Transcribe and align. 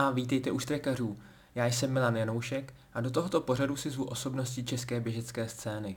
a 0.00 0.10
vítejte 0.10 0.50
u 0.50 0.58
Štrekařů. 0.58 1.18
Já 1.54 1.66
jsem 1.66 1.92
Milan 1.92 2.16
Janoušek 2.16 2.74
a 2.92 3.00
do 3.00 3.10
tohoto 3.10 3.40
pořadu 3.40 3.76
si 3.76 3.90
zvu 3.90 4.04
osobnosti 4.04 4.64
české 4.64 5.00
běžecké 5.00 5.48
scény. 5.48 5.96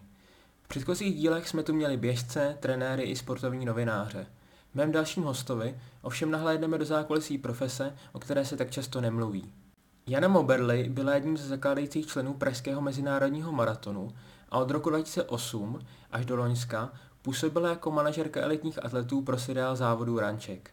V 0.64 0.68
předchozích 0.68 1.16
dílech 1.16 1.48
jsme 1.48 1.64
tu 1.64 1.74
měli 1.74 1.98
běžce, 1.98 2.58
trenéry 2.60 3.04
i 3.04 3.16
sportovní 3.16 3.66
novináře. 3.66 4.28
V 4.72 4.76
mém 4.76 4.92
dalším 4.92 5.24
hostovi 5.24 5.78
ovšem 6.02 6.32
nahlédneme 6.32 6.78
do 6.78 6.86
zákulisí 6.86 7.38
profese, 7.38 7.96
o 8.12 8.20
které 8.20 8.46
se 8.46 8.58
tak 8.58 8.72
často 8.72 9.02
nemluví. 9.02 9.54
Jana 10.08 10.28
Moberly 10.28 10.90
byla 10.90 11.16
jedním 11.16 11.38
ze 11.38 11.48
zakládajících 11.48 12.08
členů 12.08 12.34
Pražského 12.34 12.82
mezinárodního 12.82 13.52
maratonu 13.52 14.12
a 14.50 14.58
od 14.58 14.72
roku 14.72 14.90
2008 14.90 15.80
až 16.12 16.26
do 16.26 16.36
Loňska 16.36 16.94
působila 17.22 17.70
jako 17.70 17.92
manažerka 17.92 18.42
elitních 18.42 18.86
atletů 18.86 19.22
pro 19.22 19.40
seriál 19.40 19.76
závodů 19.76 20.20
Ranček. 20.20 20.73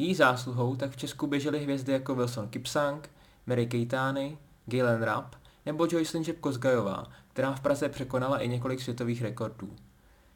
Její 0.00 0.14
zásluhou 0.14 0.76
tak 0.76 0.90
v 0.90 0.96
Česku 0.96 1.26
běžely 1.26 1.58
hvězdy 1.58 1.92
jako 1.92 2.14
Wilson 2.14 2.48
Kipsang, 2.48 3.10
Mary 3.46 3.66
Kejtány, 3.66 4.38
Galen 4.66 5.02
Rapp 5.02 5.34
nebo 5.66 5.86
Joycelyn 5.90 6.24
Žepko-Zgajová, 6.24 7.06
která 7.32 7.54
v 7.54 7.60
Praze 7.60 7.88
překonala 7.88 8.38
i 8.38 8.48
několik 8.48 8.80
světových 8.80 9.22
rekordů. 9.22 9.76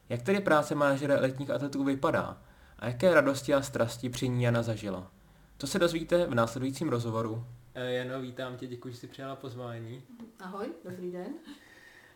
Jak 0.09 0.23
tedy 0.23 0.40
práce 0.40 0.74
manažera 0.74 1.16
elitních 1.16 1.51
atletů 1.51 1.85
vypadá 1.85 2.42
a 2.79 2.87
jaké 2.87 3.15
radosti 3.15 3.54
a 3.54 3.62
strasti 3.62 4.09
při 4.09 4.29
ní 4.29 4.42
Jana 4.42 4.62
zažila? 4.62 5.10
To 5.57 5.66
se 5.66 5.79
dozvíte 5.79 6.26
v 6.26 6.35
následujícím 6.35 6.88
rozhovoru. 6.88 7.46
Eh, 7.74 7.92
Jano, 7.92 8.20
vítám 8.20 8.57
tě, 8.57 8.66
děkuji, 8.66 8.95
že 8.95 9.01
jsi 9.01 9.07
přijala 9.07 9.37
pozvání. 9.37 10.02
Ahoj, 10.40 10.66
dobrý 10.85 11.12
den. 11.12 11.35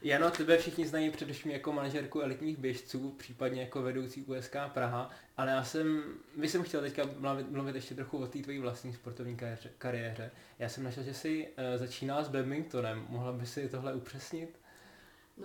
Jano, 0.03 0.31
tebe 0.31 0.59
všichni 0.59 0.87
znají 0.87 1.11
především 1.11 1.51
jako 1.51 1.73
manažerku 1.73 2.21
elitních 2.21 2.57
běžců, 2.57 3.11
případně 3.11 3.61
jako 3.61 3.83
vedoucí 3.83 4.25
USK 4.25 4.57
Praha, 4.75 5.11
ale 5.37 5.51
já 5.51 5.65
jsem, 5.65 6.03
my 6.37 6.49
jsem 6.49 6.63
chtěl 6.63 6.81
teďka 6.81 7.03
mluvit, 7.19 7.51
mluvit 7.51 7.75
ještě 7.75 7.95
trochu 7.95 8.19
o 8.19 8.27
té 8.27 8.39
tvojí 8.39 8.59
vlastní 8.59 8.95
sportovní 8.95 9.37
kariéře. 9.79 10.31
Já 10.59 10.69
jsem 10.69 10.85
našel, 10.85 11.03
že 11.03 11.15
jsi 11.15 11.49
uh, 11.49 11.79
začínala 11.79 12.25
s 12.25 12.29
badmintonem, 12.29 13.07
mohla 13.09 13.33
by 13.33 13.47
si 13.47 13.69
tohle 13.69 13.95
upřesnit? 13.95 14.59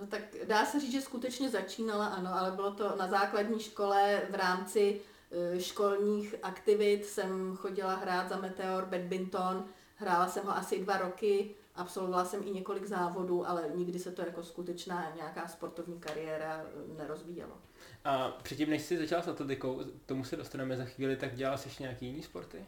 No 0.00 0.06
tak 0.06 0.22
dá 0.48 0.66
se 0.66 0.80
říct, 0.80 0.92
že 0.92 1.00
skutečně 1.00 1.50
začínala, 1.50 2.06
ano, 2.06 2.34
ale 2.34 2.50
bylo 2.50 2.74
to 2.74 2.96
na 2.96 3.08
základní 3.08 3.60
škole 3.60 4.22
v 4.30 4.34
rámci 4.34 5.00
uh, 5.30 5.58
školních 5.60 6.34
aktivit, 6.42 7.04
jsem 7.04 7.56
chodila 7.56 7.94
hrát 7.94 8.28
za 8.28 8.36
Meteor 8.36 8.84
badminton, 8.84 9.64
hrála 9.96 10.28
jsem 10.28 10.44
ho 10.44 10.56
asi 10.56 10.80
dva 10.80 10.96
roky, 10.96 11.54
Absolvovala 11.74 12.24
jsem 12.24 12.42
i 12.46 12.50
několik 12.50 12.86
závodů, 12.86 13.48
ale 13.48 13.70
nikdy 13.74 13.98
se 13.98 14.10
to 14.12 14.22
jako 14.22 14.42
skutečná 14.42 15.12
nějaká 15.16 15.48
sportovní 15.48 16.00
kariéra 16.00 16.66
eh, 16.66 16.98
nerozvíjelo. 16.98 17.58
A 18.04 18.28
předtím, 18.28 18.70
než 18.70 18.82
jsi 18.82 18.98
začala 18.98 19.22
s 19.22 19.28
atletikou, 19.28 19.80
tomu 20.06 20.24
se 20.24 20.36
dostaneme 20.36 20.76
za 20.76 20.84
chvíli, 20.84 21.16
tak 21.16 21.34
dělala 21.34 21.56
jsi 21.56 21.68
ještě 21.68 21.82
nějaký 21.82 22.06
jiný 22.06 22.22
sporty? 22.22 22.66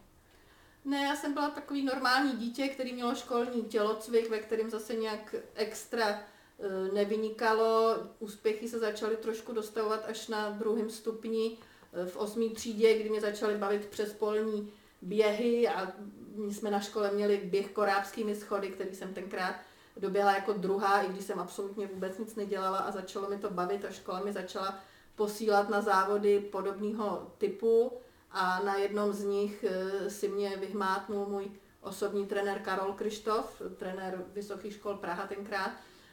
Ne, 0.85 1.03
já 1.03 1.17
jsem 1.17 1.35
byla 1.35 1.51
takový 1.51 1.85
normální 1.85 2.33
dítě, 2.33 2.69
který 2.69 2.93
mělo 2.93 3.15
školní 3.15 3.63
tělocvik, 3.63 4.31
ve 4.31 4.39
kterém 4.39 4.71
zase 4.71 4.95
nějak 4.95 5.35
extra 5.55 6.09
eh, 6.09 6.95
nevynikalo. 6.95 7.98
Úspěchy 8.19 8.69
se 8.69 8.79
začaly 8.79 9.17
trošku 9.17 9.53
dostavovat 9.53 10.05
až 10.09 10.29
na 10.29 10.51
druhém 10.51 10.91
stupni 10.91 11.59
eh, 11.93 12.07
v 12.07 12.17
osmý 12.17 12.51
třídě, 12.51 12.98
kdy 12.98 13.11
mě 13.11 13.20
začaly 13.20 13.59
bavit 13.59 13.87
přes 13.87 14.13
polní 14.13 14.73
běhy 15.03 15.69
a 15.69 15.92
jsme 16.36 16.70
na 16.70 16.80
škole 16.80 17.11
měli 17.11 17.36
běh 17.36 17.70
korábskými 17.70 18.35
schody, 18.35 18.69
který 18.69 18.95
jsem 18.95 19.14
tenkrát 19.14 19.55
doběhla 19.97 20.33
jako 20.33 20.52
druhá, 20.52 21.02
i 21.02 21.08
když 21.08 21.24
jsem 21.24 21.39
absolutně 21.39 21.86
vůbec 21.86 22.19
nic 22.19 22.35
nedělala 22.35 22.79
a 22.79 22.91
začalo 22.91 23.30
mi 23.30 23.39
to 23.39 23.51
bavit 23.51 23.85
a 23.85 23.91
škola 23.91 24.20
mi 24.20 24.33
začala 24.33 24.79
posílat 25.14 25.69
na 25.69 25.80
závody 25.80 26.41
podobného 26.41 27.33
typu 27.39 27.92
a 28.30 28.61
na 28.64 28.77
jednom 28.77 29.13
z 29.13 29.24
nich 29.24 29.64
eh, 29.69 30.11
si 30.11 30.29
mě 30.29 30.57
vyhmátnul 30.57 31.27
můj 31.27 31.51
osobní 31.80 32.27
trenér 32.27 32.58
Karol 32.58 32.92
Krištof, 32.92 33.63
trenér 33.77 34.24
Vysokých 34.33 34.73
škol 34.73 34.95
Praha 34.97 35.27
tenkrát 35.27 35.70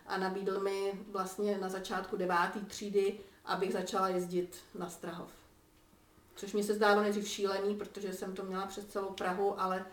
a 0.08 0.18
nabídl 0.18 0.60
mi 0.60 0.94
vlastně 1.12 1.58
na 1.58 1.70
začátku 1.70 2.18
deváté 2.18 2.60
třídy, 2.60 3.20
abych 3.46 3.74
začala 3.74 4.10
jezdit 4.10 4.58
na 4.76 4.90
Strahov. 4.90 5.32
Což 6.36 6.54
mi 6.54 6.64
se 6.64 6.74
zdálo 6.74 7.02
nejdřív 7.02 7.28
šílený, 7.28 7.76
protože 7.76 8.14
jsem 8.14 8.36
to 8.36 8.44
měla 8.44 8.66
přes 8.66 8.86
celou 8.86 9.10
Prahu, 9.14 9.62
ale 9.62 9.86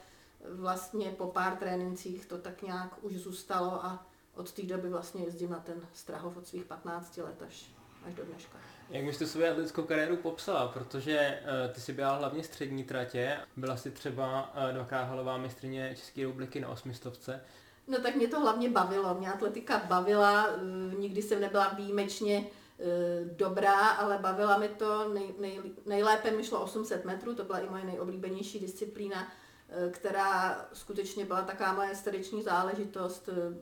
vlastně 0.48 1.10
po 1.10 1.26
pár 1.26 1.56
trénincích 1.56 2.26
to 2.26 2.38
tak 2.38 2.62
nějak 2.62 3.04
už 3.04 3.16
zůstalo 3.16 3.84
a 3.84 4.06
od 4.34 4.52
té 4.52 4.62
doby 4.62 4.88
vlastně 4.88 5.24
jezdím 5.24 5.50
na 5.50 5.58
ten 5.58 5.80
Strahov 5.92 6.36
od 6.36 6.46
svých 6.46 6.64
15 6.64 7.16
let 7.16 7.42
až, 7.46 7.70
až 8.06 8.14
do 8.14 8.24
dneška. 8.24 8.58
Jak 8.90 9.04
byste 9.04 9.26
svou 9.26 9.44
atletickou 9.44 9.82
kariéru 9.82 10.16
popsala? 10.16 10.68
Protože 10.68 11.40
uh, 11.42 11.74
ty 11.74 11.80
si 11.80 11.92
byla 11.92 12.16
hlavně 12.16 12.44
střední 12.44 12.84
tratě, 12.84 13.36
byla 13.56 13.76
si 13.76 13.90
třeba 13.90 14.54
uh, 14.56 14.74
dvakrát 14.74 15.04
halová 15.04 15.38
mistrině 15.38 15.94
České 15.96 16.20
republiky 16.20 16.60
na 16.60 16.68
osmistovce. 16.68 17.40
No 17.86 17.98
tak 17.98 18.14
mě 18.14 18.28
to 18.28 18.40
hlavně 18.40 18.70
bavilo, 18.70 19.14
mě 19.14 19.32
atletika 19.32 19.82
bavila, 19.88 20.46
uh, 20.48 20.98
nikdy 20.98 21.22
jsem 21.22 21.40
nebyla 21.40 21.68
výjimečně 21.68 22.46
dobrá, 23.36 23.88
ale 23.88 24.18
bavila 24.18 24.58
mi 24.58 24.68
to, 24.68 25.08
nej, 25.08 25.34
nej, 25.38 25.60
nejlépe 25.86 26.30
mi 26.30 26.44
šlo 26.44 26.60
800 26.60 27.04
metrů, 27.04 27.34
to 27.34 27.44
byla 27.44 27.58
i 27.58 27.68
moje 27.68 27.84
nejoblíbenější 27.84 28.60
disciplína 28.60 29.28
která 29.90 30.68
skutečně 30.72 31.24
byla 31.24 31.42
taková 31.42 31.72
moje 31.72 31.96
srdeční 31.96 32.42
záležitost. 32.42 33.28
Eh, 33.28 33.54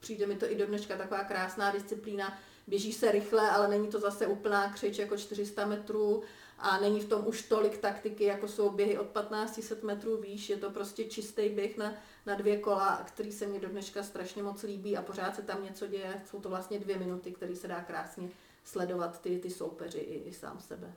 přijde 0.00 0.26
mi 0.26 0.36
to 0.36 0.50
i 0.50 0.54
do 0.54 0.66
dneška 0.66 0.96
taková 0.96 1.24
krásná 1.24 1.72
disciplína. 1.72 2.38
Běží 2.66 2.92
se 2.92 3.12
rychle, 3.12 3.50
ale 3.50 3.68
není 3.68 3.88
to 3.88 4.00
zase 4.00 4.26
úplná 4.26 4.72
křič 4.72 4.98
jako 4.98 5.16
400 5.16 5.66
metrů 5.66 6.22
a 6.58 6.80
není 6.80 7.00
v 7.00 7.08
tom 7.08 7.26
už 7.26 7.42
tolik 7.42 7.78
taktiky, 7.78 8.24
jako 8.24 8.48
jsou 8.48 8.70
běhy 8.70 8.98
od 8.98 9.06
1500 9.06 9.82
metrů 9.82 10.16
výš. 10.16 10.48
Je 10.48 10.56
to 10.56 10.70
prostě 10.70 11.04
čistý 11.04 11.48
běh 11.48 11.76
na, 11.76 11.94
na 12.26 12.34
dvě 12.34 12.58
kola, 12.58 13.02
který 13.06 13.32
se 13.32 13.46
mi 13.46 13.60
do 13.60 13.68
dneška 13.68 14.02
strašně 14.02 14.42
moc 14.42 14.62
líbí 14.62 14.96
a 14.96 15.02
pořád 15.02 15.36
se 15.36 15.42
tam 15.42 15.64
něco 15.64 15.86
děje. 15.86 16.22
Jsou 16.30 16.40
to 16.40 16.48
vlastně 16.48 16.78
dvě 16.78 16.98
minuty, 16.98 17.32
které 17.32 17.56
se 17.56 17.68
dá 17.68 17.80
krásně 17.80 18.28
sledovat 18.64 19.20
ty, 19.20 19.38
ty 19.38 19.50
soupeři 19.50 19.98
i, 19.98 20.28
i 20.28 20.32
sám 20.32 20.60
sebe. 20.60 20.94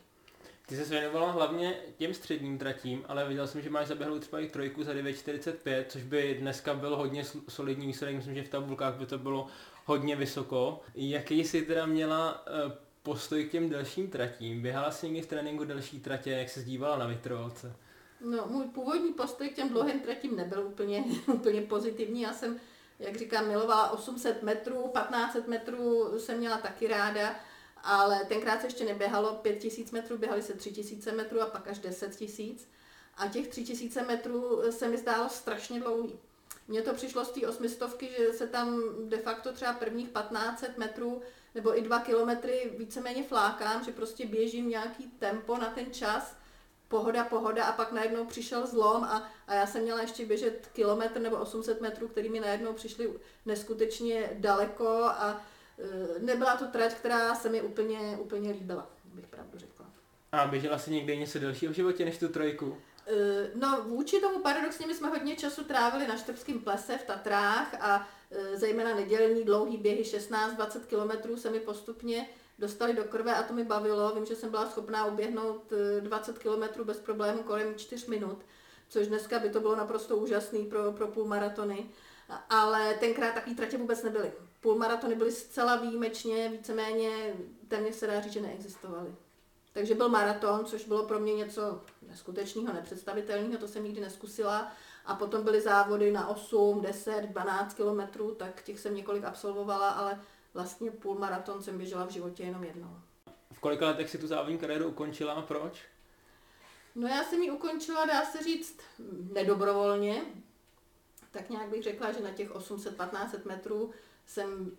Ty 0.70 0.76
se 0.76 0.84
věnovala 0.86 1.32
hlavně 1.32 1.76
těm 1.98 2.14
středním 2.14 2.58
tratím, 2.58 3.06
ale 3.08 3.28
viděl 3.28 3.48
jsem, 3.48 3.62
že 3.62 3.70
máš 3.70 3.88
zaběhlou 3.88 4.20
třeba 4.20 4.40
i 4.40 4.50
trojku 4.50 4.84
za 4.84 4.94
9.45, 4.94 5.86
což 5.88 6.04
by 6.04 6.38
dneska 6.40 6.74
byl 6.74 6.96
hodně 6.96 7.24
solidní 7.50 7.88
výsledek, 7.88 8.16
myslím, 8.16 8.36
že 8.36 8.44
v 8.44 8.50
tabulkách 8.50 8.96
by 8.96 9.06
to 9.06 9.18
bylo 9.18 9.48
hodně 9.86 10.16
vysoko. 10.16 10.82
Jaký 10.96 11.44
jsi 11.44 11.62
teda 11.62 11.86
měla 11.86 12.46
uh, 12.66 12.72
postoj 13.04 13.46
k 13.46 13.52
těm 13.52 13.70
delším 13.70 14.10
tratím? 14.10 14.62
Běhala 14.62 14.92
jsi 14.92 15.06
někdy 15.06 15.22
v 15.22 15.28
tréninku 15.30 15.64
delší 15.64 16.00
tratě, 16.00 16.32
jak 16.32 16.50
se 16.50 16.62
zdívala 16.62 16.98
na 16.98 17.08
vytrvalce? 17.08 17.76
No, 18.22 18.46
můj 18.48 18.66
původní 18.66 19.14
postoj 19.14 19.50
k 19.50 19.56
těm 19.56 19.70
dlouhým 19.70 20.00
tratím 20.00 20.36
nebyl 20.36 20.68
úplně, 20.68 21.04
úplně 21.28 21.62
pozitivní. 21.62 22.22
Já 22.22 22.34
jsem, 22.34 22.60
jak 23.00 23.18
říkám, 23.18 23.48
milovala 23.48 23.90
800 23.92 24.44
metrů, 24.44 24.92
1500 24.94 25.48
metrů 25.48 26.14
jsem 26.20 26.38
měla 26.38 26.58
taky 26.58 26.88
ráda 26.88 27.36
ale 27.88 28.26
tenkrát 28.26 28.62
se 28.62 28.68
ještě 28.68 28.86
neběhalo 28.86 29.34
5000 29.34 29.92
metrů, 29.92 30.18
běhali 30.18 30.42
se 30.42 30.54
3000 30.54 31.12
metrů 31.12 31.42
a 31.42 31.46
pak 31.46 31.68
až 31.68 31.80
10 31.80 32.16
tisíc. 32.16 32.70
A 33.18 33.28
těch 33.28 33.48
3000 33.48 34.04
metrů 34.04 34.62
se 34.70 34.88
mi 34.88 34.98
zdálo 34.98 35.30
strašně 35.30 35.80
dlouhý. 35.80 36.20
Mně 36.68 36.82
to 36.82 36.94
přišlo 36.94 37.26
z 37.26 37.30
té 37.30 37.48
osmistovky, 37.48 38.10
že 38.18 38.34
se 38.34 38.48
tam 38.48 38.82
de 39.10 39.18
facto 39.18 39.54
třeba 39.54 39.74
prvních 39.74 40.08
1500 40.08 40.78
metrů 40.78 41.22
nebo 41.56 41.78
i 41.78 41.82
2 41.82 42.00
kilometry 42.00 42.72
víceméně 42.78 43.24
flákám, 43.24 43.84
že 43.84 43.92
prostě 43.92 44.26
běžím 44.26 44.70
nějaký 44.70 45.08
tempo 45.20 45.58
na 45.58 45.70
ten 45.70 45.94
čas, 45.94 46.36
pohoda, 46.88 47.24
pohoda 47.24 47.66
a 47.66 47.72
pak 47.72 47.92
najednou 47.92 48.26
přišel 48.26 48.68
zlom 48.68 49.04
a, 49.04 49.32
a 49.48 49.54
já 49.54 49.68
jsem 49.68 49.82
měla 49.82 50.02
ještě 50.02 50.26
běžet 50.26 50.70
kilometr 50.74 51.20
nebo 51.20 51.38
800 51.38 51.82
metrů, 51.82 52.08
který 52.08 52.30
mi 52.30 52.40
najednou 52.40 52.74
přišly 52.74 53.14
neskutečně 53.46 54.30
daleko 54.34 54.88
a 55.04 55.42
nebyla 56.20 56.58
to 56.58 56.66
trať, 56.66 56.94
která 56.94 57.36
se 57.36 57.50
mi 57.50 57.62
úplně, 57.62 58.18
úplně 58.22 58.52
líbila, 58.52 58.90
bych 59.14 59.28
pravdu 59.28 59.60
řekla. 59.60 59.86
A 60.32 60.48
běžela 60.48 60.78
si 60.78 60.92
někdy 60.92 61.18
něco 61.18 61.40
delšího 61.40 61.74
v 61.74 61.76
životě 61.76 62.06
než 62.06 62.18
tu 62.18 62.28
trojku? 62.28 62.78
Eh, 63.08 63.52
no, 63.56 63.84
vůči 63.84 64.20
tomu 64.20 64.40
paradoxně 64.40 64.88
my 64.88 64.96
jsme 64.96 65.08
hodně 65.08 65.36
času 65.36 65.64
trávili 65.64 66.08
na 66.08 66.18
Štrbském 66.18 66.60
plese 66.60 66.98
v 66.98 67.04
Tatrách 67.04 67.74
a 67.80 68.10
eh, 68.32 68.58
zejména 68.58 68.96
nedělní 68.96 69.44
dlouhý 69.44 69.78
běhy 69.78 70.04
16-20 70.04 70.86
kilometrů 70.88 71.38
se 71.38 71.50
mi 71.50 71.60
postupně 71.60 72.30
dostali 72.60 72.94
do 72.94 73.04
krve 73.04 73.36
a 73.36 73.44
to 73.44 73.54
mi 73.54 73.64
bavilo. 73.64 74.16
Vím, 74.16 74.26
že 74.26 74.36
jsem 74.36 74.52
byla 74.52 74.70
schopná 74.70 75.06
uběhnout 75.06 75.74
20 76.00 76.40
kilometrů 76.40 76.86
bez 76.86 77.00
problémů 77.00 77.44
kolem 77.44 77.76
4 77.76 78.10
minut, 78.10 78.46
což 78.90 79.08
dneska 79.08 79.40
by 79.40 79.50
to 79.50 79.60
bylo 79.60 79.76
naprosto 79.76 80.18
úžasný 80.18 80.66
pro, 80.66 80.92
pro 80.92 81.08
půlmaratony. 81.08 81.90
Ale 82.50 82.94
tenkrát 82.94 83.34
takový 83.34 83.56
tratě 83.56 83.78
vůbec 83.78 84.04
nebyly 84.04 84.32
půlmaratony 84.68 85.16
byly 85.16 85.32
zcela 85.32 85.76
výjimečně, 85.76 86.50
víceméně 86.50 87.34
téměř 87.68 87.96
se 87.96 88.08
dá 88.08 88.22
říct, 88.22 88.34
že 88.34 88.42
neexistovaly. 88.42 89.16
Takže 89.74 89.96
byl 89.96 90.10
maraton, 90.10 90.66
což 90.66 90.86
bylo 90.86 91.06
pro 91.06 91.20
mě 91.20 91.34
něco 91.34 91.82
neskutečného, 92.08 92.74
nepředstavitelného, 92.74 93.58
to 93.58 93.68
jsem 93.68 93.84
nikdy 93.84 94.02
neskusila. 94.02 94.72
A 95.06 95.16
potom 95.16 95.44
byly 95.44 95.62
závody 95.62 96.12
na 96.12 96.28
8, 96.28 96.82
10, 96.82 97.22
12 97.22 97.74
kilometrů, 97.74 98.36
tak 98.36 98.64
těch 98.64 98.80
jsem 98.80 98.96
několik 98.96 99.24
absolvovala, 99.24 99.90
ale 99.90 100.22
vlastně 100.54 100.92
půlmaraton 100.92 101.64
jsem 101.64 101.78
běžela 101.78 102.06
v 102.06 102.12
životě 102.12 102.44
jenom 102.44 102.64
jednou. 102.64 103.00
V 103.54 103.60
kolika 103.60 103.88
letech 103.88 104.10
si 104.10 104.18
tu 104.18 104.28
závodní 104.28 104.58
kariéru 104.58 104.88
ukončila 104.88 105.34
a 105.34 105.42
proč? 105.42 105.82
No 106.96 107.08
já 107.08 107.24
jsem 107.24 107.42
ji 107.42 107.52
ukončila, 107.52 108.06
dá 108.06 108.26
se 108.26 108.44
říct, 108.44 108.80
nedobrovolně. 109.32 110.22
tak 111.32 111.50
nějak 111.50 111.70
bych 111.70 111.84
řekla, 111.84 112.12
že 112.12 112.24
na 112.24 112.32
těch 112.32 112.52
800-1500 112.52 113.46
metrů 113.46 113.92
jsem 114.28 114.78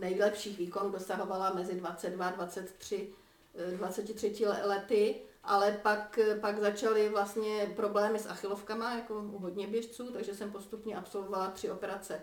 nejlepších 0.00 0.58
výkonů 0.58 0.90
dosahovala 0.90 1.52
mezi 1.52 1.74
22, 1.74 2.30
23, 2.30 3.12
23 3.76 4.46
lety, 4.46 5.20
ale 5.44 5.80
pak, 5.82 6.18
pak 6.40 6.58
začaly 6.58 7.08
vlastně 7.08 7.72
problémy 7.76 8.18
s 8.18 8.26
achilovkama, 8.26 8.94
jako 8.94 9.14
u 9.14 9.38
hodně 9.38 9.66
běžců, 9.66 10.12
takže 10.12 10.34
jsem 10.34 10.52
postupně 10.52 10.96
absolvovala 10.96 11.50
tři 11.50 11.70
operace 11.70 12.20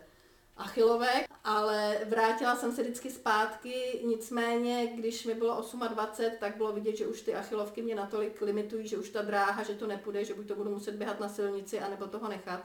achilovek, 0.58 1.26
ale 1.44 1.98
vrátila 2.06 2.56
jsem 2.56 2.72
se 2.72 2.84
vždycky 2.84 3.12
zpátky, 3.12 4.02
nicméně, 4.06 4.88
když 4.96 5.26
mi 5.26 5.34
bylo 5.34 5.64
28, 5.90 6.38
tak 6.40 6.58
bylo 6.58 6.74
vidět, 6.74 6.98
že 6.98 7.08
už 7.08 7.22
ty 7.22 7.36
achilovky 7.36 7.82
mě 7.82 7.96
natolik 7.96 8.42
limitují, 8.42 8.88
že 8.88 8.98
už 8.98 9.10
ta 9.10 9.22
dráha, 9.22 9.64
že 9.64 9.74
to 9.74 9.88
nepůjde, 9.88 10.26
že 10.26 10.34
buď 10.34 10.48
to 10.48 10.56
budu 10.56 10.70
muset 10.70 10.96
běhat 10.96 11.20
na 11.20 11.30
silnici, 11.30 11.80
anebo 11.80 12.08
toho 12.08 12.30
nechat. 12.30 12.64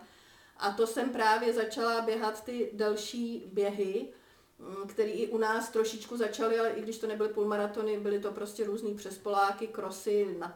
A 0.56 0.72
to 0.72 0.86
jsem 0.86 1.10
právě 1.10 1.52
začala 1.52 2.00
běhat 2.00 2.44
ty 2.44 2.70
delší 2.72 3.50
běhy, 3.52 4.08
mm, 4.58 4.88
které 4.88 5.10
i 5.10 5.28
u 5.28 5.38
nás 5.38 5.70
trošičku 5.70 6.16
začaly, 6.16 6.58
ale 6.58 6.70
i 6.70 6.82
když 6.82 6.98
to 6.98 7.06
nebyly 7.06 7.28
půlmaratony, 7.28 8.00
byly 8.00 8.20
to 8.20 8.32
prostě 8.32 8.64
různý 8.64 8.94
přespoláky, 8.94 9.66
krosy 9.66 10.36
na 10.38 10.52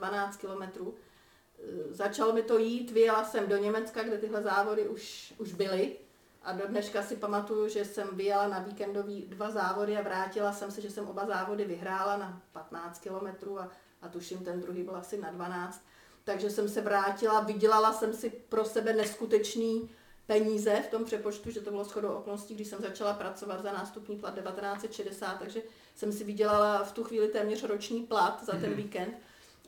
15-12 0.00 0.36
kilometrů. 0.36 0.94
E, 0.94 1.94
začalo 1.94 2.32
mi 2.32 2.42
to 2.42 2.58
jít, 2.58 2.90
vyjela 2.90 3.24
jsem 3.24 3.48
do 3.48 3.56
Německa, 3.56 4.02
kde 4.02 4.18
tyhle 4.18 4.42
závody 4.42 4.88
už, 4.88 5.34
už 5.38 5.52
byly. 5.52 5.96
A 6.42 6.52
do 6.52 6.66
dneška 6.66 7.02
si 7.02 7.16
pamatuju, 7.16 7.68
že 7.68 7.84
jsem 7.84 8.08
vyjela 8.12 8.48
na 8.48 8.58
víkendový 8.58 9.26
dva 9.26 9.50
závody 9.50 9.96
a 9.96 10.02
vrátila 10.02 10.52
jsem 10.52 10.70
se, 10.70 10.80
že 10.80 10.90
jsem 10.90 11.08
oba 11.08 11.26
závody 11.26 11.64
vyhrála 11.64 12.16
na 12.16 12.42
15 12.52 12.98
kilometrů 12.98 13.60
a, 13.60 13.70
a 14.02 14.08
tuším 14.08 14.44
ten 14.44 14.60
druhý 14.60 14.82
byl 14.82 14.96
asi 14.96 15.18
na 15.18 15.30
12 15.30 15.84
takže 16.32 16.50
jsem 16.50 16.68
se 16.68 16.80
vrátila, 16.80 17.40
vydělala 17.40 17.92
jsem 17.92 18.14
si 18.14 18.30
pro 18.30 18.64
sebe 18.64 18.92
neskutečný 18.92 19.90
peníze 20.26 20.82
v 20.86 20.90
tom 20.90 21.04
přepočtu, 21.04 21.50
že 21.50 21.60
to 21.60 21.70
bylo 21.70 21.84
shodou 21.84 22.08
okolností, 22.08 22.54
když 22.54 22.68
jsem 22.68 22.80
začala 22.82 23.12
pracovat 23.12 23.62
za 23.62 23.72
nástupní 23.72 24.16
plat 24.16 24.34
1960, 24.34 25.38
takže 25.38 25.62
jsem 25.94 26.12
si 26.12 26.24
vydělala 26.24 26.84
v 26.84 26.92
tu 26.92 27.04
chvíli 27.04 27.28
téměř 27.28 27.62
roční 27.62 28.02
plat 28.02 28.44
za 28.44 28.52
ten 28.52 28.62
mm-hmm. 28.62 28.74
víkend 28.74 29.14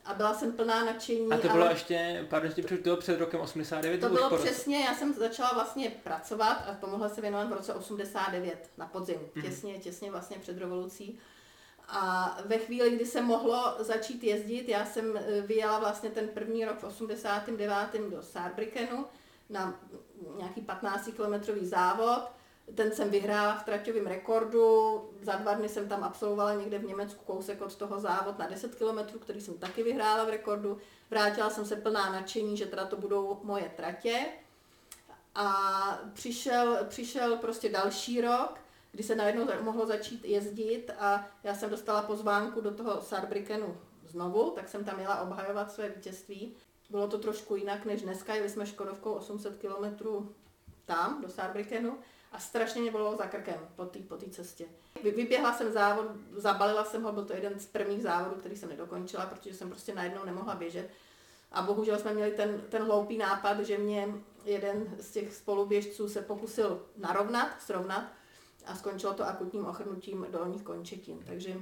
a 0.05 0.13
byla 0.13 0.33
jsem 0.33 0.51
plná 0.51 0.85
nadšení. 0.85 1.31
A 1.31 1.37
to 1.37 1.47
bylo 1.47 1.63
ale... 1.63 1.73
ještě, 1.73 2.27
pardon, 2.29 2.51
před, 2.65 2.83
to 2.83 2.97
před 2.97 3.19
rokem 3.19 3.39
89? 3.39 4.01
To 4.01 4.09
bylo 4.09 4.37
přesně, 4.37 4.79
já 4.79 4.95
jsem 4.95 5.13
začala 5.13 5.53
vlastně 5.53 5.89
pracovat 6.03 6.65
a 6.69 6.77
pomohla 6.79 7.09
se 7.09 7.21
věnovat 7.21 7.49
v 7.49 7.53
roce 7.53 7.73
89 7.73 8.69
na 8.77 8.85
podzim, 8.85 9.15
mm-hmm. 9.15 9.41
těsně, 9.41 9.79
těsně 9.79 10.11
vlastně 10.11 10.37
před 10.39 10.57
revolucí. 10.57 11.19
A 11.87 12.37
ve 12.45 12.57
chvíli, 12.57 12.91
kdy 12.91 13.05
se 13.05 13.21
mohlo 13.21 13.75
začít 13.79 14.23
jezdit, 14.23 14.69
já 14.69 14.85
jsem 14.85 15.17
eh, 15.17 15.41
vyjela 15.41 15.79
vlastně 15.79 16.09
ten 16.09 16.27
první 16.27 16.65
rok 16.65 16.79
v 16.79 16.83
89. 16.83 17.77
do 18.09 18.23
Saarbrückenu 18.23 19.05
na 19.49 19.79
nějaký 20.37 20.61
15 20.61 21.09
kilometrový 21.15 21.65
závod. 21.65 22.31
Ten 22.75 22.91
jsem 22.91 23.09
vyhrála 23.09 23.55
v 23.55 23.65
traťovém 23.65 24.07
rekordu, 24.07 25.01
za 25.21 25.35
dva 25.35 25.53
dny 25.53 25.69
jsem 25.69 25.89
tam 25.89 26.03
absolvovala 26.03 26.53
někde 26.53 26.79
v 26.79 26.83
Německu 26.83 27.23
kousek 27.25 27.61
od 27.61 27.75
toho 27.75 27.99
závod 27.99 28.39
na 28.39 28.47
10 28.47 28.75
km, 28.75 29.19
který 29.19 29.41
jsem 29.41 29.53
taky 29.53 29.83
vyhrála 29.83 30.23
v 30.23 30.29
rekordu. 30.29 30.77
Vrátila 31.11 31.49
jsem 31.49 31.65
se 31.65 31.75
plná 31.75 32.11
nadšení, 32.11 32.57
že 32.57 32.65
teda 32.65 32.85
to 32.85 32.97
budou 32.97 33.39
moje 33.43 33.71
tratě. 33.75 34.25
A 35.35 35.99
přišel, 36.13 36.77
přišel 36.89 37.37
prostě 37.37 37.69
další 37.69 38.21
rok 38.21 38.62
kdy 38.93 39.03
se 39.03 39.15
najednou 39.15 39.47
mohlo 39.61 39.85
začít 39.85 40.25
jezdit 40.25 40.91
a 40.99 41.27
já 41.43 41.55
jsem 41.55 41.69
dostala 41.69 42.01
pozvánku 42.01 42.61
do 42.61 42.71
toho 42.71 43.01
Saarbrückenu 43.01 43.77
znovu, 44.05 44.51
tak 44.51 44.69
jsem 44.69 44.83
tam 44.83 44.99
jela 44.99 45.21
obhajovat 45.21 45.71
své 45.71 45.89
vítězství. 45.89 46.55
Bylo 46.89 47.07
to 47.07 47.17
trošku 47.17 47.55
jinak 47.55 47.85
než 47.85 48.01
dneska, 48.01 48.35
jeli 48.35 48.49
jsme 48.49 48.65
Škodovkou 48.65 49.13
800 49.13 49.57
km 49.57 50.05
tam, 50.85 51.21
do 51.21 51.29
Saarbrückenu 51.29 51.97
a 52.31 52.39
strašně 52.39 52.81
mě 52.81 52.91
bylo 52.91 53.15
za 53.17 53.27
krkem 53.27 53.59
po 53.75 53.85
té 53.85 53.99
po 53.99 54.17
cestě. 54.17 54.65
Vyběhla 55.03 55.53
jsem 55.53 55.71
závod, 55.71 56.05
zabalila 56.35 56.85
jsem 56.85 57.03
ho, 57.03 57.11
byl 57.11 57.25
to 57.25 57.33
jeden 57.33 57.59
z 57.59 57.65
prvních 57.65 58.03
závodů, 58.03 58.35
který 58.35 58.55
jsem 58.55 58.69
nedokončila, 58.69 59.25
protože 59.25 59.55
jsem 59.55 59.69
prostě 59.69 59.95
najednou 59.95 60.25
nemohla 60.25 60.55
běžet. 60.55 60.89
A 61.51 61.61
bohužel 61.61 61.99
jsme 61.99 62.13
měli 62.13 62.31
ten, 62.31 62.61
ten 62.69 62.83
hloupý 62.83 63.17
nápad, 63.17 63.59
že 63.59 63.77
mě 63.77 64.07
jeden 64.45 64.95
z 64.99 65.11
těch 65.11 65.33
spoluběžců 65.33 66.09
se 66.09 66.21
pokusil 66.21 66.85
narovnat, 66.97 67.61
srovnat 67.61 68.11
a 68.65 68.75
skončilo 68.75 69.13
to 69.13 69.27
akutním 69.27 69.65
ochrnutím 69.65 70.27
dolních 70.31 70.63
končetin. 70.63 71.19
Takže 71.25 71.55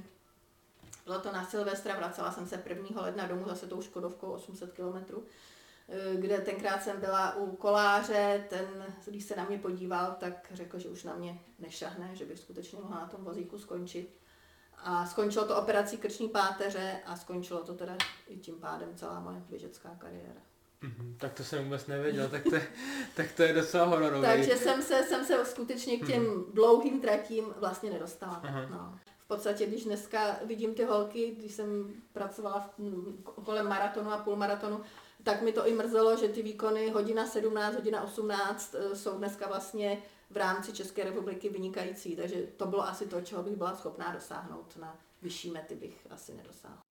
bylo 1.04 1.18
to 1.18 1.32
na 1.32 1.44
Silvestra, 1.44 1.96
vracela 1.96 2.32
jsem 2.32 2.46
se 2.46 2.62
1. 2.66 3.02
ledna 3.02 3.26
domů 3.26 3.44
zase 3.46 3.66
tou 3.66 3.82
Škodovkou 3.82 4.32
800 4.32 4.72
km, 4.72 5.22
kde 6.14 6.38
tenkrát 6.38 6.82
jsem 6.82 7.00
byla 7.00 7.36
u 7.36 7.56
koláře, 7.56 8.44
ten, 8.50 8.94
když 9.06 9.24
se 9.24 9.36
na 9.36 9.44
mě 9.44 9.58
podíval, 9.58 10.16
tak 10.20 10.48
řekl, 10.52 10.78
že 10.78 10.88
už 10.88 11.04
na 11.04 11.14
mě 11.14 11.40
nešahne, 11.58 12.16
že 12.16 12.24
bych 12.24 12.38
skutečně 12.38 12.78
mohla 12.78 13.00
na 13.00 13.06
tom 13.06 13.24
vozíku 13.24 13.58
skončit. 13.58 14.18
A 14.84 15.06
skončilo 15.06 15.46
to 15.46 15.56
operací 15.56 15.98
krční 15.98 16.28
páteře 16.28 17.00
a 17.06 17.16
skončilo 17.16 17.64
to 17.64 17.74
teda 17.74 17.96
i 18.26 18.36
tím 18.36 18.60
pádem 18.60 18.96
celá 18.96 19.20
moje 19.20 19.40
běžecká 19.48 19.94
kariéra. 19.98 20.40
Mm-hmm, 20.82 21.16
tak 21.16 21.32
to 21.32 21.44
jsem 21.44 21.64
vůbec 21.64 21.86
nevěděl, 21.86 22.28
tak 22.28 22.42
to, 22.42 22.54
je, 22.54 22.68
tak 23.16 23.32
to 23.32 23.42
je 23.42 23.52
docela 23.52 23.84
hororové. 23.84 24.28
Takže 24.28 24.56
jsem 24.56 24.82
se, 24.82 25.02
jsem 25.02 25.24
se 25.24 25.44
skutečně 25.44 25.98
k 25.98 26.06
těm 26.06 26.24
mm-hmm. 26.24 26.52
dlouhým 26.52 27.00
tratím 27.00 27.44
vlastně 27.56 27.90
nedostala. 27.90 28.42
Uh-huh. 28.44 28.70
No. 28.70 28.98
V 29.18 29.26
podstatě, 29.26 29.66
když 29.66 29.84
dneska 29.84 30.36
vidím 30.44 30.74
ty 30.74 30.84
holky, 30.84 31.34
když 31.38 31.52
jsem 31.52 31.94
pracovala 32.12 32.60
v, 32.60 32.70
kolem 33.44 33.68
maratonu 33.68 34.12
a 34.12 34.18
půlmaratonu, 34.18 34.80
tak 35.22 35.42
mi 35.42 35.52
to 35.52 35.66
i 35.66 35.74
mrzelo, 35.74 36.16
že 36.16 36.28
ty 36.28 36.42
výkony 36.42 36.90
hodina 36.90 37.26
17, 37.26 37.74
hodina 37.74 38.02
18 38.02 38.74
eh, 38.74 38.96
jsou 38.96 39.18
dneska 39.18 39.48
vlastně 39.48 40.02
v 40.30 40.36
rámci 40.36 40.72
České 40.72 41.04
republiky 41.04 41.48
vynikající, 41.48 42.16
takže 42.16 42.36
to 42.56 42.66
bylo 42.66 42.82
asi 42.82 43.06
to, 43.06 43.20
čeho 43.20 43.42
bych 43.42 43.56
byla 43.56 43.76
schopná 43.76 44.12
dosáhnout. 44.12 44.76
Na 44.76 44.98
vyšší 45.22 45.50
mety 45.50 45.74
bych 45.74 46.06
asi 46.10 46.34
nedosáhla. 46.34 46.82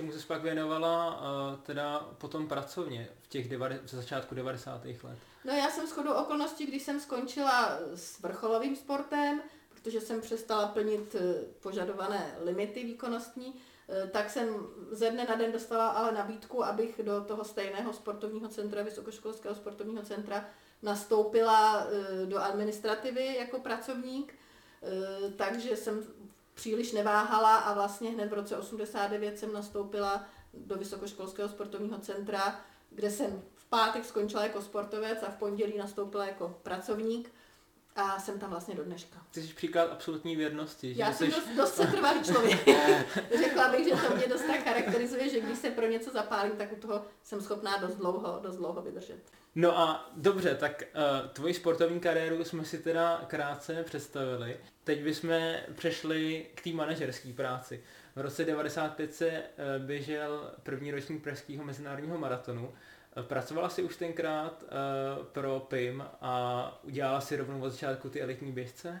Čemu 0.00 0.12
se 0.12 0.26
pak 0.26 0.42
věnovala 0.42 1.20
teda 1.62 1.98
potom 2.18 2.48
pracovně 2.48 3.08
v 3.22 3.28
těch 3.28 3.58
v 3.82 3.88
začátku 3.88 4.34
90. 4.34 4.84
let? 4.84 5.18
No 5.44 5.52
já 5.52 5.70
jsem 5.70 5.86
shodou 5.86 6.12
okolností, 6.12 6.66
když 6.66 6.82
jsem 6.82 7.00
skončila 7.00 7.78
s 7.94 8.20
vrcholovým 8.20 8.76
sportem, 8.76 9.42
protože 9.68 10.00
jsem 10.00 10.20
přestala 10.20 10.66
plnit 10.66 11.14
eh, 11.14 11.44
požadované 11.60 12.34
limity 12.44 12.84
výkonnostní, 12.84 13.54
eh, 13.88 14.06
tak 14.06 14.30
jsem 14.30 14.66
ze 14.90 15.10
dne 15.10 15.26
na 15.28 15.34
den 15.34 15.52
dostala 15.52 15.88
ale 15.88 16.12
nabídku, 16.12 16.64
abych 16.64 17.00
do 17.02 17.20
toho 17.20 17.44
stejného 17.44 17.92
sportovního 17.92 18.48
centra, 18.48 18.82
Vysokoškolského 18.82 19.54
sportovního 19.54 20.02
centra, 20.02 20.48
nastoupila 20.82 21.86
do 22.24 22.38
administrativy 22.38 23.34
jako 23.34 23.60
pracovník. 23.60 24.34
Takže 25.36 25.76
jsem 25.76 26.06
příliš 26.54 26.92
neváhala 26.92 27.56
a 27.56 27.74
vlastně 27.74 28.10
hned 28.10 28.30
v 28.30 28.34
roce 28.34 28.56
89 28.56 29.38
jsem 29.38 29.52
nastoupila 29.52 30.24
do 30.54 30.76
Vysokoškolského 30.76 31.48
sportovního 31.48 31.98
centra, 31.98 32.60
kde 32.90 33.10
jsem 33.10 33.42
v 33.54 33.64
pátek 33.64 34.04
skončila 34.04 34.42
jako 34.42 34.62
sportovec 34.62 35.22
a 35.22 35.30
v 35.30 35.36
pondělí 35.36 35.78
nastoupila 35.78 36.26
jako 36.26 36.58
pracovník 36.62 37.32
a 37.96 38.18
jsem 38.18 38.38
tam 38.38 38.50
vlastně 38.50 38.74
do 38.74 38.84
dneška. 38.84 39.18
Ty 39.30 39.42
jsi 39.42 39.54
příklad 39.54 39.92
absolutní 39.92 40.36
věrnosti. 40.36 40.94
Že 40.94 41.00
Já 41.00 41.12
jsem 41.12 41.30
jsi... 41.30 41.36
dost, 41.36 41.48
dost 41.56 41.74
setrvalý 41.74 42.24
člověk. 42.24 42.68
Řekla 43.38 43.68
bych, 43.68 43.84
že 43.84 44.08
to 44.08 44.16
mě 44.16 44.26
dost 44.26 44.46
tak 44.46 44.64
charakterizuje, 44.64 45.28
že 45.28 45.40
když 45.40 45.58
se 45.58 45.70
pro 45.70 45.86
něco 45.86 46.10
zapálím, 46.10 46.52
tak 46.52 46.72
u 46.72 46.76
toho 46.76 47.04
jsem 47.22 47.40
schopná 47.40 47.76
dost 47.76 47.94
dlouho, 47.94 48.40
dost 48.42 48.56
dlouho 48.56 48.82
vydržet. 48.82 49.20
No 49.54 49.78
a 49.78 50.10
dobře, 50.16 50.54
tak 50.54 50.82
uh, 50.82 51.28
tvoji 51.28 51.54
sportovní 51.54 52.00
kariéru 52.00 52.44
jsme 52.44 52.64
si 52.64 52.78
teda 52.78 53.24
krátce 53.26 53.82
představili. 53.82 54.56
Teď 54.84 55.02
bychom 55.02 55.54
přešli 55.74 56.46
k 56.54 56.64
té 56.64 56.70
manažerské 56.70 57.32
práci. 57.32 57.84
V 58.16 58.20
roce 58.20 58.44
95 58.44 59.14
se 59.14 59.28
uh, 59.28 59.86
běžel 59.86 60.50
první 60.62 60.90
ročník 60.90 61.22
pražského 61.22 61.64
mezinárodního 61.64 62.18
maratonu. 62.18 62.72
Pracovala 63.22 63.68
si 63.68 63.82
už 63.82 63.96
tenkrát 63.96 64.62
uh, 64.62 65.24
pro 65.24 65.60
PIM 65.60 66.04
a 66.20 66.78
udělala 66.82 67.20
si 67.20 67.36
rovnou 67.36 67.62
od 67.62 67.70
začátku 67.70 68.08
ty 68.08 68.22
elitní 68.22 68.52
běžce? 68.52 69.00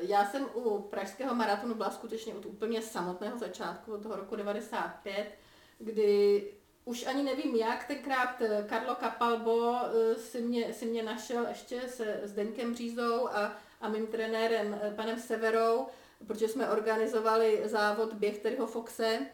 Já 0.00 0.26
jsem 0.26 0.46
u 0.54 0.78
pražského 0.78 1.34
maratonu 1.34 1.74
byla 1.74 1.90
skutečně 1.90 2.34
od 2.34 2.46
úplně 2.46 2.82
samotného 2.82 3.38
začátku, 3.38 3.92
od 3.92 4.02
toho 4.02 4.16
roku 4.16 4.36
95, 4.36 5.38
kdy 5.78 6.44
už 6.84 7.06
ani 7.06 7.22
nevím 7.22 7.56
jak, 7.56 7.86
tenkrát 7.86 8.42
Karlo 8.66 8.94
Kapalbo 8.94 9.78
si 10.16 10.40
mě, 10.40 10.72
si 10.72 10.86
mě 10.86 11.02
našel 11.02 11.46
ještě 11.46 11.80
se 11.80 12.20
Zdenkem 12.24 12.74
Řízou 12.74 13.28
a 13.28 13.56
a 13.82 13.88
mým 13.88 14.06
trenérem 14.06 14.80
eh, 14.82 14.92
panem 14.96 15.18
Severou, 15.18 15.86
protože 16.26 16.48
jsme 16.48 16.68
organizovali 16.68 17.62
závod 17.64 18.12
běh 18.14 18.38
Terryho 18.38 18.66
Foxe 18.66 19.06
eh, 19.06 19.26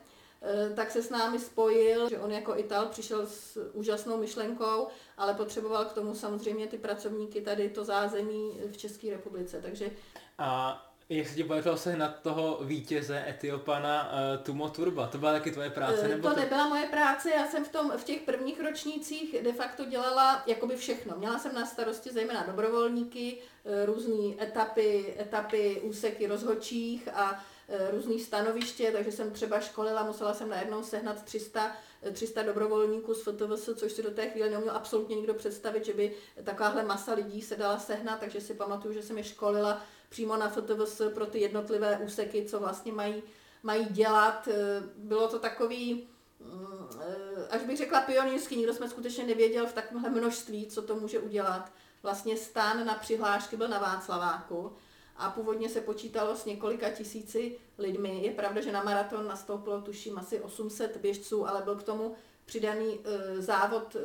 tak 0.77 0.91
se 0.91 1.03
s 1.03 1.11
námi 1.11 1.39
spojil, 1.39 2.09
že 2.09 2.19
on 2.19 2.33
jako 2.33 2.59
Ital 2.59 2.87
přišel 2.87 3.27
s 3.27 3.71
úžasnou 3.73 4.17
myšlenkou, 4.17 4.87
ale 5.17 5.35
potřeboval 5.35 5.85
k 5.85 5.93
tomu 5.93 6.15
samozřejmě 6.15 6.67
ty 6.67 6.79
pracovníky 6.79 7.41
tady 7.41 7.69
to 7.69 7.85
zázemí 7.85 8.61
v 8.71 8.77
České 8.77 9.11
republice. 9.11 9.61
Takže 9.63 9.91
a 10.39 10.85
jak 11.09 11.29
se 11.29 11.35
ti 11.35 11.45
podařilo 11.45 11.77
sehnat 11.77 12.23
toho 12.23 12.59
vítěze 12.65 13.25
Etiopana 13.29 14.13
uh, 14.13 14.45
Tumo 14.45 14.69
Turba? 14.69 15.07
To 15.07 15.19
byla 15.19 15.33
taky 15.33 15.51
tvoje 15.51 15.71
práce? 15.71 16.01
Eh, 16.03 16.09
nebo 16.09 16.29
to, 16.29 16.35
to 16.35 16.41
nebyla 16.41 16.69
moje 16.69 16.87
práce, 16.87 17.31
já 17.31 17.47
jsem 17.47 17.65
v, 17.65 17.69
tom, 17.69 17.93
v 17.97 18.05
těch 18.05 18.21
prvních 18.21 18.61
ročnících 18.63 19.43
de 19.43 19.53
facto 19.53 19.85
dělala 19.85 20.43
jakoby 20.47 20.77
všechno. 20.77 21.17
Měla 21.19 21.39
jsem 21.39 21.55
na 21.55 21.67
starosti 21.67 22.11
zejména 22.11 22.43
dobrovolníky, 22.47 23.39
eh, 23.65 23.87
různé 23.87 24.35
etapy, 24.41 25.15
etapy 25.21 25.81
úseky 25.81 26.27
rozhodčích 26.27 27.09
a 27.15 27.45
různý 27.91 28.21
stanoviště, 28.21 28.91
takže 28.93 29.13
jsem 29.13 29.31
třeba 29.31 29.61
školila, 29.61 30.03
musela 30.03 30.35
jsem 30.35 30.49
najednou 30.49 30.83
sehnat 30.83 31.25
300, 31.25 31.77
300 32.13 32.43
dobrovolníků 32.43 33.15
z 33.15 33.23
FTVS, 33.23 33.71
což 33.77 33.93
si 33.93 34.03
do 34.03 34.11
té 34.11 34.31
chvíle 34.31 34.51
neuměl 34.51 34.77
absolutně 34.77 35.17
nikdo 35.17 35.35
představit, 35.35 35.85
že 35.85 35.93
by 35.93 36.15
takováhle 36.45 36.83
masa 36.83 37.15
lidí 37.15 37.43
se 37.43 37.57
dala 37.57 37.79
sehnat, 37.79 38.21
takže 38.21 38.41
si 38.41 38.55
pamatuju, 38.55 38.95
že 38.95 39.03
jsem 39.03 39.19
je 39.19 39.25
školila 39.25 39.83
přímo 40.09 40.37
na 40.37 40.49
FTVS 40.49 41.03
pro 41.15 41.27
ty 41.27 41.41
jednotlivé 41.41 41.99
úseky, 41.99 42.45
co 42.45 42.61
vlastně 42.61 42.93
mají, 42.93 43.23
mají 43.63 43.85
dělat. 43.85 44.49
Eh, 44.49 44.83
bylo 44.97 45.29
to 45.29 45.39
takový, 45.39 46.09
mm, 46.41 46.89
eh, 47.01 47.49
až 47.51 47.63
bych 47.63 47.77
řekla 47.77 48.01
pionýrský, 48.01 48.57
nikdo 48.57 48.75
jsme 48.75 48.89
skutečně 48.89 49.25
nevěděl 49.25 49.67
v 49.67 49.73
takovém 49.73 50.13
množství, 50.13 50.67
co 50.67 50.83
to 50.83 50.97
může 50.97 51.19
udělat. 51.19 51.73
Vlastně 52.03 52.37
stán 52.37 52.87
na 52.87 52.95
přihlášky 52.95 53.57
byl 53.57 53.69
na 53.69 53.79
Václaváku 53.79 54.77
a 55.19 55.31
původně 55.31 55.69
se 55.69 55.81
počítalo 55.81 56.37
s 56.37 56.45
několika 56.45 56.91
tisíci 56.91 57.57
lidmi. 57.79 58.23
Je 58.25 58.31
pravda, 58.31 58.61
že 58.61 58.73
na 58.73 58.83
maraton 58.83 59.27
nastoupilo 59.27 59.81
tuším 59.81 60.19
asi 60.19 60.41
800 60.41 60.97
běžců, 60.97 61.49
ale 61.49 61.63
byl 61.63 61.77
k 61.77 61.83
tomu 61.83 62.15
přidaný 62.45 63.01
e, 63.05 63.43
závod 63.43 63.97
e, 63.97 64.01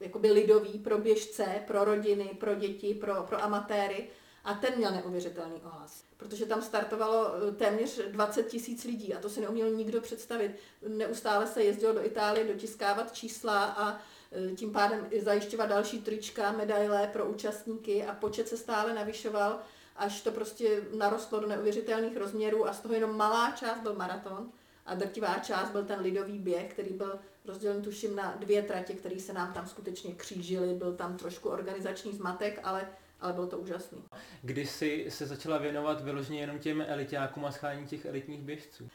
jakoby 0.00 0.32
lidový 0.32 0.78
pro 0.78 0.98
běžce, 0.98 1.62
pro 1.66 1.84
rodiny, 1.84 2.36
pro 2.40 2.54
děti, 2.54 2.94
pro, 2.94 3.22
pro 3.22 3.42
amatéry 3.42 4.08
a 4.44 4.54
ten 4.54 4.76
měl 4.76 4.90
neuvěřitelný 4.90 5.62
ohlas, 5.64 6.04
protože 6.16 6.46
tam 6.46 6.62
startovalo 6.62 7.30
eh, 7.34 7.52
téměř 7.52 8.00
20 8.08 8.42
tisíc 8.42 8.84
lidí 8.84 9.14
a 9.14 9.20
to 9.20 9.28
si 9.28 9.40
neuměl 9.40 9.70
nikdo 9.70 10.00
představit. 10.00 10.56
Neustále 10.88 11.46
se 11.46 11.62
jezdilo 11.62 11.92
do 11.92 12.06
Itálie 12.06 12.46
dotiskávat 12.46 13.12
čísla 13.12 13.64
a 13.64 14.00
eh, 14.32 14.54
tím 14.54 14.72
pádem 14.72 15.08
zajišťovat 15.20 15.66
další 15.66 16.02
trička, 16.02 16.52
medaile 16.52 17.10
pro 17.12 17.26
účastníky 17.26 18.04
a 18.04 18.14
počet 18.14 18.48
se 18.48 18.56
stále 18.56 18.94
navyšoval, 18.94 19.60
až 19.96 20.20
to 20.20 20.32
prostě 20.32 20.82
narostlo 20.96 21.40
do 21.40 21.46
neuvěřitelných 21.46 22.16
rozměrů 22.16 22.68
a 22.68 22.72
z 22.72 22.80
toho 22.80 22.94
jenom 22.94 23.16
malá 23.16 23.50
část 23.50 23.80
byl 23.80 23.94
maraton 23.94 24.52
a 24.86 24.94
drtivá 24.94 25.38
část 25.38 25.70
byl 25.70 25.84
ten 25.84 26.00
lidový 26.00 26.38
běh, 26.38 26.72
který 26.72 26.92
byl 26.92 27.18
rozdělen 27.44 27.82
tuším 27.82 28.16
na 28.16 28.36
dvě 28.38 28.62
tratě, 28.62 28.94
které 28.94 29.20
se 29.20 29.32
nám 29.32 29.52
tam 29.52 29.66
skutečně 29.66 30.14
křížily, 30.14 30.74
byl 30.74 30.94
tam 30.94 31.16
trošku 31.16 31.48
organizační 31.48 32.12
zmatek, 32.12 32.60
ale 32.62 32.88
ale 33.22 33.32
bylo 33.32 33.46
to 33.46 33.58
úžasný. 33.58 34.04
Kdy 34.42 34.66
jsi 34.66 35.06
se 35.08 35.26
začala 35.26 35.58
věnovat 35.58 36.00
vyloženě 36.00 36.40
jenom 36.40 36.58
těm 36.58 36.84
elitákům 36.88 37.44
a 37.44 37.52
schání 37.52 37.86
těch 37.86 38.04
elitních 38.04 38.42
běžců? 38.42 38.88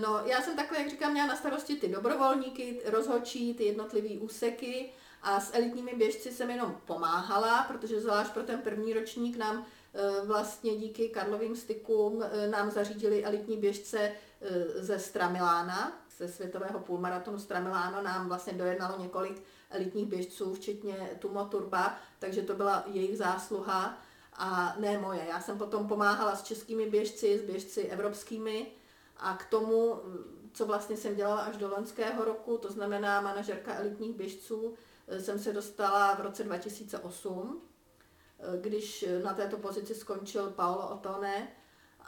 No, 0.00 0.20
já 0.24 0.40
jsem 0.40 0.56
takhle, 0.56 0.78
jak 0.78 0.90
říkám, 0.90 1.12
měla 1.12 1.28
na 1.28 1.36
starosti 1.36 1.76
ty 1.76 1.88
dobrovolníky, 1.88 2.80
rozhodčí, 2.84 3.54
ty 3.54 3.64
jednotlivé 3.64 4.08
úseky 4.08 4.90
a 5.22 5.40
s 5.40 5.54
elitními 5.54 5.94
běžci 5.94 6.32
jsem 6.32 6.50
jenom 6.50 6.80
pomáhala, 6.84 7.62
protože 7.62 8.00
zvlášť 8.00 8.32
pro 8.32 8.42
ten 8.42 8.60
první 8.60 8.92
ročník 8.92 9.36
nám 9.36 9.66
vlastně 10.24 10.76
díky 10.76 11.08
Karlovým 11.08 11.56
stykům 11.56 12.22
e, 12.22 12.48
nám 12.48 12.70
zařídili 12.70 13.24
elitní 13.24 13.56
běžce 13.56 13.98
e, 14.00 14.12
ze 14.82 14.98
Stramilána, 14.98 16.02
ze 16.18 16.28
světového 16.28 16.80
půlmaratonu 16.80 17.38
Stramiláno. 17.38 18.02
Nám 18.02 18.28
vlastně 18.28 18.52
dojednalo 18.52 18.98
několik 18.98 19.42
elitních 19.70 20.06
běžců, 20.06 20.54
včetně 20.54 21.10
Tumo 21.18 21.44
Turba, 21.44 21.96
takže 22.18 22.42
to 22.42 22.54
byla 22.54 22.84
jejich 22.86 23.18
zásluha. 23.18 23.98
A 24.32 24.76
ne 24.78 24.98
moje. 24.98 25.26
Já 25.28 25.40
jsem 25.40 25.58
potom 25.58 25.88
pomáhala 25.88 26.36
s 26.36 26.42
českými 26.42 26.90
běžci, 26.90 27.38
s 27.38 27.42
běžci 27.42 27.80
evropskými. 27.82 28.66
A 29.16 29.36
k 29.36 29.44
tomu, 29.44 30.00
co 30.52 30.66
vlastně 30.66 30.96
jsem 30.96 31.16
dělala 31.16 31.40
až 31.40 31.56
do 31.56 31.68
loňského 31.68 32.24
roku, 32.24 32.58
to 32.58 32.72
znamená 32.72 33.20
manažerka 33.20 33.74
elitních 33.74 34.16
běžců, 34.16 34.74
jsem 35.20 35.38
se 35.38 35.52
dostala 35.52 36.14
v 36.14 36.20
roce 36.20 36.44
2008, 36.44 37.62
když 38.60 39.04
na 39.24 39.34
této 39.34 39.56
pozici 39.56 39.94
skončil 39.94 40.50
Paolo 40.50 40.88
Otone 40.88 41.48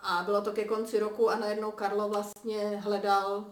a 0.02 0.22
bylo 0.22 0.42
to 0.42 0.52
ke 0.52 0.64
konci 0.64 1.00
roku 1.00 1.30
a 1.30 1.36
najednou 1.36 1.70
Karlo 1.70 2.08
vlastně 2.08 2.80
hledal 2.84 3.44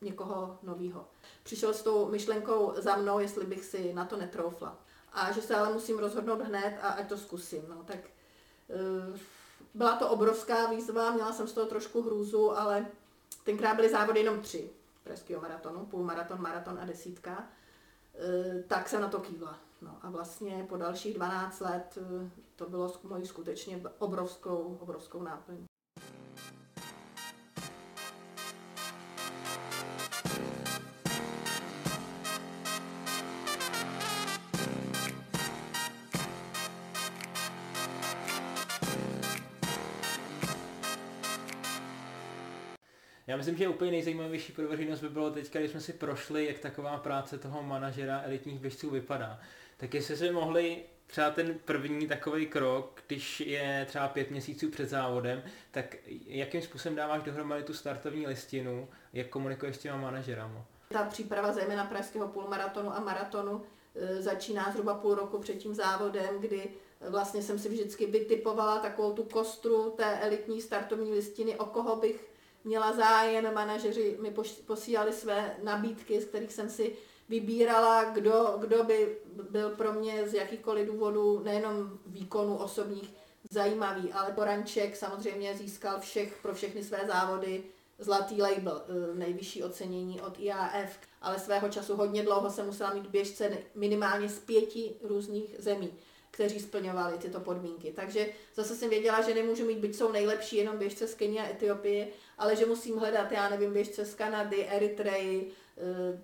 někoho 0.00 0.58
nového. 0.62 1.08
Přišel 1.42 1.74
s 1.74 1.82
tou 1.82 2.08
myšlenkou 2.08 2.72
za 2.76 2.96
mnou, 2.96 3.18
jestli 3.18 3.46
bych 3.46 3.64
si 3.64 3.92
na 3.94 4.04
to 4.04 4.16
netroufla. 4.16 4.78
A 5.12 5.32
že 5.32 5.42
se 5.42 5.54
ale 5.54 5.72
musím 5.72 5.98
rozhodnout 5.98 6.40
hned 6.40 6.78
a 6.82 6.88
ať 6.88 7.08
to 7.08 7.18
zkusím. 7.18 7.62
No, 7.68 7.82
tak 7.84 7.98
uh, 7.98 9.16
byla 9.74 9.96
to 9.96 10.10
obrovská 10.10 10.66
výzva, 10.66 11.10
měla 11.10 11.32
jsem 11.32 11.48
z 11.48 11.52
toho 11.52 11.66
trošku 11.66 12.02
hrůzu, 12.02 12.58
ale 12.58 12.86
tenkrát 13.44 13.74
byly 13.74 13.90
závody 13.90 14.20
jenom 14.20 14.40
tři 14.40 14.70
pražského 15.04 15.42
maratonu, 15.42 15.86
půlmaraton, 15.86 16.40
maraton 16.40 16.78
a 16.80 16.84
desítka. 16.84 17.30
Uh, 17.38 18.62
tak 18.68 18.88
jsem 18.88 19.00
na 19.00 19.08
to 19.08 19.18
kývla. 19.18 19.58
No 19.82 19.98
a 20.02 20.10
vlastně 20.10 20.66
po 20.68 20.76
dalších 20.76 21.14
12 21.14 21.60
let 21.60 21.98
uh, 22.00 22.28
to 22.56 22.70
bylo 22.70 22.92
mojí 23.02 23.26
skutečně 23.26 23.82
obrovskou, 23.98 24.78
obrovskou 24.80 25.22
náplň. 25.22 25.56
Já 43.28 43.36
myslím, 43.36 43.56
že 43.56 43.68
úplně 43.68 43.90
nejzajímavější 43.90 44.52
pro 44.52 44.68
veřejnost 44.68 45.00
by 45.00 45.08
bylo 45.08 45.30
teď, 45.30 45.56
když 45.56 45.70
jsme 45.70 45.80
si 45.80 45.92
prošli, 45.92 46.46
jak 46.46 46.58
taková 46.58 46.98
práce 46.98 47.38
toho 47.38 47.62
manažera 47.62 48.22
elitních 48.24 48.60
běžců 48.60 48.90
vypadá. 48.90 49.40
Tak 49.78 49.94
jestli 49.94 50.16
jsme 50.16 50.32
mohli 50.32 50.82
třeba 51.06 51.30
ten 51.30 51.58
první 51.64 52.06
takový 52.06 52.46
krok, 52.46 53.02
když 53.06 53.40
je 53.40 53.86
třeba 53.88 54.08
pět 54.08 54.30
měsíců 54.30 54.70
před 54.70 54.88
závodem, 54.88 55.42
tak 55.70 55.96
jakým 56.26 56.62
způsobem 56.62 56.96
dáváš 56.96 57.22
dohromady 57.22 57.62
tu 57.62 57.74
startovní 57.74 58.26
listinu, 58.26 58.88
jak 59.12 59.28
komunikuješ 59.28 59.76
s 59.76 59.78
těma 59.78 59.96
manažerama? 59.96 60.64
Ta 60.88 61.04
příprava 61.04 61.52
zejména 61.52 61.84
pražského 61.84 62.28
půlmaratonu 62.28 62.96
a 62.96 63.00
maratonu 63.00 63.62
e, 63.94 64.22
začíná 64.22 64.70
zhruba 64.72 64.94
půl 64.94 65.14
roku 65.14 65.38
před 65.38 65.54
tím 65.54 65.74
závodem, 65.74 66.38
kdy 66.40 66.70
vlastně 67.08 67.42
jsem 67.42 67.58
si 67.58 67.68
vždycky 67.68 68.06
vytipovala 68.06 68.78
takovou 68.78 69.12
tu 69.12 69.22
kostru 69.22 69.90
té 69.96 70.18
elitní 70.18 70.62
startovní 70.62 71.12
listiny, 71.12 71.56
o 71.56 71.64
koho 71.64 71.96
bych 71.96 72.28
měla 72.64 72.92
zájem, 72.92 73.54
manažeři 73.54 74.18
mi 74.20 74.34
posílali 74.66 75.12
své 75.12 75.56
nabídky, 75.62 76.20
z 76.20 76.24
kterých 76.24 76.52
jsem 76.52 76.70
si 76.70 76.96
vybírala, 77.28 78.04
kdo, 78.04 78.56
kdo 78.60 78.84
by 78.84 79.16
byl 79.50 79.70
pro 79.70 79.92
mě 79.92 80.28
z 80.28 80.34
jakýchkoliv 80.34 80.86
důvodů, 80.86 81.42
nejenom 81.44 81.98
výkonu 82.06 82.56
osobních, 82.56 83.14
zajímavý, 83.50 84.12
ale 84.12 84.32
Poranček 84.32 84.96
samozřejmě 84.96 85.56
získal 85.56 86.00
všech, 86.00 86.38
pro 86.42 86.54
všechny 86.54 86.84
své 86.84 87.06
závody 87.06 87.62
zlatý 87.98 88.42
label, 88.42 88.82
eh, 88.88 89.14
nejvyšší 89.14 89.62
ocenění 89.62 90.20
od 90.20 90.38
IAF, 90.40 90.98
ale 91.22 91.38
svého 91.38 91.68
času 91.68 91.96
hodně 91.96 92.22
dlouho 92.22 92.50
jsem 92.50 92.66
musela 92.66 92.94
mít 92.94 93.06
běžce 93.06 93.58
minimálně 93.74 94.28
z 94.28 94.38
pěti 94.38 94.94
různých 95.02 95.56
zemí 95.58 95.92
kteří 96.30 96.60
splňovali 96.60 97.18
tyto 97.18 97.40
podmínky. 97.40 97.92
Takže 97.96 98.28
zase 98.54 98.76
jsem 98.76 98.90
věděla, 98.90 99.20
že 99.22 99.34
nemůžu 99.34 99.66
mít, 99.66 99.78
byť 99.78 99.96
jsou 99.96 100.12
nejlepší 100.12 100.56
jenom 100.56 100.78
běžce 100.78 101.06
z 101.06 101.14
Kenia 101.14 101.44
a 101.44 101.48
Etiopie, 101.48 102.08
ale 102.38 102.56
že 102.56 102.66
musím 102.66 102.96
hledat, 102.98 103.32
já 103.32 103.48
nevím, 103.48 103.72
běžce 103.72 104.04
z 104.04 104.14
Kanady, 104.14 104.68
Eritreji, 104.68 105.52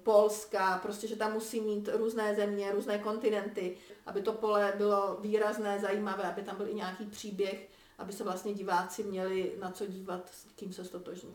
Polska, 0.03 0.79
prostě, 0.83 1.09
že 1.09 1.17
tam 1.17 1.33
musí 1.33 1.61
mít 1.61 1.89
různé 1.93 2.35
země, 2.35 2.73
různé 2.73 2.99
kontinenty, 2.99 3.77
aby 4.07 4.23
to 4.23 4.33
pole 4.33 4.73
bylo 4.77 5.19
výrazné, 5.21 5.79
zajímavé, 5.81 6.23
aby 6.23 6.43
tam 6.43 6.57
byl 6.57 6.69
i 6.69 6.75
nějaký 6.75 7.07
příběh, 7.07 7.69
aby 7.99 8.13
se 8.13 8.25
vlastně 8.25 8.55
diváci 8.55 9.03
měli 9.03 9.53
na 9.61 9.71
co 9.71 9.87
dívat, 9.87 10.31
s 10.33 10.47
kým 10.57 10.73
se 10.73 10.85
stotožnit. 10.85 11.35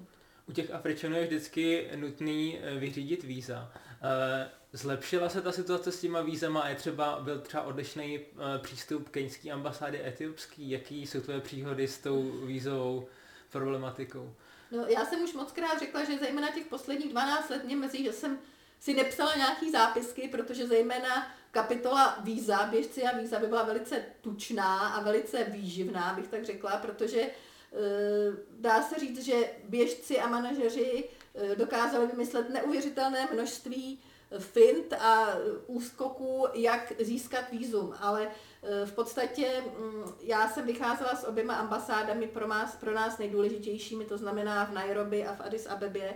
U 0.50 0.52
těch 0.52 0.72
Afričanů 0.72 1.16
je 1.16 1.26
vždycky 1.26 1.90
nutný 1.96 2.60
eh, 2.62 2.80
vyřídit 2.80 3.24
víza. 3.24 3.72
Eh, 4.02 4.50
Zlepšila 4.74 5.30
se 5.30 5.42
ta 5.42 5.52
situace 5.52 5.92
s 5.92 6.02
těma 6.02 6.22
vízama 6.22 6.62
a 6.62 6.70
je 6.70 6.76
třeba, 6.76 7.20
byl 7.20 7.40
třeba 7.40 7.64
odlišný 7.64 8.20
přístup 8.62 9.10
keňské 9.10 9.52
ambasády 9.52 10.08
etiopský? 10.08 10.70
Jaký 10.70 11.08
jsou 11.08 11.22
tvoje 11.22 11.40
příhody 11.40 11.88
s 11.88 11.98
tou 11.98 12.32
vízovou 12.46 13.08
problematikou? 13.52 14.34
No, 14.72 14.86
já 14.88 15.06
jsem 15.06 15.24
už 15.24 15.34
moc 15.34 15.52
krát 15.52 15.80
řekla, 15.80 16.04
že 16.04 16.18
zejména 16.18 16.52
těch 16.52 16.66
posledních 16.66 17.10
12 17.10 17.50
let 17.50 17.66
mě 17.66 17.76
mezi, 17.76 18.04
že 18.04 18.14
jsem 18.14 18.40
si 18.80 18.94
nepsala 18.94 19.36
nějaký 19.36 19.72
zápisky, 19.72 20.28
protože 20.28 20.68
zejména 20.68 21.32
kapitola 21.52 22.18
víza, 22.24 22.68
běžci 22.72 23.04
a 23.04 23.18
víza 23.18 23.40
by 23.40 23.48
byla 23.48 23.64
velice 23.64 24.06
tučná 24.22 24.88
a 24.88 25.04
velice 25.04 25.44
výživná, 25.44 26.14
bych 26.14 26.28
tak 26.28 26.46
řekla, 26.46 26.78
protože 26.78 27.30
dá 28.60 28.82
se 28.82 29.00
říct, 29.00 29.26
že 29.26 29.52
běžci 29.64 30.20
a 30.20 30.28
manažeři 30.28 31.10
dokázali 31.56 32.08
vymyslet 32.08 32.50
neuvěřitelné 32.50 33.28
množství 33.34 34.00
fint 34.40 34.94
a 34.94 35.28
úskoků, 35.68 36.48
jak 36.54 36.94
získat 37.00 37.52
výzum, 37.52 37.96
ale 38.00 38.32
v 38.86 38.92
podstatě 38.92 39.64
mm, 39.80 40.04
já 40.22 40.50
jsem 40.50 40.66
vycházela 40.66 41.16
s 41.16 41.28
oběma 41.28 41.54
ambasádami 41.54 42.28
pro 42.28 42.48
nás, 42.48 42.76
pro 42.76 42.94
nás 42.94 43.18
nejdůležitějšími, 43.18 44.06
to 44.06 44.18
znamená 44.18 44.66
v 44.66 44.74
Nairobi 44.74 45.26
a 45.26 45.36
v 45.36 45.42
Addis 45.42 45.66
Abebě, 45.66 46.16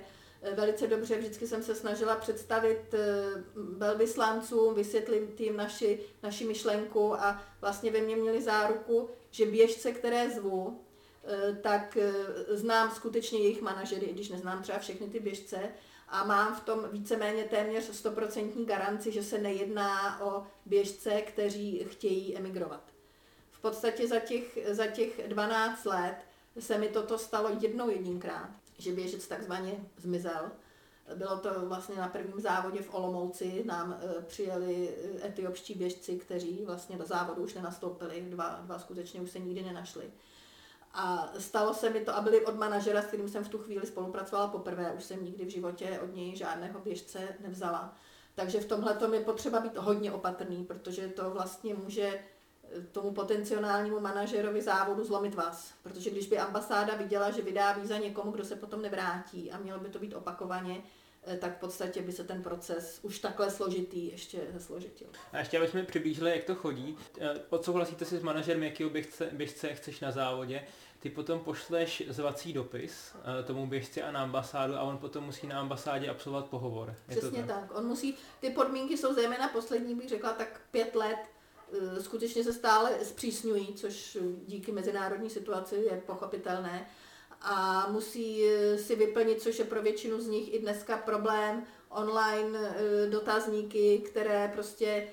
velice 0.51 0.88
dobře. 0.88 1.17
Vždycky 1.17 1.47
jsem 1.47 1.63
se 1.63 1.75
snažila 1.75 2.15
představit 2.15 2.93
eh, 2.93 3.43
velvyslancům, 3.55 4.75
vysvětlit 4.75 5.41
jim 5.41 5.57
naši, 5.57 6.00
naši 6.23 6.45
myšlenku 6.45 7.15
a 7.15 7.41
vlastně 7.62 7.91
ve 7.91 8.01
mně 8.01 8.15
měli 8.15 8.41
záruku, 8.41 9.09
že 9.31 9.45
běžce, 9.45 9.91
které 9.91 10.29
zvu, 10.29 10.81
eh, 11.23 11.59
tak 11.62 11.97
eh, 11.97 12.13
znám 12.55 12.91
skutečně 12.91 13.39
jejich 13.39 13.62
manažery, 13.62 14.05
i 14.05 14.13
když 14.13 14.29
neznám 14.29 14.62
třeba 14.62 14.79
všechny 14.79 15.07
ty 15.07 15.19
běžce, 15.19 15.59
a 16.07 16.25
mám 16.25 16.55
v 16.55 16.63
tom 16.63 16.89
víceméně 16.91 17.43
téměř 17.43 18.05
100% 18.05 18.65
garanci, 18.65 19.12
že 19.12 19.24
se 19.24 19.38
nejedná 19.38 20.22
o 20.22 20.43
běžce, 20.65 21.22
kteří 21.22 21.86
chtějí 21.89 22.38
emigrovat. 22.38 22.83
V 23.51 23.62
podstatě 23.62 24.07
za 24.07 24.19
těch, 24.19 24.57
za 24.72 24.88
těch 24.88 25.27
12 25.27 25.86
let 25.86 26.15
se 26.60 26.77
mi 26.77 26.88
toto 26.88 27.17
stalo 27.17 27.50
jednou 27.62 27.89
jedinkrát 27.89 28.50
že 28.77 28.91
běžec 28.91 29.27
takzvaně 29.27 29.86
zmizel. 29.98 30.51
Bylo 31.15 31.38
to 31.38 31.65
vlastně 31.65 31.95
na 31.95 32.07
prvním 32.07 32.41
závodě 32.41 32.81
v 32.81 32.93
Olomouci, 32.93 33.63
nám 33.65 33.93
e, 33.93 34.22
přijeli 34.22 34.89
e, 34.89 35.27
etiopští 35.27 35.74
běžci, 35.74 36.17
kteří 36.17 36.65
vlastně 36.65 36.98
do 36.98 37.05
závodu 37.05 37.43
už 37.43 37.53
nenastoupili, 37.53 38.22
dva, 38.22 38.60
dva 38.62 38.79
skutečně 38.79 39.22
už 39.22 39.31
se 39.31 39.39
nikdy 39.39 39.62
nenašli. 39.63 40.12
A 40.93 41.33
stalo 41.39 41.73
se 41.73 41.89
mi 41.89 42.00
to, 42.00 42.15
a 42.15 42.21
byli 42.21 42.45
od 42.45 42.55
manažera, 42.55 43.01
s 43.01 43.05
kterým 43.05 43.29
jsem 43.29 43.43
v 43.43 43.50
tu 43.50 43.57
chvíli 43.57 43.88
spolupracovala 43.88 44.47
poprvé, 44.47 44.91
už 44.91 45.03
jsem 45.03 45.25
nikdy 45.25 45.45
v 45.45 45.50
životě 45.50 46.00
od 46.03 46.15
něj 46.15 46.35
žádného 46.35 46.79
běžce 46.79 47.19
nevzala. 47.39 47.95
Takže 48.35 48.59
v 48.59 48.65
tomhle 48.65 48.97
je 49.13 49.19
potřeba 49.19 49.59
být 49.59 49.77
hodně 49.77 50.12
opatrný, 50.12 50.63
protože 50.65 51.07
to 51.07 51.31
vlastně 51.31 51.73
může 51.73 52.19
tomu 52.91 53.12
potenciálnímu 53.12 54.00
manažerovi 54.00 54.62
závodu 54.62 55.03
zlomit 55.03 55.35
vás. 55.35 55.73
Protože 55.83 56.09
když 56.09 56.27
by 56.27 56.38
ambasáda 56.38 56.95
viděla, 56.95 57.31
že 57.31 57.41
vydá 57.41 57.71
víza 57.73 57.97
někomu, 57.97 58.31
kdo 58.31 58.45
se 58.45 58.55
potom 58.55 58.81
nevrátí 58.81 59.51
a 59.51 59.57
mělo 59.57 59.79
by 59.79 59.89
to 59.89 60.00
být 60.00 60.13
opakovaně, 60.13 60.83
eh, 61.23 61.38
tak 61.38 61.57
v 61.57 61.59
podstatě 61.59 62.01
by 62.01 62.12
se 62.12 62.23
ten 62.23 62.43
proces 62.43 63.00
už 63.01 63.19
takhle 63.19 63.51
složitý 63.51 64.12
ještě 64.12 64.39
zesložitil. 64.53 65.07
A 65.31 65.39
ještě 65.39 65.57
abychom 65.57 65.85
přiblížili, 65.85 66.31
jak 66.31 66.43
to 66.43 66.55
chodí. 66.55 66.97
Eh, 67.19 67.33
odsouhlasíte 67.50 68.05
si 68.05 68.17
s 68.17 68.23
manažerem, 68.23 68.63
jakého 68.63 68.89
běžce, 68.89 69.29
běžce 69.31 69.73
chceš 69.73 70.00
na 70.00 70.12
závodě, 70.12 70.63
ty 71.03 71.10
potom 71.10 71.39
pošleš 71.39 72.03
zvací 72.10 72.53
dopis 72.53 73.15
eh, 73.39 73.43
tomu 73.43 73.67
běžci 73.67 74.01
a 74.01 74.12
na 74.12 74.24
ambasádu 74.24 74.75
a 74.75 74.81
on 74.81 74.98
potom 74.98 75.24
musí 75.24 75.48
na 75.48 75.60
ambasádě 75.60 76.10
absolvovat 76.10 76.45
pohovor. 76.45 76.95
Je 77.10 77.17
Přesně 77.17 77.41
to 77.41 77.48
tak? 77.48 77.60
tak. 77.62 77.77
On 77.77 77.86
musí, 77.86 78.17
ty 78.39 78.50
podmínky 78.50 78.98
jsou 78.98 79.13
zejména 79.13 79.48
poslední, 79.48 79.95
bych 79.95 80.10
řekla, 80.10 80.33
tak 80.33 80.62
pět 80.72 80.95
let 80.95 81.17
Eh, 81.74 82.03
skutečně 82.03 82.43
se 82.43 82.53
stále 82.53 83.05
zpřísňují, 83.05 83.74
což 83.74 84.17
díky 84.45 84.72
mezinárodní 84.72 85.29
situaci 85.29 85.75
je 85.75 86.03
pochopitelné. 86.05 86.88
A 87.41 87.88
musí 87.91 88.45
eh, 88.45 88.77
si 88.77 88.95
vyplnit, 88.95 89.41
což 89.41 89.60
je 89.60 89.65
pro 89.65 89.81
většinu 89.81 90.21
z 90.21 90.27
nich 90.27 90.54
i 90.54 90.60
dneska 90.60 90.97
problém, 90.97 91.63
online 91.89 92.75
dotazníky, 93.10 93.99
které 93.99 94.51
prostě 94.54 95.08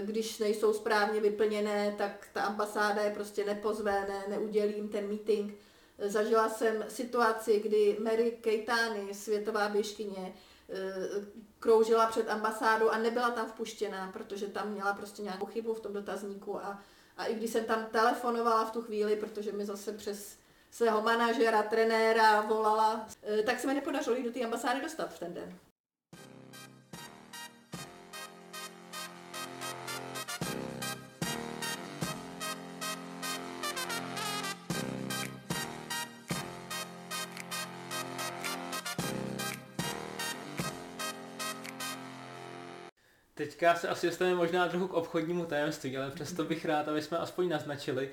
když 0.00 0.38
nejsou 0.38 0.72
správně 0.72 1.20
vyplněné, 1.20 1.94
tak 1.98 2.28
ta 2.32 2.42
ambasáda 2.42 3.02
je 3.02 3.10
prostě 3.10 3.44
nepozve, 3.44 4.06
ne, 4.08 4.24
neudělí 4.28 4.74
jim 4.74 4.88
ten 4.88 5.08
meeting. 5.08 5.54
Zažila 5.98 6.48
jsem 6.48 6.84
situaci, 6.88 7.60
kdy 7.60 7.96
Mary 8.00 8.30
Keitany, 8.30 9.14
světová 9.14 9.68
běžkyně, 9.68 10.34
Eh, 10.68 11.26
kroužila 11.58 12.06
před 12.06 12.28
ambasádou 12.28 12.88
a 12.88 12.98
nebyla 12.98 13.30
tam 13.30 13.46
vpuštěná, 13.46 14.10
protože 14.12 14.46
tam 14.46 14.70
měla 14.70 14.94
prostě 14.94 15.22
nějakou 15.22 15.46
chybu 15.46 15.74
v 15.74 15.80
tom 15.80 15.92
dotazníku 15.92 16.58
a, 16.58 16.82
a 17.16 17.24
i 17.24 17.34
když 17.34 17.50
jsem 17.50 17.64
tam 17.64 17.86
telefonovala 17.86 18.64
v 18.64 18.70
tu 18.70 18.82
chvíli, 18.82 19.16
protože 19.16 19.52
mi 19.52 19.66
zase 19.66 19.92
přes 19.92 20.38
svého 20.70 21.02
manažera, 21.02 21.62
trenéra 21.62 22.40
volala, 22.40 23.06
eh, 23.22 23.42
tak 23.42 23.60
se 23.60 23.66
mi 23.66 23.74
nepodařilo 23.74 24.16
jít 24.16 24.22
do 24.24 24.32
té 24.32 24.40
ambasády 24.40 24.80
dostat 24.80 25.14
v 25.14 25.18
ten 25.18 25.34
den. 25.34 25.58
Teďka 43.46 43.74
se 43.74 43.88
asi 43.88 44.06
dostaneme 44.06 44.36
možná 44.36 44.68
trochu 44.68 44.88
k 44.88 44.94
obchodnímu 44.94 45.44
tajemství, 45.44 45.96
ale 45.96 46.10
přesto 46.10 46.44
bych 46.44 46.64
rád, 46.64 46.88
aby 46.88 47.02
jsme 47.02 47.18
aspoň 47.18 47.48
naznačili, 47.48 48.10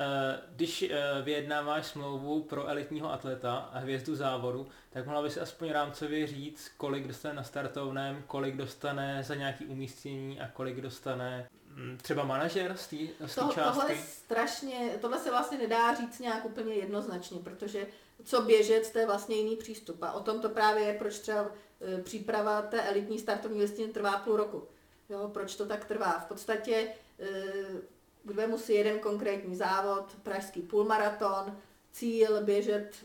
eh, 0.00 0.40
když 0.56 0.82
eh, 0.82 1.22
vyjednáváš 1.22 1.86
smlouvu 1.86 2.42
pro 2.42 2.66
elitního 2.66 3.12
atleta 3.12 3.56
a 3.56 3.78
hvězdu 3.78 4.16
závodu, 4.16 4.68
tak 4.90 5.06
mohla 5.06 5.22
by 5.22 5.30
si 5.30 5.40
aspoň 5.40 5.70
rámcově 5.70 6.26
říct, 6.26 6.70
kolik 6.76 7.06
dostane 7.06 7.34
na 7.34 7.44
startovném, 7.44 8.24
kolik 8.26 8.56
dostane 8.56 9.22
za 9.24 9.34
nějaký 9.34 9.66
umístění 9.66 10.40
a 10.40 10.48
kolik 10.48 10.80
dostane 10.80 11.48
mm, 11.68 11.98
třeba 12.02 12.24
manažer 12.24 12.76
z 12.76 12.86
té 12.86 12.96
to, 13.18 13.52
částky? 13.54 13.80
Tohle, 13.80 13.96
strašně, 13.96 14.90
tohle 15.00 15.18
se 15.18 15.30
vlastně 15.30 15.58
nedá 15.58 15.94
říct 15.94 16.18
nějak 16.18 16.44
úplně 16.44 16.74
jednoznačně, 16.74 17.38
protože 17.38 17.86
co 18.24 18.42
běžec, 18.42 18.90
to 18.90 18.98
je 18.98 19.06
vlastně 19.06 19.36
jiný 19.36 19.56
přístup. 19.56 20.02
A 20.02 20.12
o 20.12 20.20
tom 20.20 20.40
to 20.40 20.48
právě 20.48 20.84
je, 20.84 20.94
proč 20.94 21.18
třeba 21.18 21.50
e, 21.80 22.02
příprava 22.02 22.62
té 22.62 22.82
elitní 22.82 23.18
startovní 23.18 23.60
listiny 23.60 23.92
trvá 23.92 24.18
půl 24.18 24.36
roku. 24.36 24.68
Jo, 25.08 25.30
proč 25.32 25.56
to 25.56 25.66
tak 25.66 25.84
trvá? 25.84 26.18
V 26.18 26.24
podstatě 26.24 26.88
e, 28.36 28.46
musí 28.46 28.74
jeden 28.74 28.98
konkrétní 28.98 29.56
závod, 29.56 30.16
pražský 30.22 30.62
půlmaraton, 30.62 31.58
cíl 31.92 32.44
běžet 32.44 32.96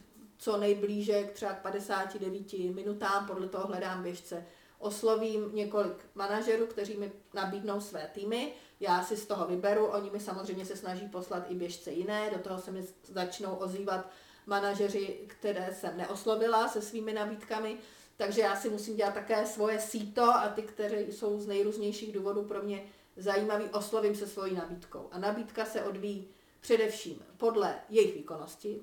co 0.42 0.58
nejblíže 0.58 1.24
k 1.24 1.32
třeba 1.32 1.54
59 1.54 2.54
minutám, 2.54 3.28
podle 3.28 3.48
toho 3.48 3.68
hledám 3.68 4.04
běžce. 4.04 4.46
Oslovím 4.80 5.56
několik 5.56 6.06
manažerů, 6.16 6.68
kteří 6.68 6.98
mi 6.98 7.12
nabídnou 7.34 7.82
své 7.82 8.10
týmy, 8.14 8.54
já 8.80 9.04
si 9.04 9.18
z 9.18 9.26
toho 9.26 9.48
vyberu, 9.48 9.86
oni 9.86 10.10
mi 10.10 10.20
samozřejmě 10.20 10.66
se 10.66 10.76
snaží 10.76 11.08
poslat 11.08 11.52
i 11.52 11.56
běžce 11.56 11.92
jiné, 11.92 12.30
do 12.32 12.40
toho 12.40 12.62
se 12.62 12.72
mi 12.72 12.84
začnou 13.04 13.56
ozývat 13.56 14.10
manažeři, 14.46 15.20
které 15.28 15.74
jsem 15.74 15.98
neoslovila 15.98 16.68
se 16.68 16.82
svými 16.82 17.14
nabídkami, 17.14 17.78
takže 18.21 18.41
já 18.41 18.55
si 18.55 18.69
musím 18.69 18.95
dělat 18.95 19.13
také 19.13 19.45
svoje 19.45 19.79
síto 19.79 20.23
a 20.23 20.47
ty, 20.49 20.62
které 20.62 21.01
jsou 21.01 21.39
z 21.39 21.47
nejrůznějších 21.47 22.13
důvodů 22.13 22.43
pro 22.43 22.62
mě 22.62 22.84
zajímavý, 23.17 23.65
oslovím 23.65 24.15
se 24.15 24.27
svojí 24.27 24.55
nabídkou. 24.55 25.07
A 25.12 25.19
nabídka 25.19 25.65
se 25.65 25.84
odvíjí 25.84 26.27
především 26.60 27.25
podle 27.38 27.75
jejich 27.89 28.15
výkonnosti, 28.15 28.81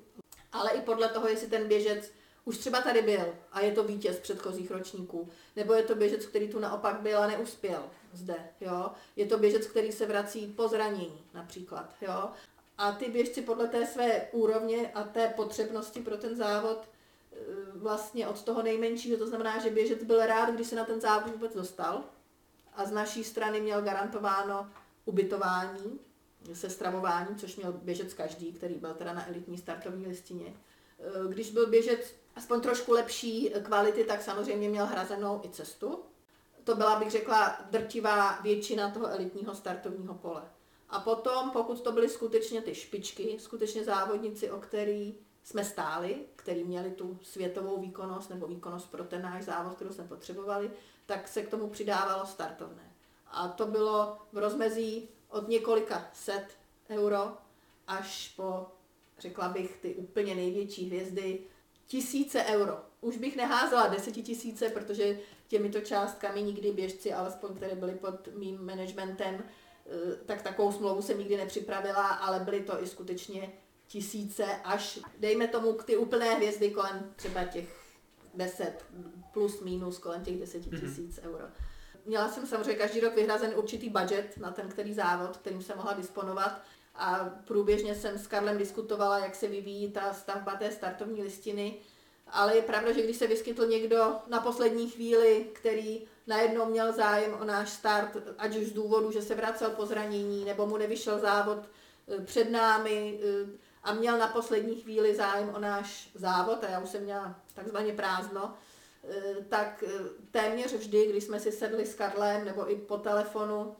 ale 0.51 0.71
i 0.71 0.81
podle 0.81 1.09
toho, 1.09 1.27
jestli 1.27 1.47
ten 1.47 1.67
běžec 1.67 2.11
už 2.45 2.57
třeba 2.57 2.81
tady 2.81 3.01
byl 3.01 3.35
a 3.51 3.61
je 3.61 3.71
to 3.71 3.83
vítěz 3.83 4.19
předchozích 4.19 4.71
ročníků, 4.71 5.29
nebo 5.55 5.73
je 5.73 5.83
to 5.83 5.95
běžec, 5.95 6.25
který 6.25 6.49
tu 6.49 6.59
naopak 6.59 7.01
byl 7.01 7.17
a 7.17 7.27
neuspěl 7.27 7.83
zde, 8.13 8.35
jo. 8.61 8.91
Je 9.15 9.25
to 9.25 9.37
běžec, 9.37 9.67
který 9.67 9.91
se 9.91 10.05
vrací 10.05 10.53
po 10.57 10.67
zranění 10.67 11.25
například, 11.33 11.93
jo. 12.01 12.29
A 12.77 12.91
ty 12.91 13.09
běžci 13.09 13.41
podle 13.41 13.67
té 13.67 13.85
své 13.85 14.27
úrovně 14.31 14.91
a 14.93 15.03
té 15.03 15.27
potřebnosti 15.27 15.99
pro 15.99 16.17
ten 16.17 16.35
závod 16.35 16.89
vlastně 17.75 18.27
od 18.27 18.43
toho 18.43 18.63
nejmenšího, 18.63 19.17
to 19.17 19.27
znamená, 19.27 19.59
že 19.59 19.69
běžec 19.69 20.03
byl 20.03 20.25
rád, 20.25 20.49
když 20.49 20.67
se 20.67 20.75
na 20.75 20.85
ten 20.85 21.01
závod 21.01 21.31
vůbec 21.31 21.55
dostal 21.55 22.03
a 22.75 22.85
z 22.85 22.91
naší 22.91 23.23
strany 23.23 23.61
měl 23.61 23.81
garantováno 23.81 24.69
ubytování 25.05 25.99
se 26.53 26.69
stravováním, 26.69 27.37
což 27.37 27.55
měl 27.55 27.71
běžec 27.71 28.13
každý, 28.13 28.53
který 28.53 28.75
byl 28.75 28.93
teda 28.93 29.13
na 29.13 29.27
elitní 29.27 29.57
startovní 29.57 30.07
listině. 30.07 30.47
E, 30.47 31.27
když 31.29 31.51
byl 31.51 31.67
běžec 31.67 32.15
aspoň 32.35 32.61
trošku 32.61 32.91
lepší 32.91 33.49
kvality, 33.63 34.03
tak 34.03 34.21
samozřejmě 34.21 34.69
měl 34.69 34.85
hrazenou 34.85 35.41
i 35.43 35.49
cestu. 35.49 35.99
To 36.63 36.75
byla, 36.75 36.99
bych 36.99 37.11
řekla, 37.11 37.57
drtivá 37.71 38.41
většina 38.41 38.91
toho 38.91 39.07
elitního 39.07 39.55
startovního 39.55 40.13
pole. 40.13 40.43
A 40.89 40.99
potom, 40.99 41.51
pokud 41.51 41.81
to 41.81 41.91
byly 41.91 42.09
skutečně 42.09 42.61
ty 42.61 42.75
špičky, 42.75 43.37
skutečně 43.39 43.83
závodníci, 43.83 44.51
o 44.51 44.59
který 44.59 45.17
jsme 45.49 45.65
stáli, 45.65 46.15
který 46.35 46.63
měli 46.63 46.91
tu 46.91 47.19
světovou 47.21 47.81
výkonnost 47.81 48.29
nebo 48.29 48.47
výkonnost 48.47 48.91
pro 48.91 49.03
ten 49.03 49.21
náš 49.21 49.43
závod, 49.43 49.75
kterou 49.75 49.93
jsme 49.93 50.03
potřebovali, 50.03 50.71
tak 51.05 51.27
se 51.27 51.41
k 51.41 51.49
tomu 51.49 51.69
přidávalo 51.69 52.25
startovné. 52.25 52.93
A 53.27 53.47
to 53.47 53.65
bylo 53.65 54.17
v 54.31 54.37
rozmezí 54.37 55.09
od 55.29 55.47
několika 55.47 56.09
set 56.13 56.45
euro 56.89 57.37
až 57.87 58.33
po, 58.35 58.67
řekla 59.19 59.49
bych, 59.49 59.77
ty 59.77 59.95
úplně 59.95 60.35
největší 60.35 60.85
hvězdy, 60.85 61.39
tisíce 61.87 62.43
euro. 62.43 62.77
Už 63.01 63.17
bych 63.17 63.35
neházela 63.35 63.87
desetitisíce, 63.87 64.69
protože 64.69 65.19
těmito 65.47 65.81
částkami 65.81 66.43
nikdy 66.43 66.71
běžci, 66.71 67.13
alespoň 67.13 67.55
které 67.55 67.75
byly 67.75 67.95
pod 67.95 68.27
mým 68.35 68.65
managementem, 68.65 69.43
Eh, 69.89 70.15
tak 70.25 70.41
takovou 70.41 70.71
smlouvu 70.71 71.01
jsem 71.01 71.19
nikdy 71.19 71.37
nepřipravila, 71.37 72.07
ale 72.07 72.39
byly 72.39 72.61
to 72.61 72.83
i 72.83 72.87
skutečně 72.87 73.51
tisíce 73.89 74.45
až, 74.63 74.99
dejme 75.19 75.47
tomu, 75.47 75.73
k 75.73 75.83
ty 75.83 75.97
úplné 75.97 76.35
hvězdy 76.35 76.71
kolem 76.71 77.13
třeba 77.15 77.43
těch 77.43 77.79
10 78.33 78.85
plus 79.33 79.61
minus 79.61 79.97
kolem 79.97 80.23
těch 80.23 80.39
10 80.39 80.65
mhm. 80.65 80.81
tisíc 80.81 81.19
mm-hmm. 81.19 81.29
euro. 81.29 81.45
Měla 82.05 82.29
jsem 82.29 82.47
samozřejmě 82.47 82.73
každý 82.73 82.99
rok 82.99 83.15
vyhrazen 83.15 83.53
určitý 83.55 83.89
budget 83.89 84.37
na 84.37 84.51
ten 84.51 84.69
který 84.69 84.93
závod, 84.93 85.37
kterým 85.37 85.61
jsem 85.61 85.77
mohla 85.77 85.93
disponovat 85.93 86.61
a 86.95 87.29
průběžně 87.45 87.95
jsem 87.95 88.17
s 88.17 88.27
Karlem 88.27 88.57
diskutovala, 88.57 89.19
jak 89.19 89.35
se 89.35 89.47
vyvíjí 89.47 89.91
ta 89.91 90.13
stavba 90.13 90.55
té 90.55 90.71
startovní 90.71 91.23
listiny. 91.23 91.75
Ale 92.27 92.55
je 92.55 92.61
pravda, 92.61 92.91
že 92.91 93.01
když 93.01 93.17
se 93.17 93.27
vyskytl 93.27 93.65
někdo 93.65 94.15
na 94.27 94.39
poslední 94.39 94.89
chvíli, 94.89 95.45
který 95.53 96.01
najednou 96.27 96.65
měl 96.65 96.93
zájem 96.93 97.33
o 97.33 97.43
náš 97.43 97.69
start, 97.69 98.17
ať 98.37 98.57
už 98.57 98.67
z 98.67 98.73
důvodu, 98.73 99.11
že 99.11 99.21
se 99.21 99.35
vracel 99.35 99.69
po 99.69 99.85
zranění, 99.85 100.45
nebo 100.45 100.67
mu 100.67 100.77
nevyšel 100.77 101.19
závod 101.19 101.57
e, 102.07 102.21
před 102.21 102.51
námi 102.51 103.19
e, 103.23 103.68
a 103.83 103.93
měl 103.93 104.17
na 104.17 104.27
poslední 104.27 104.75
chvíli 104.75 105.15
zájem 105.15 105.49
o 105.55 105.59
náš 105.59 106.09
závod, 106.15 106.63
a 106.63 106.69
já 106.69 106.79
už 106.79 106.89
jsem 106.89 107.03
měla 107.03 107.35
takzvaně 107.53 107.93
prázdno, 107.93 108.53
e, 109.09 109.43
tak 109.43 109.83
téměř 110.31 110.73
vždy, 110.73 111.07
když 111.09 111.23
jsme 111.23 111.39
si 111.39 111.51
sedli 111.51 111.85
s 111.85 111.95
Karlem 111.95 112.45
nebo 112.45 112.71
i 112.71 112.75
po 112.75 112.97
telefonu 112.97 113.75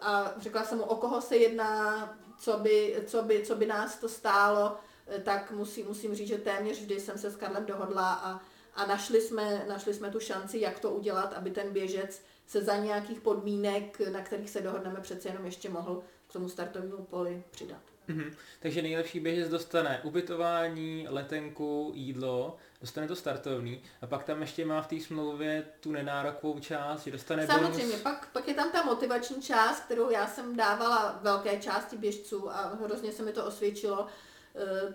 a 0.00 0.34
řekla 0.36 0.64
jsem 0.64 0.78
mu, 0.78 0.84
o 0.84 0.96
koho 0.96 1.20
se 1.20 1.36
jedná, 1.36 2.08
co 2.38 2.58
by, 2.58 3.04
co 3.06 3.22
by, 3.22 3.42
co 3.42 3.54
by 3.54 3.66
nás 3.66 3.98
to 3.98 4.08
stálo, 4.08 4.76
tak 5.24 5.50
musím, 5.50 5.86
musím 5.86 6.14
říct, 6.14 6.28
že 6.28 6.38
téměř 6.38 6.80
vždy 6.80 7.00
jsem 7.00 7.18
se 7.18 7.30
s 7.30 7.36
Karlem 7.36 7.66
dohodla 7.66 8.12
a 8.14 8.40
a 8.74 8.86
našli 8.86 9.20
jsme, 9.20 9.64
našli 9.68 9.94
jsme 9.94 10.10
tu 10.10 10.20
šanci, 10.20 10.60
jak 10.60 10.78
to 10.78 10.90
udělat, 10.90 11.32
aby 11.32 11.50
ten 11.50 11.72
běžec 11.72 12.22
se 12.46 12.62
za 12.62 12.76
nějakých 12.76 13.20
podmínek, 13.20 14.00
na 14.12 14.22
kterých 14.22 14.50
se 14.50 14.60
dohodneme, 14.60 15.00
přece 15.00 15.28
jenom 15.28 15.46
ještě 15.46 15.68
mohl 15.68 16.02
k 16.26 16.32
tomu 16.32 16.48
startovnímu 16.48 17.04
poli 17.04 17.44
přidat. 17.50 17.89
Mm-hmm. 18.10 18.32
Takže 18.60 18.82
nejlepší 18.82 19.20
běžec 19.20 19.48
dostane 19.48 20.00
ubytování, 20.02 21.06
letenku, 21.08 21.92
jídlo, 21.94 22.56
dostane 22.80 23.08
to 23.08 23.16
startovní 23.16 23.82
a 24.02 24.06
pak 24.06 24.24
tam 24.24 24.40
ještě 24.40 24.64
má 24.64 24.82
v 24.82 24.86
té 24.86 25.00
smlouvě 25.00 25.64
tu 25.80 25.92
nenárokovou 25.92 26.58
část, 26.58 27.04
že 27.04 27.10
dostane 27.10 27.46
Samozřejmě, 27.46 27.84
bonus. 27.84 28.02
pak, 28.02 28.28
pak 28.32 28.48
je 28.48 28.54
tam 28.54 28.70
ta 28.72 28.82
motivační 28.82 29.42
část, 29.42 29.80
kterou 29.80 30.10
já 30.10 30.26
jsem 30.26 30.56
dávala 30.56 31.18
velké 31.22 31.60
části 31.60 31.96
běžců 31.96 32.50
a 32.50 32.78
hrozně 32.84 33.12
se 33.12 33.22
mi 33.22 33.32
to 33.32 33.46
osvědčilo, 33.46 34.06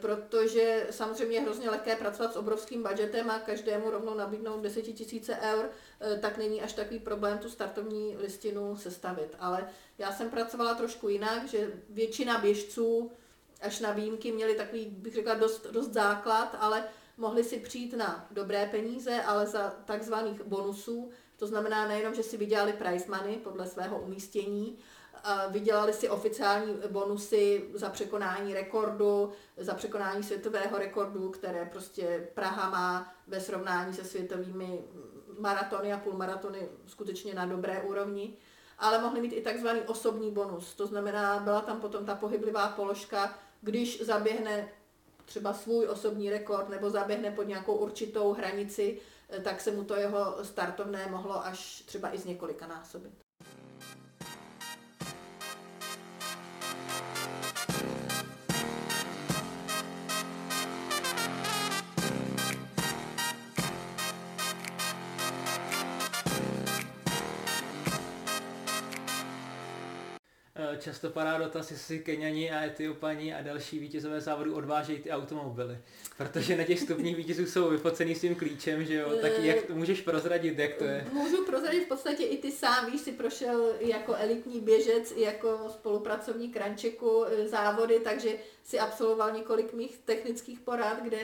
protože 0.01 0.87
samozřejmě 0.89 1.37
je 1.37 1.41
hrozně 1.41 1.69
lehké 1.69 1.95
pracovat 1.95 2.33
s 2.33 2.35
obrovským 2.35 2.83
budgetem 2.83 3.29
a 3.29 3.39
každému 3.39 3.89
rovnou 3.89 4.13
nabídnout 4.13 4.61
10 4.61 4.81
tisíce 4.81 5.37
eur, 5.41 5.69
eh, 5.99 6.19
tak 6.19 6.37
není 6.37 6.61
až 6.61 6.73
takový 6.73 6.99
problém 6.99 7.37
tu 7.37 7.49
startovní 7.49 8.17
listinu 8.17 8.75
sestavit. 8.75 9.35
Ale 9.39 9.69
já 9.97 10.11
jsem 10.11 10.29
pracovala 10.29 10.73
trošku 10.73 11.09
jinak, 11.09 11.47
že 11.47 11.71
většina 11.89 12.37
běžců 12.37 13.11
až 13.61 13.79
na 13.79 13.91
výjimky 13.91 14.31
měli 14.31 14.55
takový, 14.55 14.85
bych 14.85 15.15
řekla, 15.15 15.33
dost, 15.33 15.67
dost 15.71 15.93
základ, 15.93 16.57
ale 16.59 16.83
mohli 17.17 17.43
si 17.43 17.59
přijít 17.59 17.93
na 17.93 18.27
dobré 18.31 18.65
peníze, 18.71 19.21
ale 19.21 19.45
za 19.45 19.75
takzvaných 19.85 20.41
bonusů. 20.41 21.09
To 21.37 21.47
znamená 21.47 21.87
nejenom, 21.87 22.15
že 22.15 22.23
si 22.23 22.37
vydělali 22.37 22.73
prize 22.73 23.05
money 23.07 23.37
podle 23.37 23.67
svého 23.67 24.01
umístění, 24.01 24.77
vydělali 25.49 25.93
si 25.93 26.09
oficiální 26.09 26.73
bonusy 26.89 27.69
za 27.73 27.89
překonání 27.89 28.53
rekordu, 28.53 29.31
za 29.57 29.73
překonání 29.73 30.23
světového 30.23 30.77
rekordu, 30.77 31.29
které 31.29 31.65
prostě 31.65 32.27
Praha 32.33 32.69
má 32.69 33.13
ve 33.27 33.41
srovnání 33.41 33.93
se 33.93 34.03
světovými 34.03 34.83
maratony 35.39 35.93
a 35.93 35.97
půlmaratony 35.97 36.69
skutečně 36.87 37.33
na 37.33 37.45
dobré 37.45 37.81
úrovni. 37.81 38.37
Ale 38.77 39.01
mohli 39.01 39.21
mít 39.21 39.33
i 39.33 39.41
takzvaný 39.41 39.81
osobní 39.81 40.31
bonus. 40.31 40.73
To 40.73 40.87
znamená, 40.87 41.39
byla 41.39 41.61
tam 41.61 41.81
potom 41.81 42.05
ta 42.05 42.15
pohyblivá 42.15 42.67
položka, 42.67 43.39
když 43.61 44.01
zaběhne 44.01 44.69
třeba 45.25 45.53
svůj 45.53 45.87
osobní 45.87 46.29
rekord 46.29 46.69
nebo 46.69 46.89
zaběhne 46.89 47.31
pod 47.31 47.43
nějakou 47.43 47.75
určitou 47.75 48.33
hranici, 48.33 48.99
tak 49.43 49.61
se 49.61 49.71
mu 49.71 49.83
to 49.83 49.95
jeho 49.95 50.37
startovné 50.43 51.07
mohlo 51.11 51.45
až 51.45 51.81
třeba 51.81 52.15
i 52.15 52.17
z 52.17 52.25
několika 52.25 52.67
násobit. 52.67 53.24
Často 70.79 71.09
padá 71.09 71.37
dotaz, 71.37 71.71
jestli 71.71 71.99
Keniani 71.99 72.51
a 72.51 72.65
Etiopani 72.65 73.33
a 73.33 73.41
další 73.41 73.79
vítězové 73.79 74.21
závodu 74.21 74.55
odvážejí 74.55 74.99
ty 74.99 75.11
automobily. 75.11 75.77
Protože 76.17 76.57
na 76.57 76.63
těch 76.63 76.79
stupních 76.79 77.15
vítězů 77.15 77.45
jsou 77.45 77.69
vyfocený 77.69 78.15
s 78.15 78.21
tím 78.21 78.35
klíčem, 78.35 78.85
že 78.85 78.93
jo? 78.93 79.17
Tak 79.21 79.31
jak 79.39 79.61
to 79.61 79.75
můžeš 79.75 80.01
prozradit, 80.01 80.59
jak 80.59 80.73
to 80.73 80.83
je? 80.83 81.07
Můžu 81.11 81.45
prozradit 81.45 81.85
v 81.85 81.87
podstatě 81.87 82.23
i 82.23 82.37
ty 82.37 82.51
sám, 82.51 82.91
víš, 82.91 83.01
si 83.01 83.11
prošel 83.11 83.73
jako 83.79 84.15
elitní 84.15 84.61
běžec, 84.61 85.13
jako 85.17 85.59
spolupracovník 85.69 86.57
Rančeku 86.57 87.25
e, 87.25 87.47
závody, 87.47 87.99
takže 87.99 88.29
si 88.63 88.79
absolvoval 88.79 89.31
několik 89.31 89.73
mých 89.73 89.97
technických 89.97 90.59
porad, 90.59 91.03
kde 91.03 91.19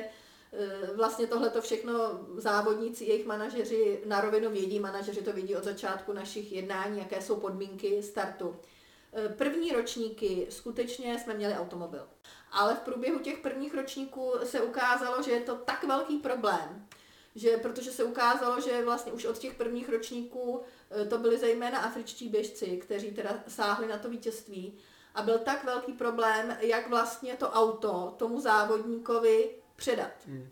vlastně 0.95 1.27
tohle 1.27 1.49
to 1.49 1.61
všechno 1.61 1.93
závodníci, 2.37 3.05
jejich 3.05 3.25
manažeři 3.25 3.99
na 4.05 4.21
rovinu 4.21 4.51
vědí, 4.51 4.79
manažeři 4.79 5.21
to 5.21 5.33
vidí 5.33 5.55
od 5.55 5.63
začátku 5.63 6.13
našich 6.13 6.51
jednání, 6.51 6.99
jaké 6.99 7.21
jsou 7.21 7.35
podmínky 7.35 8.03
startu. 8.03 8.55
Eh, 9.13 9.29
první 9.29 9.71
ročníky 9.71 10.47
skutečně 10.49 11.19
jsme 11.19 11.33
měli 11.33 11.53
automobil. 11.53 12.07
Ale 12.51 12.75
v 12.75 12.79
průběhu 12.79 13.19
těch 13.19 13.37
prvních 13.37 13.73
ročníků 13.73 14.33
se 14.43 14.61
ukázalo, 14.61 15.21
že 15.21 15.31
je 15.31 15.41
to 15.41 15.55
tak 15.55 15.83
velký 15.83 16.17
problém, 16.17 16.87
že 17.35 17.57
protože 17.57 17.91
se 17.91 18.03
ukázalo, 18.03 18.61
že 18.61 18.85
vlastně 18.85 19.11
už 19.11 19.25
od 19.25 19.37
těch 19.37 19.53
prvních 19.53 19.89
ročníků 19.89 20.61
eh, 20.91 21.05
to 21.05 21.17
byly 21.17 21.37
zejména 21.37 21.79
afričtí 21.79 22.29
běžci, 22.29 22.77
kteří 22.77 23.11
teda 23.11 23.43
sáhli 23.47 23.87
na 23.87 23.97
to 23.97 24.09
vítězství 24.09 24.79
a 25.15 25.21
byl 25.21 25.39
tak 25.39 25.63
velký 25.63 25.93
problém, 25.93 26.57
jak 26.59 26.89
vlastně 26.89 27.35
to 27.35 27.49
auto 27.49 28.15
tomu 28.17 28.39
závodníkovi 28.39 29.49
předat. 29.75 30.11
Hmm. 30.27 30.49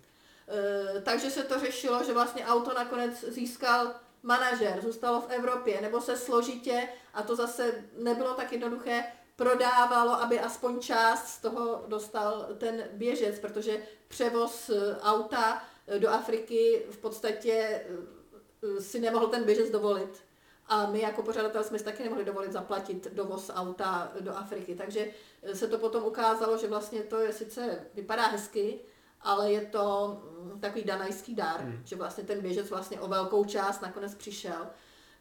E, 0.97 1.01
takže 1.01 1.31
se 1.31 1.43
to 1.43 1.59
řešilo, 1.59 2.03
že 2.03 2.13
vlastně 2.13 2.45
auto 2.45 2.73
nakonec 2.73 3.25
získal 3.27 3.93
manažer, 4.23 4.81
zůstalo 4.81 5.21
v 5.21 5.29
Evropě, 5.29 5.81
nebo 5.81 6.01
se 6.01 6.17
složitě, 6.17 6.89
a 7.13 7.23
to 7.23 7.35
zase 7.35 7.83
nebylo 7.97 8.33
tak 8.33 8.51
jednoduché, 8.51 9.03
prodávalo, 9.39 10.11
aby 10.11 10.39
aspoň 10.39 10.79
část 10.79 11.27
z 11.27 11.41
toho 11.41 11.83
dostal 11.87 12.47
ten 12.57 12.83
běžec, 12.93 13.39
protože 13.39 13.81
převoz 14.07 14.69
eh, 14.69 14.97
auta 15.01 15.63
eh, 15.87 15.99
do 15.99 16.09
Afriky 16.09 16.85
v 16.89 16.97
podstatě 16.97 17.53
eh, 17.53 18.81
si 18.81 18.99
nemohl 18.99 19.27
ten 19.27 19.43
běžec 19.43 19.69
dovolit. 19.69 20.23
A 20.67 20.91
my 20.91 21.01
jako 21.01 21.23
pořadatel 21.23 21.63
jsme 21.63 21.79
si 21.79 21.85
taky 21.85 22.03
nemohli 22.03 22.25
dovolit 22.25 22.51
zaplatit 22.51 23.07
dovoz 23.13 23.51
auta 23.53 24.11
do 24.19 24.35
Afriky. 24.37 24.75
Takže 24.75 25.07
se 25.53 25.67
to 25.67 25.77
potom 25.77 26.03
ukázalo, 26.03 26.57
že 26.57 26.67
vlastně 26.67 27.03
to 27.03 27.19
je 27.19 27.33
sice 27.33 27.87
vypadá 27.93 28.27
hezky, 28.27 28.79
ale 29.21 29.51
je 29.51 29.65
to 29.65 30.17
mm, 30.43 30.59
takový 30.59 30.83
danajský 30.83 31.35
dár, 31.35 31.61
hmm. 31.61 31.81
že 31.85 31.95
vlastně 31.95 32.23
ten 32.23 32.41
běžec 32.41 32.69
vlastně 32.69 32.99
o 32.99 33.07
velkou 33.07 33.45
část 33.45 33.81
nakonec 33.81 34.15
přišel. 34.15 34.67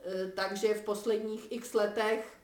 E, 0.04 0.30
takže 0.30 0.74
v 0.74 0.82
posledních 0.82 1.52
x 1.52 1.74
letech, 1.74 2.36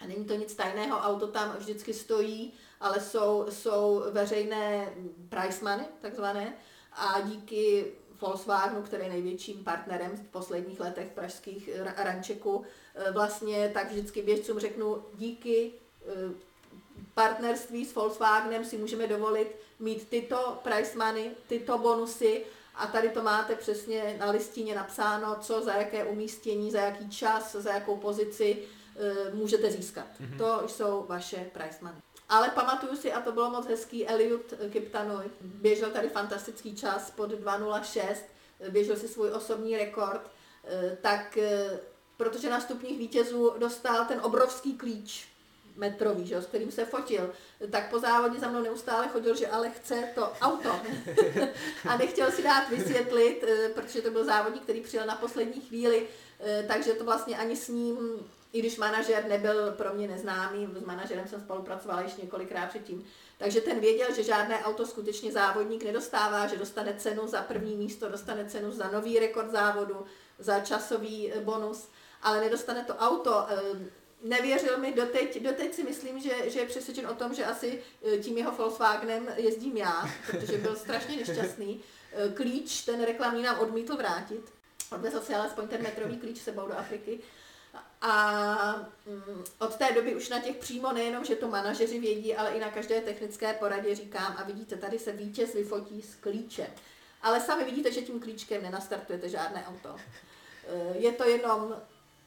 a 0.00 0.06
není 0.06 0.24
to 0.24 0.34
nic 0.34 0.54
tajného, 0.54 0.98
auto 0.98 1.26
tam 1.26 1.56
vždycky 1.58 1.94
stojí, 1.94 2.52
ale 2.80 3.00
jsou, 3.00 3.46
jsou 3.50 4.04
veřejné 4.10 4.94
price 5.28 5.64
money, 5.64 5.86
takzvané, 6.00 6.56
a 6.92 7.20
díky 7.20 7.92
Volkswagenu, 8.20 8.82
který 8.82 9.04
je 9.04 9.10
největším 9.10 9.64
partnerem 9.64 10.16
v 10.16 10.20
posledních 10.20 10.80
letech 10.80 11.08
pražských 11.14 11.70
rančeků, 11.96 12.64
e, 12.94 13.10
vlastně 13.10 13.70
tak 13.74 13.90
vždycky 13.90 14.22
běžcům 14.22 14.58
řeknu 14.58 15.04
díky 15.14 15.72
e, 16.06 16.46
partnerství 17.14 17.84
s 17.84 17.94
Volkswagenem 17.94 18.64
si 18.64 18.78
můžeme 18.78 19.06
dovolit 19.06 19.56
mít 19.78 20.08
tyto 20.08 20.60
price 20.62 20.98
money, 20.98 21.30
tyto 21.46 21.78
bonusy 21.78 22.44
a 22.74 22.86
tady 22.86 23.08
to 23.08 23.22
máte 23.22 23.54
přesně 23.54 24.16
na 24.18 24.30
listině 24.30 24.74
napsáno, 24.74 25.36
co 25.40 25.64
za 25.64 25.72
jaké 25.72 26.04
umístění, 26.04 26.70
za 26.70 26.80
jaký 26.80 27.10
čas, 27.10 27.52
za 27.52 27.72
jakou 27.72 27.96
pozici 27.96 28.58
e, 28.96 29.34
můžete 29.34 29.70
získat. 29.70 30.06
Mm-hmm. 30.20 30.38
To 30.38 30.68
jsou 30.68 31.06
vaše 31.08 31.50
price 31.52 31.78
money. 31.80 32.00
Ale 32.28 32.50
pamatuju 32.50 32.96
si, 32.96 33.12
a 33.12 33.20
to 33.20 33.32
bylo 33.32 33.50
moc 33.50 33.66
hezký, 33.66 34.08
Eliud 34.08 34.54
Kiptanui 34.72 35.24
běžel 35.40 35.90
tady 35.90 36.08
fantastický 36.08 36.76
čas 36.76 37.10
pod 37.10 37.32
2.06, 37.32 38.14
běžel 38.68 38.96
si 38.96 39.08
svůj 39.08 39.30
osobní 39.30 39.76
rekord, 39.76 40.30
e, 40.64 40.96
tak 40.96 41.38
protože 42.16 42.50
na 42.50 42.60
stupních 42.60 42.98
vítězů 42.98 43.54
dostal 43.58 44.04
ten 44.04 44.20
obrovský 44.22 44.78
klíč, 44.78 45.28
metrový, 45.76 46.26
že, 46.26 46.42
s 46.42 46.46
kterým 46.46 46.72
se 46.72 46.84
fotil, 46.84 47.32
tak 47.70 47.90
po 47.90 47.98
závodě 47.98 48.38
za 48.38 48.48
mnou 48.48 48.62
neustále 48.62 49.08
chodil, 49.08 49.36
že 49.36 49.48
ale 49.48 49.70
chce 49.70 50.08
to 50.14 50.32
auto. 50.40 50.80
a 51.88 51.96
nechtěl 51.96 52.30
si 52.30 52.42
dát 52.42 52.70
vysvětlit, 52.70 53.44
eh, 53.48 53.68
protože 53.68 54.02
to 54.02 54.10
byl 54.10 54.24
závodník, 54.24 54.62
který 54.62 54.80
přijel 54.80 55.06
na 55.06 55.16
poslední 55.16 55.60
chvíli, 55.60 56.06
eh, 56.40 56.64
takže 56.68 56.92
to 56.92 57.04
vlastně 57.04 57.36
ani 57.36 57.56
s 57.56 57.68
ním, 57.68 57.98
i 58.52 58.60
když 58.60 58.76
manažer 58.76 59.24
nebyl 59.28 59.72
pro 59.72 59.94
mě 59.94 60.08
neznámý, 60.08 60.68
s 60.80 60.84
manažerem 60.86 61.28
jsem 61.28 61.40
spolupracovala 61.40 62.00
již 62.00 62.16
několikrát 62.16 62.68
předtím, 62.68 63.04
Takže 63.38 63.60
ten 63.60 63.80
věděl, 63.80 64.14
že 64.14 64.22
žádné 64.22 64.64
auto 64.64 64.86
skutečně 64.86 65.32
závodník 65.32 65.84
nedostává, 65.84 66.46
že 66.46 66.56
dostane 66.56 66.94
cenu 66.98 67.26
za 67.26 67.42
první 67.42 67.76
místo, 67.76 68.08
dostane 68.08 68.44
cenu 68.44 68.72
za 68.72 68.90
nový 68.90 69.18
rekord 69.18 69.50
závodu, 69.50 70.04
za 70.38 70.60
časový 70.60 71.32
eh, 71.32 71.40
bonus, 71.40 71.88
ale 72.22 72.40
nedostane 72.40 72.84
to 72.84 72.94
auto. 72.94 73.46
Nevěřil 74.28 74.78
mi 74.78 74.92
doteď, 74.92 75.42
doteď 75.42 75.74
si 75.74 75.82
myslím, 75.82 76.20
že, 76.20 76.50
že 76.50 76.58
je 76.58 76.66
přesvědčen 76.66 77.06
o 77.06 77.14
tom, 77.14 77.34
že 77.34 77.44
asi 77.44 77.82
eh, 78.02 78.18
tím 78.18 78.38
jeho 78.38 78.52
Volkswagenem 78.52 79.28
jezdím 79.36 79.76
já, 79.76 80.10
protože 80.30 80.58
byl 80.58 80.76
strašně 80.76 81.16
nešťastný. 81.16 81.80
Klíč, 82.34 82.84
ten 82.84 83.04
reklamní 83.04 83.42
nám 83.42 83.58
odmítl 83.58 83.96
vrátit. 83.96 84.52
Odvezl 84.92 85.20
si 85.20 85.34
alespoň 85.34 85.68
ten 85.68 85.82
metrový 85.82 86.16
klíč 86.16 86.38
sebou 86.38 86.68
do 86.68 86.78
Afriky. 86.78 87.20
A 88.00 88.90
mm, 89.06 89.44
od 89.58 89.76
té 89.76 89.92
doby 89.92 90.14
už 90.14 90.28
na 90.28 90.40
těch 90.40 90.56
přímo 90.56 90.92
nejenom, 90.92 91.24
že 91.24 91.36
to 91.36 91.48
manažeři 91.48 91.98
vědí, 91.98 92.36
ale 92.36 92.50
i 92.50 92.60
na 92.60 92.70
každé 92.70 93.00
technické 93.00 93.52
poradě 93.54 93.94
říkám 93.94 94.34
a 94.38 94.42
vidíte, 94.42 94.76
tady 94.76 94.98
se 94.98 95.12
vítěz 95.12 95.54
vyfotí 95.54 96.02
s 96.02 96.14
klíčem. 96.14 96.66
Ale 97.22 97.40
sami 97.40 97.64
vidíte, 97.64 97.92
že 97.92 98.02
tím 98.02 98.20
klíčkem 98.20 98.62
nenastartujete 98.62 99.28
žádné 99.28 99.66
auto. 99.66 99.96
Eh, 100.68 100.96
je 100.98 101.12
to 101.12 101.24
jenom 101.24 101.76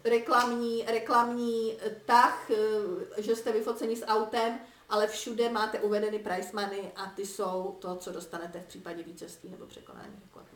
reklamní, 0.03 0.85
reklamní 0.87 1.77
tah, 2.05 2.51
eh, 2.51 3.21
že 3.21 3.35
jste 3.35 3.51
vyfoceni 3.51 3.95
s 3.95 4.05
autem, 4.05 4.59
ale 4.89 5.07
všude 5.07 5.49
máte 5.49 5.79
uvedeny 5.79 6.19
price 6.19 6.49
money 6.53 6.91
a 6.95 7.05
ty 7.05 7.25
jsou 7.25 7.77
to, 7.79 7.95
co 7.95 8.11
dostanete 8.11 8.59
v 8.59 8.65
případě 8.65 9.03
vítězství 9.03 9.49
nebo 9.49 9.65
překonání 9.65 10.15
rekordu. 10.21 10.49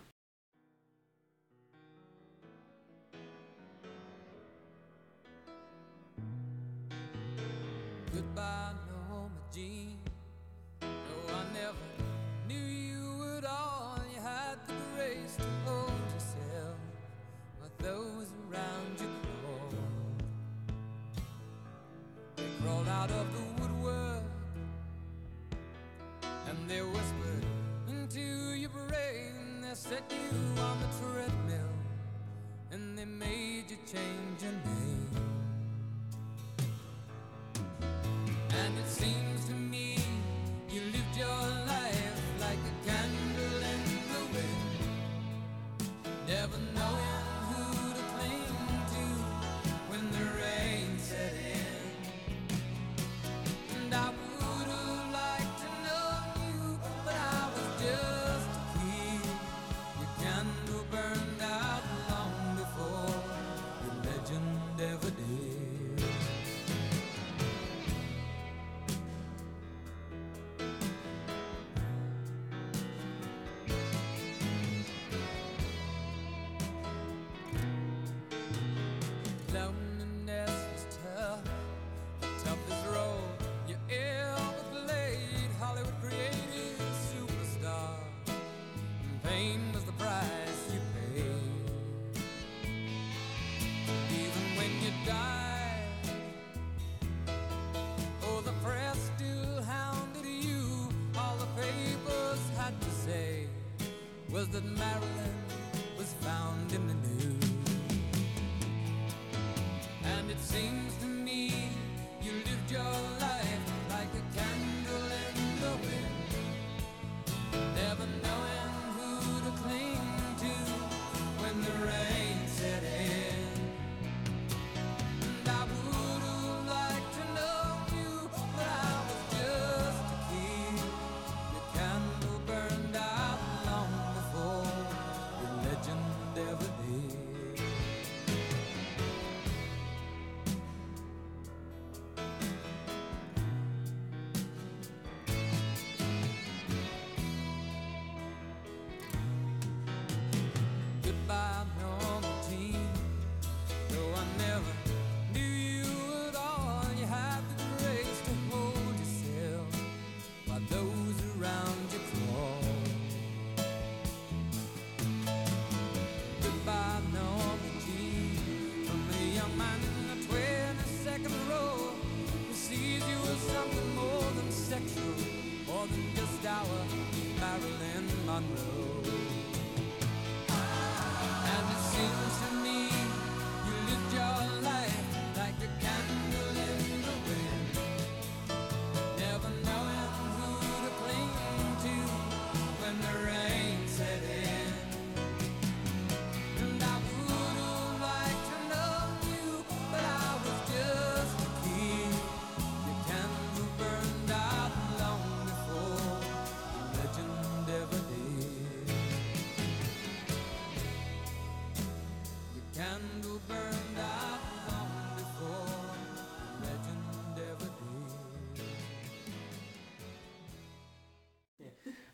Goodbye, 8.13 8.82
out 23.03 23.11
of 23.11 23.27
the 23.33 23.61
woodwork 23.61 24.23
and 26.47 26.69
they 26.69 26.81
whispered 26.81 27.45
into 27.89 28.53
your 28.53 28.69
brain. 28.69 29.61
They 29.61 29.73
set 29.73 30.09
you 30.09 30.61
on 30.61 30.77
the 30.79 30.87
treadmill 31.01 31.73
and 32.71 32.97
they 32.97 33.03
made 33.03 33.65
you 33.69 33.77
change 33.91 34.41
your 34.41 34.53
name. 34.53 35.32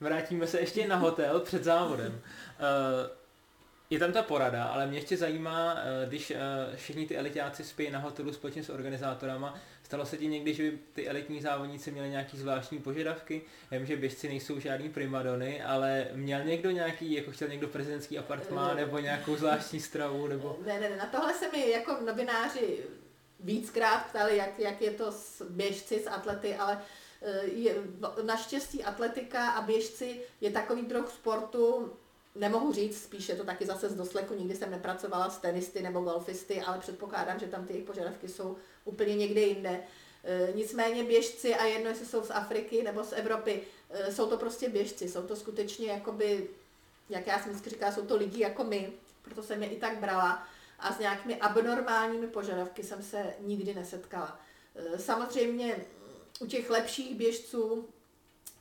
Vrátíme 0.09 0.47
se 0.47 0.59
ještě 0.59 0.87
na 0.87 0.95
hotel 0.95 1.39
před 1.39 1.63
závodem. 1.63 2.21
Eh, 2.61 3.09
Je 3.89 3.99
tam 3.99 4.11
ta 4.11 4.21
porada, 4.21 4.63
ale 4.63 4.87
mě 4.87 4.97
ještě 4.97 5.17
zajímá, 5.17 5.75
eh, 5.77 6.07
když 6.07 6.31
eh, 6.31 6.37
všichni 6.75 7.07
ty 7.07 7.17
elitáci 7.17 7.63
spí 7.63 7.91
na 7.91 7.99
hotelu 7.99 8.33
společně 8.33 8.63
s 8.63 8.69
organizátorama, 8.69 9.59
stalo 9.83 10.05
se 10.05 10.17
ti 10.17 10.27
někdy, 10.27 10.53
že 10.53 10.71
by 10.71 10.77
ty 10.93 11.07
elitní 11.07 11.41
závodníci 11.41 11.91
měli 11.91 12.09
nějaký 12.09 12.37
zvláštní 12.37 12.79
požadavky? 12.79 13.41
Já 13.71 13.77
vím, 13.77 13.87
že 13.87 13.95
běžci 13.97 14.27
nejsou 14.27 14.59
žádný 14.59 14.89
primadony, 14.89 15.63
ale 15.63 16.07
měl 16.13 16.43
někdo 16.43 16.71
nějaký, 16.71 17.13
jako 17.13 17.31
chtěl 17.31 17.47
někdo 17.47 17.67
prezidentský 17.67 18.17
apartmán, 18.17 18.77
nebo 18.77 18.99
nějakou 18.99 19.35
zvláštní 19.35 19.79
stravu, 19.79 20.27
nebo... 20.27 20.57
Ne, 20.65 20.79
ne, 20.79 20.89
ne, 20.89 20.97
na 20.97 21.05
tohle 21.05 21.33
se 21.33 21.51
mi 21.51 21.69
jako 21.69 21.97
novináři 22.05 22.77
víckrát 23.39 24.05
ptali, 24.09 24.37
jak, 24.37 24.59
jak 24.59 24.81
je 24.81 24.91
to 24.91 25.11
s 25.11 25.41
běžci, 25.49 25.99
s 25.99 26.07
atlety, 26.07 26.55
ale 26.55 26.81
je, 27.41 27.75
naštěstí 28.23 28.83
atletika 28.83 29.49
a 29.49 29.61
běžci 29.61 30.21
je 30.41 30.51
takový 30.51 30.81
druh 30.81 31.11
sportu, 31.11 31.93
nemohu 32.35 32.73
říct, 32.73 33.03
spíše 33.03 33.35
to 33.35 33.43
taky 33.43 33.65
zase 33.65 33.89
z 33.89 33.95
dosleku, 33.95 34.33
nikdy 34.33 34.55
jsem 34.55 34.71
nepracovala 34.71 35.29
s 35.29 35.37
tenisty 35.37 35.81
nebo 35.81 36.01
golfisty, 36.01 36.61
ale 36.61 36.79
předpokládám, 36.79 37.39
že 37.39 37.47
tam 37.47 37.65
ty 37.65 37.73
jejich 37.73 37.87
požadavky 37.87 38.27
jsou 38.27 38.57
úplně 38.85 39.15
někde 39.15 39.41
jinde. 39.41 39.83
E, 40.23 40.53
nicméně 40.55 41.03
běžci, 41.03 41.55
a 41.55 41.65
jedno, 41.65 41.89
jestli 41.89 42.05
jsou 42.05 42.23
z 42.23 42.31
Afriky 42.31 42.83
nebo 42.83 43.03
z 43.03 43.13
Evropy, 43.13 43.61
e, 43.89 44.11
jsou 44.11 44.29
to 44.29 44.37
prostě 44.37 44.69
běžci, 44.69 45.09
jsou 45.09 45.21
to 45.21 45.35
skutečně 45.35 45.87
jakoby, 45.87 46.49
jak 47.09 47.27
já 47.27 47.39
jsem 47.39 47.51
vždycky 47.51 47.69
říkala, 47.69 47.91
jsou 47.91 48.05
to 48.05 48.17
lidi 48.17 48.41
jako 48.41 48.63
my, 48.63 48.93
proto 49.21 49.43
jsem 49.43 49.63
je 49.63 49.69
i 49.69 49.79
tak 49.79 49.97
brala 49.97 50.47
a 50.79 50.93
s 50.93 50.99
nějakými 50.99 51.35
abnormálními 51.35 52.27
požadavky 52.27 52.83
jsem 52.83 53.03
se 53.03 53.33
nikdy 53.39 53.73
nesetkala. 53.73 54.39
Samozřejmě 54.97 55.85
u 56.39 56.45
těch 56.45 56.69
lepších 56.69 57.15
běžců, 57.15 57.89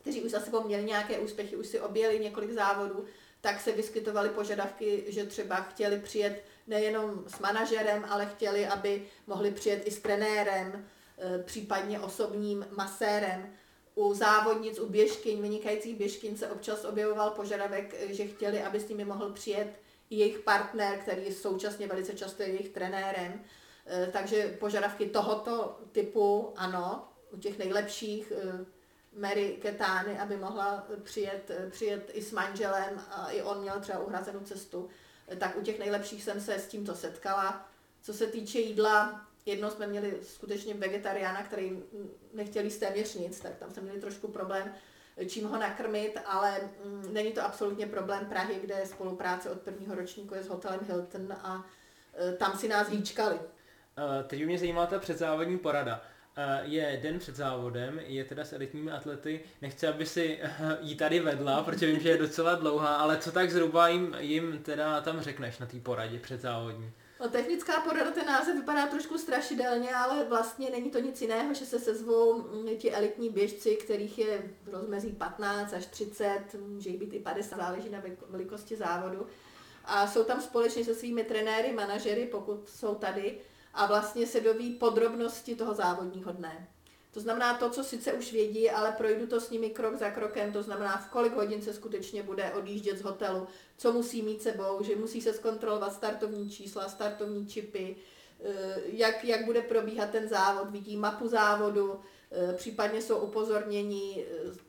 kteří 0.00 0.22
už 0.22 0.30
za 0.30 0.40
sebou 0.40 0.64
měli 0.64 0.84
nějaké 0.84 1.18
úspěchy, 1.18 1.56
už 1.56 1.66
si 1.66 1.80
objeli 1.80 2.18
několik 2.18 2.50
závodů, 2.50 3.04
tak 3.40 3.60
se 3.60 3.72
vyskytovaly 3.72 4.28
požadavky, 4.28 5.04
že 5.08 5.26
třeba 5.26 5.56
chtěli 5.56 5.98
přijet 5.98 6.44
nejenom 6.66 7.24
s 7.26 7.38
manažerem, 7.38 8.06
ale 8.08 8.26
chtěli, 8.26 8.66
aby 8.66 9.06
mohli 9.26 9.50
přijet 9.50 9.86
i 9.86 9.90
s 9.90 9.98
trenérem, 9.98 10.86
e, 11.18 11.42
případně 11.42 12.00
osobním 12.00 12.66
masérem. 12.76 13.52
U 13.94 14.14
závodnic, 14.14 14.78
u 14.78 14.88
běžkyň, 14.88 15.42
vynikajících 15.42 15.96
běžkyň 15.96 16.36
se 16.36 16.50
občas 16.50 16.84
objevoval 16.84 17.30
požadavek, 17.30 18.12
že 18.14 18.26
chtěli, 18.26 18.62
aby 18.62 18.80
s 18.80 18.88
nimi 18.88 19.04
mohl 19.04 19.32
přijet 19.32 19.80
i 20.10 20.16
jejich 20.16 20.38
partner, 20.38 20.98
který 20.98 21.24
je 21.24 21.32
současně 21.32 21.86
velice 21.86 22.14
často 22.14 22.42
jejich 22.42 22.68
trenérem. 22.68 23.44
E, 23.86 24.06
takže 24.12 24.56
požadavky 24.60 25.06
tohoto 25.06 25.78
typu, 25.92 26.52
ano, 26.56 27.07
u 27.30 27.38
těch 27.38 27.58
nejlepších 27.58 28.32
e, 28.32 28.64
Mary 29.20 29.58
Ketány, 29.62 30.18
aby 30.18 30.36
mohla 30.36 30.86
přijet, 31.02 31.50
přijet 31.70 32.10
i 32.12 32.22
s 32.22 32.32
manželem 32.32 33.00
a 33.10 33.30
i 33.30 33.42
on 33.42 33.60
měl 33.60 33.80
třeba 33.80 33.98
uhrazenou 33.98 34.40
cestu, 34.40 34.88
tak 35.38 35.56
u 35.56 35.62
těch 35.62 35.78
nejlepších 35.78 36.24
jsem 36.24 36.40
se 36.40 36.54
s 36.54 36.66
tímto 36.66 36.94
setkala. 36.94 37.68
Co 38.02 38.12
se 38.12 38.26
týče 38.26 38.58
jídla, 38.58 39.26
jednou 39.46 39.70
jsme 39.70 39.86
měli 39.86 40.18
skutečně 40.22 40.74
vegetariána, 40.74 41.42
který 41.42 41.82
nechtěl 42.32 42.64
jíst 42.64 42.78
téměř 42.78 43.14
nic, 43.14 43.40
tak 43.40 43.56
tam 43.56 43.70
jsme 43.70 43.82
měli 43.82 44.00
trošku 44.00 44.28
problém, 44.28 44.74
čím 45.28 45.48
ho 45.48 45.58
nakrmit, 45.58 46.18
ale 46.26 46.60
mm, 46.84 47.12
není 47.12 47.32
to 47.32 47.44
absolutně 47.44 47.86
problém 47.86 48.26
Prahy, 48.26 48.60
kde 48.62 48.74
je 48.74 48.86
spolupráce 48.86 49.50
od 49.50 49.60
prvního 49.60 49.94
ročníku 49.94 50.34
je 50.34 50.42
s 50.42 50.48
hotelem 50.48 50.80
Hilton 50.86 51.32
a 51.32 51.64
tam 52.38 52.58
si 52.58 52.68
nás 52.68 52.88
hýčkali. 52.88 53.34
Uh, 53.34 54.26
teď 54.26 54.44
mě 54.44 54.58
zajímá 54.58 54.86
ta 54.86 54.98
předzávodní 54.98 55.58
porada. 55.58 56.02
Eh, 56.40 56.60
je 56.64 57.00
den 57.02 57.18
před 57.18 57.36
závodem, 57.36 58.00
je 58.06 58.24
teda 58.24 58.44
s 58.44 58.52
elitními 58.52 58.90
atlety. 58.90 59.40
Nechci, 59.62 59.86
aby 59.86 60.06
si 60.06 60.38
eh, 60.42 60.78
jí 60.80 60.96
tady 60.96 61.20
vedla, 61.20 61.62
protože 61.62 61.86
vím, 61.86 62.00
že 62.00 62.08
je 62.08 62.18
docela 62.18 62.54
dlouhá, 62.54 62.96
ale 62.96 63.18
co 63.18 63.32
tak 63.32 63.50
zhruba 63.50 63.88
jim, 63.88 64.16
jim 64.18 64.58
teda 64.62 65.00
tam 65.00 65.20
řekneš 65.20 65.58
na 65.58 65.66
té 65.66 65.80
poradě 65.80 66.18
před 66.18 66.40
závodní? 66.40 66.90
No, 67.20 67.28
technická 67.28 67.80
porada, 67.80 68.10
ten 68.10 68.26
název 68.26 68.56
vypadá 68.56 68.86
trošku 68.86 69.18
strašidelně, 69.18 69.94
ale 69.94 70.24
vlastně 70.24 70.70
není 70.70 70.90
to 70.90 70.98
nic 70.98 71.22
jiného, 71.22 71.54
že 71.54 71.66
se 71.66 71.78
sezvou 71.78 72.42
mm, 72.42 72.76
ti 72.76 72.92
elitní 72.92 73.30
běžci, 73.30 73.76
kterých 73.76 74.18
je 74.18 74.42
v 74.64 74.68
rozmezí 74.68 75.12
15 75.12 75.72
až 75.72 75.86
30, 75.86 76.40
může 76.66 76.90
jich 76.90 77.00
být 77.00 77.14
i 77.14 77.18
50, 77.18 77.56
záleží 77.56 77.90
na 77.90 78.02
velikosti 78.28 78.76
závodu. 78.76 79.26
A 79.84 80.06
jsou 80.06 80.24
tam 80.24 80.40
společně 80.40 80.84
se 80.84 80.94
svými 80.94 81.24
trenéry, 81.24 81.72
manažery, 81.72 82.26
pokud 82.26 82.68
jsou 82.68 82.94
tady, 82.94 83.38
a 83.78 83.86
vlastně 83.86 84.26
se 84.26 84.40
doví 84.40 84.70
podrobnosti 84.70 85.54
toho 85.54 85.74
závodního 85.74 86.32
dne. 86.32 86.68
To 87.10 87.20
znamená 87.20 87.54
to, 87.54 87.70
co 87.70 87.84
sice 87.84 88.12
už 88.12 88.32
vědí, 88.32 88.70
ale 88.70 88.92
projdu 88.92 89.26
to 89.26 89.40
s 89.40 89.50
nimi 89.50 89.70
krok 89.70 89.94
za 89.94 90.10
krokem, 90.10 90.52
to 90.52 90.62
znamená 90.62 90.96
v 90.96 91.10
kolik 91.10 91.32
hodin 91.32 91.62
se 91.62 91.72
skutečně 91.74 92.22
bude 92.22 92.52
odjíždět 92.52 92.98
z 92.98 93.02
hotelu, 93.02 93.46
co 93.76 93.92
musí 93.92 94.22
mít 94.22 94.42
sebou, 94.42 94.82
že 94.82 94.96
musí 94.96 95.20
se 95.20 95.32
zkontrolovat 95.32 95.92
startovní 95.92 96.50
čísla, 96.50 96.88
startovní 96.88 97.46
čipy, 97.46 97.96
eh, 98.44 98.80
jak, 98.84 99.24
jak 99.24 99.44
bude 99.44 99.62
probíhat 99.62 100.10
ten 100.10 100.28
závod, 100.28 100.70
vidí 100.70 100.96
mapu 100.96 101.28
závodu, 101.28 102.00
eh, 102.32 102.52
případně 102.52 103.02
jsou 103.02 103.18
upozorněni 103.18 104.26
eh, 104.28 104.67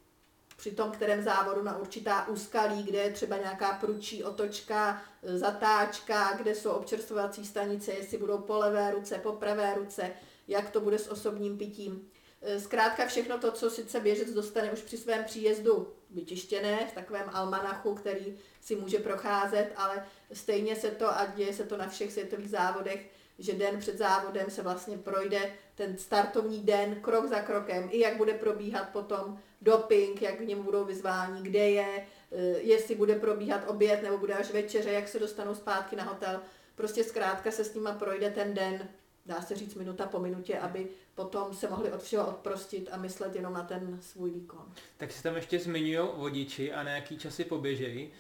při 0.60 0.72
tom 0.72 0.92
kterém 0.92 1.24
závodu 1.24 1.64
na 1.64 1.78
určitá 1.78 2.28
úskalí, 2.28 2.84
kde 2.84 2.98
je 2.98 3.12
třeba 3.12 3.38
nějaká 3.38 3.74
průčí 3.74 4.24
otočka, 4.24 5.02
e, 5.24 5.38
zatáčka, 5.38 6.34
kde 6.38 6.56
jsou 6.56 6.70
občerstvovací 6.70 7.46
stanice, 7.46 7.92
jestli 7.92 8.18
budou 8.18 8.38
po 8.38 8.58
levé 8.58 8.92
ruce, 8.92 9.18
po 9.18 9.32
pravé 9.32 9.74
ruce, 9.74 10.12
jak 10.48 10.70
to 10.70 10.82
bude 10.82 11.00
s 11.00 11.08
osobním 11.08 11.58
pitím. 11.58 12.10
E, 12.42 12.60
zkrátka 12.60 13.06
všechno 13.06 13.38
to, 13.38 13.52
co 13.52 13.70
sice 13.70 14.00
běžec 14.00 14.34
dostane 14.34 14.72
už 14.72 14.82
při 14.82 14.98
svém 14.98 15.24
příjezdu 15.24 15.94
vytištěné 16.10 16.88
v 16.88 16.94
takovém 16.94 17.30
almanachu, 17.34 17.96
který 17.96 18.38
si 18.62 18.76
může 18.76 19.00
procházet, 19.00 19.72
ale 19.76 20.06
stejně 20.34 20.76
se 20.76 20.92
to, 20.92 21.08
a 21.08 21.26
děje 21.26 21.54
se 21.54 21.64
to 21.64 21.78
na 21.78 21.88
všech 21.88 22.12
světových 22.12 22.50
závodech, 22.50 23.10
že 23.40 23.54
den 23.54 23.80
před 23.80 23.98
závodem 23.98 24.50
se 24.50 24.62
vlastně 24.62 24.98
projde 24.98 25.54
ten 25.76 25.98
startovní 25.98 26.60
den 26.60 26.96
krok 27.02 27.28
za 27.28 27.42
krokem, 27.42 27.90
i 27.92 28.00
jak 28.00 28.18
bude 28.18 28.34
probíhat 28.34 28.90
potom 28.90 29.40
doping, 29.62 30.22
jak 30.22 30.36
k 30.36 30.48
němu 30.48 30.64
budou 30.64 30.86
vyzváni, 30.86 31.42
kde 31.42 31.70
je, 31.70 32.06
eh, 32.32 32.38
jestli 32.62 32.96
bude 32.96 33.16
probíhat 33.16 33.62
oběd 33.68 34.04
nebo 34.04 34.18
bude 34.18 34.34
až 34.34 34.52
večeře, 34.52 34.92
jak 34.92 35.08
se 35.08 35.20
dostanou 35.20 35.56
zpátky 35.56 35.96
na 35.96 36.04
hotel. 36.04 36.42
Prostě 36.76 37.04
zkrátka 37.04 37.52
se 37.52 37.64
s 37.64 37.74
nima 37.74 37.92
projde 37.92 38.30
ten 38.30 38.54
den, 38.54 38.90
dá 39.26 39.42
se 39.42 39.56
říct 39.56 39.76
minuta 39.76 40.06
po 40.06 40.20
minutě, 40.20 40.60
aby 40.60 40.88
potom 41.16 41.54
se 41.54 41.70
mohli 41.70 41.92
od 41.92 42.04
všeho 42.04 42.28
odprostit 42.28 42.90
a 42.92 42.98
myslet 42.98 43.36
jenom 43.36 43.54
na 43.54 43.64
ten 43.64 43.98
svůj 44.02 44.32
výkon. 44.32 44.74
Tak 44.98 45.12
se 45.12 45.24
tam 45.24 45.36
ještě 45.36 45.60
zmiňují 45.60 46.10
vodiči 46.16 46.74
a 46.74 46.84
na 46.84 46.92
jaký 46.92 47.18
časy 47.18 47.44
poběžejí. 47.44 48.12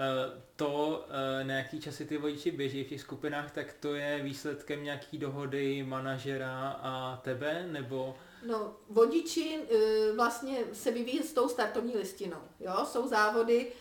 Eh, 0.00 0.40
to, 0.56 1.06
eh, 1.08 1.44
na 1.44 1.54
jaký 1.54 1.80
časy 1.80 2.04
ty 2.04 2.16
vodiči 2.16 2.50
běží 2.50 2.84
v 2.84 2.88
těch 2.88 3.00
skupinách, 3.00 3.50
tak 3.50 3.72
to 3.80 3.94
je 3.94 4.22
výsledkem 4.22 4.84
nějaký 4.84 5.18
dohody 5.18 5.82
manažera 5.82 6.68
a 6.82 7.20
tebe, 7.24 7.66
nebo... 7.70 8.16
No, 8.46 8.76
vodiči 8.88 9.58
eh, 9.70 10.12
vlastně 10.12 10.58
se 10.72 10.90
vyvíjí 10.90 11.22
s 11.22 11.32
tou 11.32 11.48
startovní 11.48 11.96
listinou. 11.96 12.42
Jo? 12.60 12.74
Jsou 12.84 13.08
závody 13.08 13.72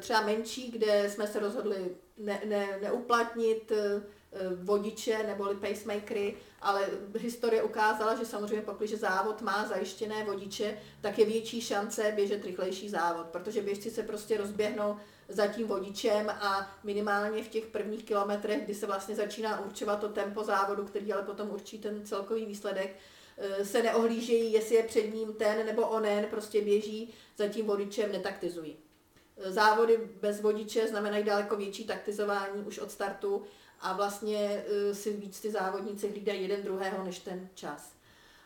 třeba 0.00 0.20
menší, 0.20 0.70
kde 0.70 1.10
jsme 1.10 1.26
se 1.26 1.38
rozhodli 1.38 1.96
ne, 2.18 2.40
ne, 2.44 2.78
neuplatnit 2.82 3.72
vodiče 4.62 5.22
neboli 5.22 5.54
pacemakery, 5.54 6.36
ale 6.60 6.88
historie 7.18 7.62
ukázala, 7.62 8.14
že 8.14 8.24
samozřejmě 8.24 8.62
pokud 8.62 8.88
závod 8.88 9.42
má 9.42 9.66
zajištěné 9.68 10.24
vodiče, 10.24 10.78
tak 11.00 11.18
je 11.18 11.26
větší 11.26 11.60
šance 11.60 12.12
běžet 12.16 12.44
rychlejší 12.44 12.88
závod, 12.88 13.26
protože 13.26 13.62
běžci 13.62 13.90
se 13.90 14.02
prostě 14.02 14.36
rozběhnou 14.36 14.96
za 15.28 15.46
tím 15.46 15.66
vodičem 15.66 16.30
a 16.30 16.78
minimálně 16.84 17.42
v 17.44 17.48
těch 17.48 17.66
prvních 17.66 18.04
kilometrech, 18.04 18.64
kdy 18.64 18.74
se 18.74 18.86
vlastně 18.86 19.14
začíná 19.14 19.60
určovat 19.60 20.00
to 20.00 20.08
tempo 20.08 20.44
závodu, 20.44 20.84
který 20.84 21.12
ale 21.12 21.22
potom 21.22 21.50
určí 21.50 21.78
ten 21.78 22.06
celkový 22.06 22.46
výsledek, 22.46 22.90
eh, 22.90 23.00
se 23.62 23.82
neohlížejí, 23.82 24.52
jestli 24.52 24.74
je 24.74 24.82
před 24.82 25.14
ním 25.14 25.32
ten 25.32 25.66
nebo 25.66 25.82
onen, 25.82 26.26
prostě 26.30 26.60
běží 26.60 27.14
za 27.36 27.48
tím 27.48 27.66
vodičem, 27.66 28.12
netaktizují. 28.12 28.76
Eh, 29.40 29.52
závody 29.52 30.10
bez 30.20 30.40
vodiče 30.40 30.88
znamenají 30.88 31.24
daleko 31.24 31.56
větší 31.56 31.84
taktizování 31.86 32.62
už 32.62 32.78
od 32.78 32.90
startu 32.90 33.42
a 33.80 33.92
vlastně 33.92 34.64
eh, 34.66 34.94
si 34.94 35.12
víc 35.12 35.40
ty 35.40 35.50
závodníci 35.50 36.08
hlídají 36.08 36.42
jeden 36.42 36.62
druhého 36.62 37.04
než 37.04 37.18
ten 37.18 37.48
čas. 37.54 37.92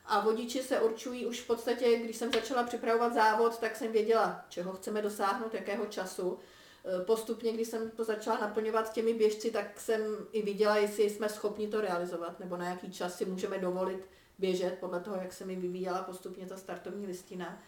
A 0.06 0.20
vodiči 0.20 0.62
se 0.62 0.80
určují 0.80 1.26
už 1.26 1.40
v 1.40 1.46
podstatě, 1.46 1.96
když 1.96 2.16
jsem 2.16 2.32
začala 2.32 2.62
připravovat 2.62 3.14
závod, 3.14 3.58
tak 3.58 3.76
jsem 3.76 3.92
věděla, 3.92 4.44
čeho 4.48 4.72
chceme 4.72 5.02
dosáhnout, 5.02 5.54
jakého 5.54 5.86
času. 5.86 6.38
Eh, 6.84 7.04
postupně, 7.04 7.52
když 7.52 7.68
jsem 7.68 7.90
to 7.90 8.04
začala 8.04 8.38
naplňovat 8.40 8.92
těmi 8.92 9.14
běžci, 9.14 9.50
tak 9.50 9.80
jsem 9.80 10.00
i 10.32 10.42
viděla, 10.42 10.76
jestli 10.76 11.10
jsme 11.10 11.28
schopni 11.28 11.68
to 11.68 11.80
realizovat, 11.80 12.40
nebo 12.40 12.56
na 12.56 12.68
jaký 12.68 12.92
čas 12.92 13.16
si 13.16 13.24
můžeme 13.24 13.58
dovolit 13.58 14.08
běžet, 14.38 14.78
podle 14.80 15.00
toho, 15.00 15.16
jak 15.16 15.32
se 15.32 15.44
mi 15.44 15.56
vyvíjela 15.56 16.02
postupně 16.02 16.46
ta 16.46 16.56
startovní 16.56 17.06
listina. 17.06 17.62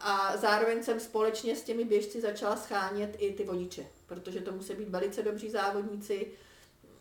A 0.00 0.36
zároveň 0.36 0.82
jsem 0.82 1.00
společně 1.00 1.56
s 1.56 1.62
těmi 1.62 1.84
běžci 1.84 2.20
začala 2.20 2.56
schánět 2.56 3.16
i 3.18 3.32
ty 3.32 3.44
vodiče, 3.44 3.86
protože 4.06 4.40
to 4.40 4.52
musí 4.52 4.74
být 4.74 4.88
velice 4.88 5.22
dobří 5.22 5.50
závodníci. 5.50 6.26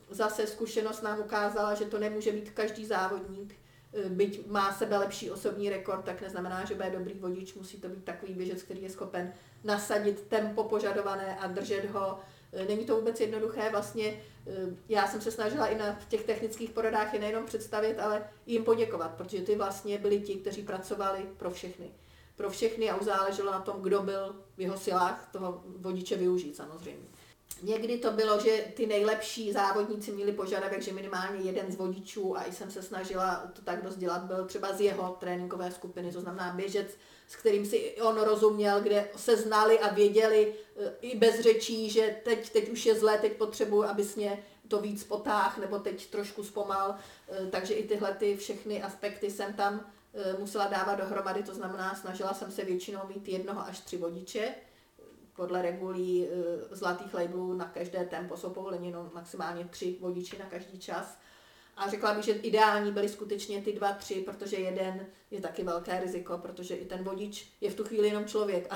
Zase 0.10 0.48
zkušenost 0.48 1.02
nám 1.02 1.20
ukázala, 1.20 1.74
že 1.74 1.86
to 1.86 2.00
nemůže 2.00 2.32
být 2.32 2.50
každý 2.50 2.86
závodník, 2.86 3.56
eh, 3.94 4.10
byť 4.10 4.48
má 4.48 4.74
sebe 4.74 4.98
lepší 4.98 5.32
osobní 5.32 5.70
rekord, 5.70 6.06
tak 6.06 6.22
neznamená, 6.22 6.66
že 6.66 6.76
bude 6.76 6.90
dobrý 6.90 7.14
vodič, 7.14 7.54
musí 7.54 7.78
to 7.78 7.90
být 7.90 8.04
takový 8.04 8.34
běžec, 8.34 8.64
který 8.64 8.82
je 8.82 8.90
schopen 8.90 9.34
nasadit 9.64 10.22
tempo 10.22 10.64
požadované 10.64 11.38
a 11.40 11.48
držet 11.48 11.86
ho. 11.86 12.20
E, 12.54 12.66
není 12.66 12.86
to 12.86 12.96
vůbec 12.96 13.20
jednoduché, 13.20 13.70
vlastně 13.72 14.06
e, 14.08 14.22
já 14.90 15.08
jsem 15.08 15.22
se 15.22 15.32
snažila 15.32 15.68
i 15.68 15.78
na 15.78 16.00
těch 16.10 16.24
technických 16.24 16.70
poradách 16.70 17.14
je 17.14 17.20
nejenom 17.20 17.46
představit, 17.46 18.00
ale 18.00 18.30
jim 18.46 18.64
poděkovat, 18.64 19.14
protože 19.14 19.42
ty 19.42 19.56
vlastně 19.56 19.98
byli 19.98 20.20
ti, 20.20 20.36
kteří 20.36 20.64
pracovali 20.64 21.26
pro 21.38 21.52
všechny. 21.52 21.92
Pro 22.36 22.50
všechny 22.50 22.90
a 22.90 22.96
uzáleželo 22.96 23.52
na 23.52 23.60
tom, 23.60 23.82
kdo 23.82 24.02
byl 24.02 24.36
v 24.58 24.62
jeho 24.62 24.78
silách 24.78 25.30
toho 25.32 25.64
vodiče 25.66 26.16
využít 26.16 26.56
samozřejmě. 26.56 27.08
Někdy 27.64 27.98
to 27.98 28.12
bylo, 28.12 28.40
že 28.40 28.66
ty 28.76 28.88
nejlepší 28.88 29.52
závodníci 29.52 30.12
měli 30.12 30.32
požadavek, 30.32 30.82
že 30.82 30.94
minimálně 30.94 31.42
jeden 31.42 31.72
z 31.72 31.76
vodičů, 31.76 32.38
a 32.38 32.44
i 32.44 32.54
jsem 32.54 32.72
se 32.72 32.82
snažila 32.82 33.52
to 33.54 33.62
tak 33.62 33.84
dost 33.84 33.96
dělat, 33.96 34.24
byl 34.24 34.46
třeba 34.46 34.74
z 34.74 34.82
jeho 34.82 35.18
tréninkové 35.20 35.72
skupiny, 35.72 36.12
to 36.12 36.22
znamená 36.22 36.54
běžec, 36.54 36.98
s 37.32 37.36
kterým 37.36 37.66
si 37.66 37.96
on 38.02 38.22
rozuměl, 38.22 38.82
kde 38.82 39.10
se 39.16 39.38
znali 39.38 39.80
a 39.80 39.94
věděli 39.94 40.56
e, 40.78 40.92
i 41.02 41.18
bez 41.18 41.40
řečí, 41.40 41.90
že 41.90 42.16
teď, 42.24 42.50
teď 42.50 42.70
už 42.70 42.86
je 42.86 42.96
zlé, 42.96 43.18
teď 43.18 43.34
potřebuji, 43.34 43.84
abys 43.84 44.16
mě 44.16 44.44
to 44.68 44.82
víc 44.82 45.04
potáh, 45.04 45.58
nebo 45.58 45.80
teď 45.80 46.10
trošku 46.10 46.44
zpomal. 46.44 46.96
E, 47.30 47.46
takže 47.48 47.74
i 47.74 47.88
tyhle 47.88 48.14
ty 48.14 48.38
všechny 48.38 48.84
aspekty 48.84 49.32
jsem 49.32 49.54
tam 49.54 49.92
e, 50.14 50.40
musela 50.40 50.68
dávat 50.68 50.96
dohromady, 50.96 51.44
to 51.44 51.54
znamená, 51.54 51.96
snažila 51.96 52.34
jsem 52.34 52.52
se 52.52 52.66
většinou 52.66 53.00
mít 53.16 53.28
jednoho 53.28 53.62
až 53.62 53.80
tři 53.80 53.98
vodiče, 53.98 54.56
podle 55.36 55.62
regulí 55.62 56.28
zlatých 56.72 57.14
labelů 57.14 57.54
na 57.54 57.66
každé 57.66 58.06
tempo 58.06 58.38
jsou 58.38 58.50
povoleni 58.50 58.88
jenom 58.88 59.12
maximálně 59.14 59.66
tři 59.66 59.98
vodiči 60.00 60.38
na 60.40 60.46
každý 60.46 60.80
čas. 60.80 61.18
A 61.78 61.90
řekla 61.90 62.14
bych, 62.14 62.24
že 62.24 62.32
ideální 62.32 62.92
byly 62.92 63.10
skutečně 63.10 63.62
ty 63.62 63.74
dva, 63.74 63.94
tři, 63.94 64.16
protože 64.16 64.58
jeden 64.58 65.08
je 65.32 65.42
taky 65.42 65.64
velké 65.64 66.00
riziko, 66.00 66.38
protože 66.38 66.76
i 66.76 66.86
ten 66.86 67.04
vodič 67.04 67.52
je 67.62 67.70
v 67.70 67.76
tu 67.76 67.84
chvíli 67.84 68.08
jenom 68.08 68.26
člověk. 68.26 68.68
A, 68.70 68.76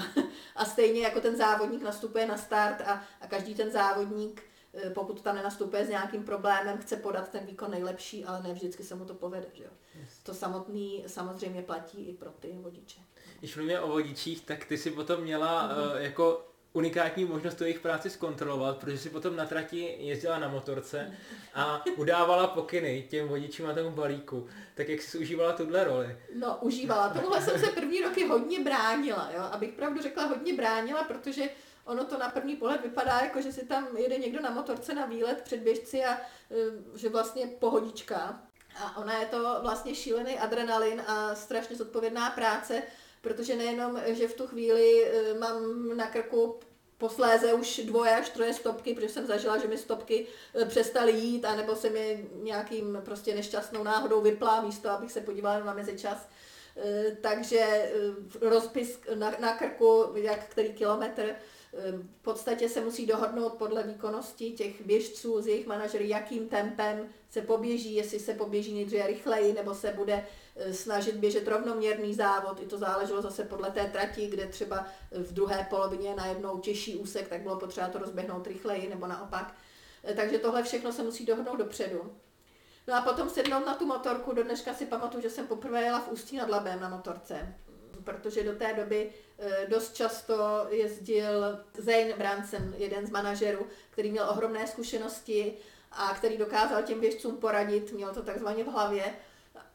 a 0.56 0.66
stejně 0.66 1.02
jako 1.02 1.22
ten 1.22 1.36
závodník 1.36 1.82
nastupuje 1.82 2.28
na 2.28 2.38
start 2.38 2.82
a, 2.82 3.04
a 3.22 3.28
každý 3.28 3.56
ten 3.56 3.72
závodník, 3.72 4.44
e, 4.74 4.90
pokud 4.90 5.22
tam 5.22 5.36
nenastupuje 5.36 5.86
s 5.86 5.90
nějakým 5.90 6.24
problémem, 6.24 6.78
chce 6.78 6.96
podat 6.96 7.30
ten 7.30 7.46
výkon 7.46 7.72
nejlepší, 7.72 8.26
ale 8.26 8.44
ne 8.44 8.54
vždycky 8.54 8.84
se 8.84 8.96
mu 8.96 9.06
to 9.06 9.14
povede. 9.14 9.48
Že 9.54 9.64
jo? 9.64 9.70
Yes. 10.02 10.20
To 10.24 10.34
samotný 10.34 11.04
samozřejmě 11.08 11.62
platí 11.62 12.10
i 12.10 12.14
pro 12.14 12.30
ty 12.32 12.52
vodiče. 12.62 13.00
Když 13.40 13.56
mluvíme 13.56 13.80
o 13.80 13.88
vodičích, 13.88 14.46
tak 14.46 14.66
ty 14.66 14.78
si 14.78 14.92
potom 14.92 15.22
měla 15.22 15.70
mm-hmm. 15.70 15.96
uh, 15.96 16.02
jako 16.02 16.55
unikátní 16.76 17.26
možnost 17.26 17.56
tu 17.56 17.64
jejich 17.64 17.80
práci 17.80 18.10
zkontrolovat, 18.10 18.78
protože 18.78 18.98
si 18.98 19.10
potom 19.10 19.36
na 19.36 19.46
trati 19.46 19.96
jezdila 20.00 20.40
na 20.40 20.48
motorce 20.48 21.18
a 21.54 21.84
udávala 21.98 22.48
pokyny 22.48 23.08
těm 23.10 23.28
vodičům 23.28 23.70
a 23.70 23.74
tomu 23.74 23.90
balíku. 23.90 24.48
Tak 24.76 24.90
jak 24.90 25.02
jsi 25.02 25.18
užívala 25.18 25.54
tuhle 25.54 25.84
roli? 25.84 26.18
No, 26.36 26.58
užívala. 26.62 27.10
Tomuhle 27.10 27.42
jsem 27.42 27.60
se 27.60 27.68
první 27.68 28.02
roky 28.02 28.28
hodně 28.28 28.64
bránila, 28.64 29.30
jo? 29.36 29.42
abych 29.52 29.74
pravdu 29.74 30.02
řekla 30.02 30.26
hodně 30.26 30.54
bránila, 30.54 31.04
protože 31.04 31.50
ono 31.86 32.06
to 32.06 32.18
na 32.18 32.30
první 32.30 32.56
pohled 32.56 32.82
vypadá 32.82 33.20
jako, 33.20 33.42
že 33.42 33.52
si 33.52 33.66
tam 33.66 33.98
jede 33.98 34.18
někdo 34.18 34.42
na 34.42 34.50
motorce 34.50 34.94
na 34.94 35.06
výlet 35.06 35.42
před 35.42 35.60
běžci 35.60 36.06
a 36.06 36.14
e, 36.14 36.20
že 36.96 37.10
vlastně 37.10 37.48
pohodička. 37.48 38.42
A 38.78 38.98
ona 38.98 39.20
je 39.20 39.26
to 39.26 39.58
vlastně 39.62 39.96
šílený 39.96 40.40
adrenalin 40.40 41.04
a 41.08 41.36
strašně 41.36 41.76
zodpovědná 41.76 42.30
práce, 42.30 42.84
protože 43.26 43.56
nejenom, 43.56 44.02
že 44.08 44.28
v 44.28 44.34
tu 44.34 44.48
chvíli 44.48 45.06
e, 45.06 45.34
mám 45.34 45.88
na 45.98 46.08
krku 46.08 46.60
posléze 46.98 47.54
už 47.54 47.82
dvoje 47.86 48.12
až 48.16 48.30
troje 48.30 48.54
stopky, 48.54 48.94
protože 48.94 49.10
jsem 49.10 49.26
zažila, 49.26 49.58
že 49.58 49.68
mi 49.68 49.78
stopky 49.78 50.28
e, 50.62 50.66
přestaly 50.66 51.12
jít, 51.12 51.46
anebo 51.46 51.76
se 51.76 51.90
mi 51.90 52.30
nějakým 52.34 53.02
prostě 53.06 53.36
nešťastnou 53.36 53.84
náhodou 53.84 54.22
vyplá 54.22 54.62
místo, 54.62 54.90
abych 54.90 55.12
se 55.12 55.22
podívala 55.22 55.60
na 55.60 55.74
mezičas. 55.74 56.28
E, 56.78 57.18
takže 57.22 57.92
rozpis 58.42 59.00
na, 59.16 59.32
na 59.40 59.58
krku, 59.58 60.06
jak 60.16 60.50
který 60.50 60.74
kilometr, 60.74 61.36
v 62.20 62.22
podstatě 62.22 62.70
se 62.70 62.82
musí 62.82 63.06
dohodnout 63.06 63.54
podle 63.54 63.84
výkonnosti 63.84 64.52
těch 64.52 64.86
běžců 64.86 65.42
z 65.42 65.48
jejich 65.48 65.68
manažery, 65.68 66.10
jakým 66.10 66.50
tempem 66.50 67.10
se 67.30 67.42
poběží, 67.42 67.96
jestli 67.96 68.20
se 68.20 68.34
poběží 68.34 68.74
nejdříve 68.74 69.08
rychleji, 69.08 69.54
nebo 69.54 69.74
se 69.74 69.92
bude 69.92 70.24
Eh, 70.24 70.24
snažit 70.72 71.16
běžet 71.16 71.48
rovnoměrný 71.48 72.14
závod. 72.14 72.60
I 72.62 72.66
to 72.66 72.78
záleželo 72.78 73.22
zase 73.22 73.44
podle 73.44 73.72
té 73.72 73.86
trati, 73.86 74.28
kde 74.28 74.48
třeba 74.48 74.88
v 75.12 75.34
druhé 75.34 75.68
polovině 75.70 76.16
najednou 76.16 76.60
těžší 76.60 76.96
úsek, 76.96 77.28
tak 77.28 77.42
bylo 77.42 77.60
potřeba 77.60 77.88
to 77.88 77.98
rozběhnout 77.98 78.48
rychleji 78.48 78.90
nebo 78.90 79.08
naopak. 79.08 79.54
Eh, 80.04 80.14
takže 80.14 80.38
tohle 80.38 80.64
všechno 80.64 80.92
se 80.92 81.04
musí 81.04 81.26
dohodnout 81.26 81.56
dopředu. 81.56 82.16
No 82.88 82.96
a 82.96 83.02
potom 83.02 83.30
sednout 83.30 83.66
na 83.66 83.76
tu 83.76 83.86
motorku, 83.86 84.34
do 84.34 84.44
dneška 84.44 84.74
si 84.74 84.86
pamatuju, 84.86 85.24
že 85.24 85.30
jsem 85.30 85.48
poprvé 85.48 85.82
jela 85.82 86.00
v 86.00 86.12
Ústí 86.12 86.38
nad 86.38 86.50
Labem 86.50 86.80
na 86.80 86.90
motorce, 86.90 87.56
protože 88.04 88.44
do 88.44 88.56
té 88.56 88.74
doby 88.74 89.12
eh, 89.40 89.68
dost 89.70 89.96
často 89.96 90.68
jezdil 90.70 91.60
Zane 91.78 92.14
Branson, 92.18 92.74
jeden 92.78 93.08
z 93.08 93.10
manažerů, 93.10 93.68
který 93.90 94.12
měl 94.12 94.30
ohromné 94.30 94.68
zkušenosti 94.68 95.54
a 95.92 96.14
který 96.14 96.38
dokázal 96.38 96.84
těm 96.84 97.00
běžcům 97.00 97.38
poradit, 97.38 97.92
měl 97.92 98.14
to 98.14 98.22
takzvaně 98.22 98.64
v 98.64 98.68
hlavě 98.68 99.14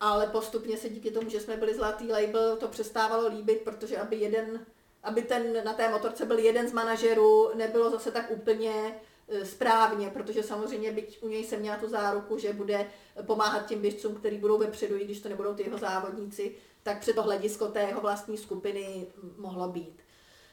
ale 0.00 0.26
postupně 0.26 0.76
se 0.76 0.88
díky 0.88 1.10
tomu, 1.10 1.30
že 1.30 1.40
jsme 1.40 1.56
byli 1.56 1.74
zlatý 1.74 2.12
label, 2.12 2.56
to 2.56 2.68
přestávalo 2.68 3.28
líbit, 3.28 3.60
protože 3.64 3.98
aby 3.98 4.16
jeden, 4.16 4.66
aby 5.02 5.22
ten 5.22 5.64
na 5.64 5.72
té 5.72 5.88
motorce 5.88 6.26
byl 6.26 6.38
jeden 6.38 6.68
z 6.68 6.72
manažerů, 6.72 7.50
nebylo 7.54 7.90
zase 7.90 8.10
tak 8.10 8.30
úplně 8.30 9.00
e, 9.28 9.44
správně, 9.44 10.10
protože 10.10 10.42
samozřejmě 10.42 10.92
byť 10.92 11.22
u 11.22 11.28
něj 11.28 11.44
jsem 11.44 11.60
měla 11.60 11.76
tu 11.76 11.88
záruku, 11.88 12.38
že 12.38 12.52
bude 12.52 12.86
pomáhat 13.26 13.66
těm 13.66 13.80
běžcům, 13.80 14.14
kteří 14.14 14.38
budou 14.38 14.58
vepředu, 14.58 14.96
i 14.96 15.04
když 15.04 15.20
to 15.20 15.28
nebudou 15.28 15.54
ty 15.54 15.62
jeho 15.62 15.78
závodníci, 15.78 16.56
tak 16.82 16.98
při 16.98 17.12
to 17.12 17.22
hledisko 17.22 17.66
té 17.66 17.80
jeho 17.80 18.00
vlastní 18.00 18.38
skupiny 18.38 19.06
mohlo 19.36 19.68
být. 19.68 20.00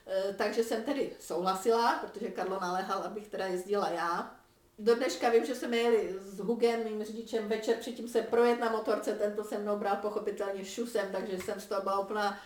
E, 0.08 0.34
takže 0.34 0.64
jsem 0.64 0.84
tedy 0.84 1.12
souhlasila, 1.20 2.00
protože 2.00 2.32
Karlo 2.32 2.60
naléhal, 2.60 3.02
abych 3.02 3.28
teda 3.28 3.46
jezdila 3.46 3.90
já 3.90 4.37
do 4.80 4.96
dneška 4.96 5.30
vím, 5.30 5.46
že 5.46 5.56
jsme 5.56 5.78
jeli 5.78 6.16
s 6.20 6.40
Hugem, 6.40 6.84
mým 6.84 7.04
řidičem, 7.04 7.48
večer 7.48 7.78
předtím 7.78 8.08
se 8.08 8.22
projet 8.22 8.60
na 8.60 8.72
motorce, 8.72 9.14
tento 9.14 9.44
se 9.44 9.58
mnou 9.58 9.78
bral 9.78 9.96
pochopitelně 9.96 10.66
šusem, 10.66 11.10
takže 11.12 11.40
jsem 11.40 11.60
z 11.60 11.66
toho 11.66 11.82
byla 11.82 12.00
úplná 12.00 12.40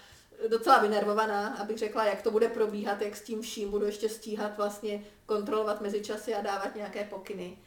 docela 0.47 0.77
vynervovaná, 0.77 1.55
abych 1.55 1.77
řekla, 1.77 2.05
jak 2.05 2.21
to 2.21 2.31
bude 2.31 2.49
probíhat, 2.49 3.01
jak 3.01 3.15
s 3.15 3.21
tím 3.21 3.41
vším 3.41 3.71
budu 3.71 3.85
ještě 3.85 4.09
stíhat 4.09 4.57
vlastně 4.57 5.05
kontrolovat 5.25 5.81
mezičasy 5.81 6.35
a 6.35 6.41
dávat 6.41 6.75
nějaké 6.75 7.03
pokyny. 7.03 7.57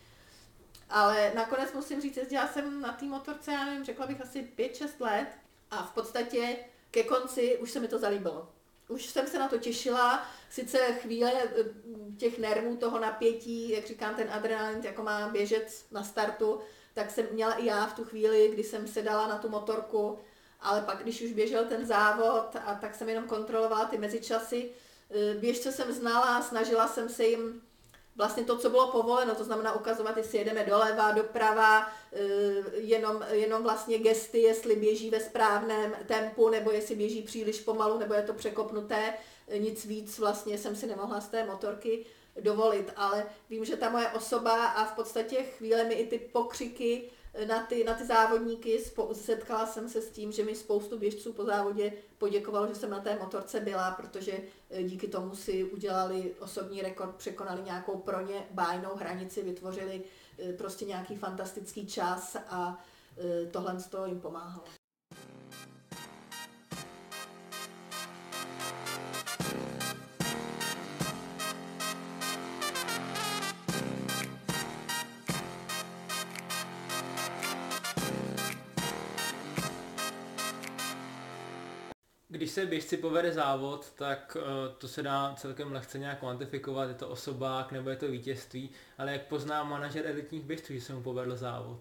Ale 0.90 1.32
nakonec 1.34 1.72
musím 1.72 2.00
říct, 2.00 2.16
jezdila 2.16 2.48
jsem 2.48 2.80
na 2.80 2.92
té 2.92 3.04
motorce, 3.04 3.52
já 3.52 3.64
nevím, 3.64 3.84
řekla 3.84 4.06
bych 4.06 4.20
asi 4.20 4.48
5-6 4.58 4.88
let 5.00 5.28
a 5.70 5.82
v 5.82 5.90
podstatě 5.90 6.56
ke 6.90 7.02
konci 7.02 7.58
už 7.58 7.70
se 7.70 7.80
mi 7.80 7.88
to 7.88 7.98
zalíbilo 7.98 8.53
už 8.88 9.06
jsem 9.06 9.26
se 9.26 9.38
na 9.38 9.48
to 9.48 9.58
těšila, 9.58 10.26
sice 10.50 10.78
chvíle 10.78 11.32
eh, 11.32 11.64
těch 12.18 12.38
nervů, 12.38 12.76
toho 12.76 12.98
napětí, 12.98 13.70
jak 13.70 13.86
říkám, 13.86 14.14
ten 14.14 14.30
adrenalin, 14.30 14.80
jako 14.84 15.02
má 15.02 15.28
běžec 15.28 15.84
na 15.90 16.04
startu, 16.04 16.60
tak 16.94 17.10
jsem 17.10 17.26
měla 17.32 17.54
i 17.54 17.66
já 17.66 17.86
v 17.86 17.94
tu 17.94 18.04
chvíli, 18.04 18.50
kdy 18.52 18.64
jsem 18.64 18.88
sedala 18.88 19.28
na 19.28 19.38
tu 19.38 19.48
motorku, 19.48 20.18
ale 20.60 20.80
pak, 20.80 21.02
když 21.02 21.22
už 21.22 21.32
běžel 21.32 21.64
ten 21.64 21.86
závod, 21.86 22.56
a 22.64 22.74
tak 22.74 22.94
jsem 22.94 23.08
jenom 23.08 23.24
kontrolovala 23.24 23.84
ty 23.84 23.98
mezičasy, 23.98 24.70
eh, 25.10 25.34
běžce 25.34 25.72
jsem 25.72 25.92
znala, 25.92 26.42
snažila 26.42 26.88
jsem 26.88 27.08
se 27.08 27.24
jim 27.24 27.62
vlastně 28.16 28.44
to, 28.44 28.58
co 28.58 28.70
bylo 28.70 28.92
povoleno, 28.92 29.34
to 29.34 29.44
znamená 29.44 29.72
ukazovat, 29.72 30.16
jestli 30.16 30.38
jedeme 30.38 30.64
doleva, 30.64 31.12
doprava, 31.12 31.92
eh, 32.12 32.20
jenom, 32.74 33.24
jenom 33.30 33.62
vlastně 33.62 33.98
gesty, 33.98 34.38
jestli 34.38 34.76
běží 34.76 35.10
ve 35.10 35.20
správném 35.20 35.94
tempu, 36.06 36.48
nebo 36.48 36.70
jestli 36.70 36.94
běží 36.94 37.22
příliš 37.22 37.60
pomalu, 37.60 37.98
nebo 37.98 38.14
je 38.14 38.22
to 38.22 38.34
překopnuté, 38.34 39.14
nic 39.58 39.84
víc 39.84 40.18
vlastně 40.18 40.58
jsem 40.58 40.76
si 40.76 40.86
nemohla 40.86 41.20
z 41.20 41.28
té 41.28 41.46
motorky 41.46 42.06
dovolit, 42.40 42.92
ale 42.96 43.26
vím, 43.50 43.64
že 43.64 43.76
ta 43.76 43.90
moje 43.90 44.08
osoba 44.08 44.66
a 44.66 44.84
v 44.84 44.92
podstatě 44.92 45.42
chvíle 45.42 45.84
mi 45.84 45.94
i 45.94 46.06
ty 46.06 46.18
pokřiky 46.18 47.10
na 47.48 47.66
ty, 47.66 47.84
na 47.84 47.94
ty 47.94 48.06
závodníky, 48.06 48.84
setkala 49.12 49.66
jsem 49.66 49.88
se 49.88 50.02
s 50.02 50.10
tím, 50.10 50.32
že 50.32 50.44
mi 50.44 50.54
spoustu 50.54 50.98
běžců 50.98 51.32
po 51.32 51.44
závodě 51.44 51.92
poděkovalo, 52.18 52.66
že 52.66 52.74
jsem 52.74 52.90
na 52.90 53.00
té 53.00 53.18
motorce 53.18 53.60
byla, 53.60 53.90
protože 53.90 54.40
eh, 54.70 54.82
díky 54.82 55.08
tomu 55.08 55.36
si 55.36 55.64
udělali 55.64 56.34
osobní 56.40 56.82
rekord, 56.82 57.16
překonali 57.16 57.62
nějakou 57.62 57.98
pro 57.98 58.20
ně 58.20 58.46
bájnou 58.50 58.94
hranici, 58.94 59.42
vytvořili 59.42 60.02
eh, 60.38 60.52
prostě 60.52 60.84
nějaký 60.84 61.16
fantastický 61.16 61.86
čas 61.86 62.36
a 62.48 62.84
eh, 63.18 63.46
tohle 63.46 63.80
z 63.80 63.86
toho 63.86 64.06
jim 64.06 64.20
pomáhalo. 64.20 64.83
Když 82.34 82.50
se 82.50 82.66
běžci 82.66 82.96
povede 82.96 83.32
závod, 83.32 83.92
tak 83.94 84.36
uh, 84.36 84.74
to 84.78 84.88
se 84.88 85.02
dá 85.02 85.34
celkem 85.38 85.72
lehce 85.72 85.98
nějak 85.98 86.18
kvantifikovat, 86.18 86.88
je 86.88 86.94
to 86.94 87.08
osobák 87.08 87.72
nebo 87.72 87.90
je 87.90 87.96
to 87.96 88.08
vítězství, 88.08 88.70
ale 88.98 89.12
jak 89.12 89.22
pozná 89.22 89.64
manažer 89.64 90.06
elitních 90.06 90.42
běžců, 90.42 90.72
že 90.72 90.80
se 90.80 90.94
mu 90.94 91.02
povedl 91.02 91.36
závod? 91.36 91.78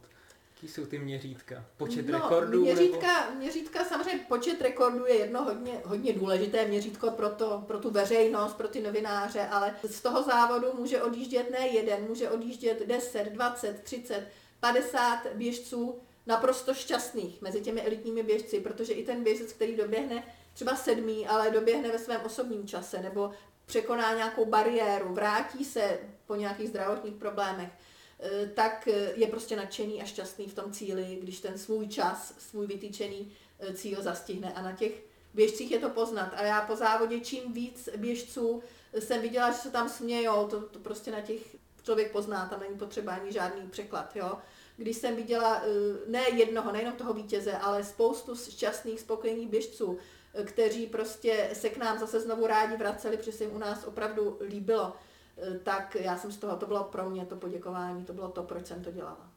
Jaký 0.56 0.68
jsou 0.68 0.86
ty 0.86 0.99
měřítka? 0.99 1.66
Počet 1.78 2.08
no, 2.08 2.20
rekordů? 2.20 2.62
Měřítka, 2.62 3.26
nebo... 3.26 3.39
měřítka, 3.39 3.86
samozřejmě 3.86 4.26
počet 4.28 4.62
rekordů 4.62 5.06
je 5.06 5.16
jedno 5.16 5.43
hodně, 5.43 5.82
hodně 5.86 6.14
důležité 6.14 6.66
měřítko 6.66 7.12
pro, 7.12 7.30
to, 7.30 7.64
pro 7.68 7.80
tu 7.80 7.89
veřejnost, 7.89 8.54
pro 8.54 8.68
ty 8.68 8.82
novináře, 8.82 9.47
ale 9.47 9.76
z 9.84 10.01
toho 10.01 10.24
závodu 10.24 10.68
může 10.78 11.01
odjíždět 11.01 11.51
ne 11.51 11.68
jeden, 11.68 12.04
může 12.04 12.30
odjíždět 12.30 12.88
10, 12.88 13.30
20, 13.30 13.80
30, 13.84 14.28
50 14.60 15.28
běžců 15.34 15.99
naprosto 16.26 16.74
šťastných 16.74 17.41
mezi 17.41 17.62
těmi 17.62 17.82
elitními 17.82 18.24
běžci, 18.24 18.60
protože 18.60 18.93
i 18.93 19.06
ten 19.06 19.24
běžec, 19.24 19.54
který 19.54 19.76
doběhne 19.76 20.24
třeba 20.54 20.76
sedmý, 20.76 21.28
ale 21.28 21.51
doběhne 21.51 21.91
ve 21.91 21.99
svém 21.99 22.22
osobním 22.26 22.68
čase, 22.68 23.01
nebo 23.01 23.32
překoná 23.66 24.14
nějakou 24.14 24.45
bariéru, 24.45 25.14
vrátí 25.14 25.66
se 25.66 25.99
po 26.28 26.36
nějakých 26.36 26.70
zdravotních 26.70 27.16
problémech, 27.16 27.70
eh, 28.20 28.47
tak 28.56 28.88
eh, 28.88 29.14
je 29.16 29.28
prostě 29.28 29.56
nadšený 29.56 30.01
a 30.01 30.06
šťastný 30.06 30.47
v 30.47 30.54
tom 30.54 30.72
cíli, 30.72 31.18
když 31.22 31.39
ten 31.39 31.58
svůj 31.58 31.88
čas, 31.88 32.34
svůj 32.38 32.68
vytýčený 32.68 33.32
eh, 33.60 33.74
cíl 33.74 34.01
zastihne. 34.01 34.54
A 34.54 34.62
na 34.62 34.72
těch 34.72 34.91
běžcích 35.34 35.72
je 35.72 35.80
to 35.80 35.89
poznat. 35.89 36.34
A 36.36 36.43
já 36.43 36.62
po 36.62 36.76
závodě 36.76 37.20
čím 37.20 37.54
víc 37.54 37.89
běžců 37.97 38.64
jsem 38.99 39.22
viděla, 39.22 39.51
že 39.51 39.58
se 39.58 39.72
tam 39.72 39.89
smějou, 39.89 40.47
to, 40.47 40.62
to 40.62 40.80
prostě 40.80 41.12
na 41.12 41.22
těch 41.22 41.56
člověk 41.84 42.12
pozná, 42.12 42.47
tam 42.49 42.60
není 42.60 42.78
potřeba 42.78 43.14
ani 43.14 43.32
žádný 43.32 43.70
překlad, 43.70 44.16
jo. 44.16 44.38
Když 44.78 44.97
jsem 44.97 45.16
viděla 45.16 45.64
ne 46.08 46.30
jednoho, 46.30 46.72
nejenom 46.72 46.93
toho 46.93 47.14
vítěze, 47.14 47.58
ale 47.58 47.84
spoustu 47.84 48.36
šťastných, 48.36 48.99
spokojených 48.99 49.49
běžců, 49.49 49.99
kteří 50.46 50.88
prostě 50.88 51.50
se 51.54 51.70
k 51.70 51.78
nám 51.78 52.00
zase 52.00 52.20
znovu 52.20 52.48
rádi 52.48 52.78
vraceli, 52.78 53.18
protože 53.18 53.32
se 53.32 53.44
jim 53.44 53.56
u 53.56 53.58
nás 53.58 53.84
opravdu 53.84 54.40
líbilo, 54.50 54.94
eh, 55.38 55.60
tak 55.60 55.96
já 56.00 56.18
jsem 56.18 56.32
z 56.32 56.38
toho, 56.38 56.58
to 56.58 56.66
bylo 56.66 56.84
pro 56.84 57.10
mě 57.10 57.26
to 57.26 57.36
poděkování, 57.36 58.06
to 58.06 58.14
bylo 58.14 58.30
to, 58.30 58.44
proč 58.44 58.68
jsem 58.68 58.84
to 58.84 58.92
dělala. 58.92 59.30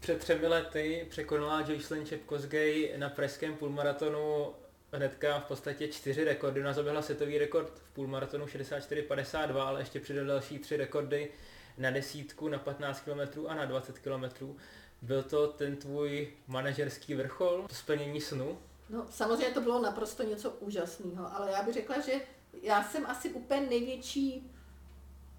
Před 0.00 0.18
třemi 0.18 0.46
lety 0.46 1.06
překonala 1.10 1.60
Joycelyn 1.60 2.06
Čepkosgej 2.06 2.94
na 2.96 3.08
pražském 3.08 3.56
půlmaratonu 3.56 4.54
hnedka 4.92 5.40
v 5.40 5.44
podstatě 5.44 5.88
čtyři 5.88 6.24
rekordy. 6.24 6.60
Ona 6.60 6.72
zaběhla 6.72 7.02
světový 7.02 7.38
rekord 7.38 7.78
v 7.78 7.90
půlmaratonu 7.90 8.46
64-52, 8.46 9.60
ale 9.60 9.80
ještě 9.80 10.00
přidal 10.00 10.24
další 10.24 10.58
tři 10.58 10.76
rekordy 10.76 11.30
na 11.78 11.90
desítku, 11.90 12.48
na 12.48 12.58
15 12.58 13.00
km 13.00 13.46
a 13.48 13.54
na 13.54 13.64
20 13.64 13.98
km. 13.98 14.54
Byl 15.02 15.22
to 15.22 15.46
ten 15.46 15.76
tvůj 15.76 16.28
manažerský 16.46 17.14
vrchol, 17.14 17.64
to 17.68 17.74
splnění 17.74 18.20
snu? 18.20 18.58
No, 18.90 19.06
samozřejmě 19.10 19.54
to 19.54 19.60
bylo 19.60 19.82
naprosto 19.82 20.22
něco 20.22 20.50
úžasného, 20.50 21.36
ale 21.36 21.50
já 21.50 21.62
bych 21.62 21.74
řekla, 21.74 22.00
že 22.00 22.20
já 22.62 22.84
jsem 22.84 23.06
asi 23.06 23.30
úplně 23.30 23.60
největší 23.60 24.52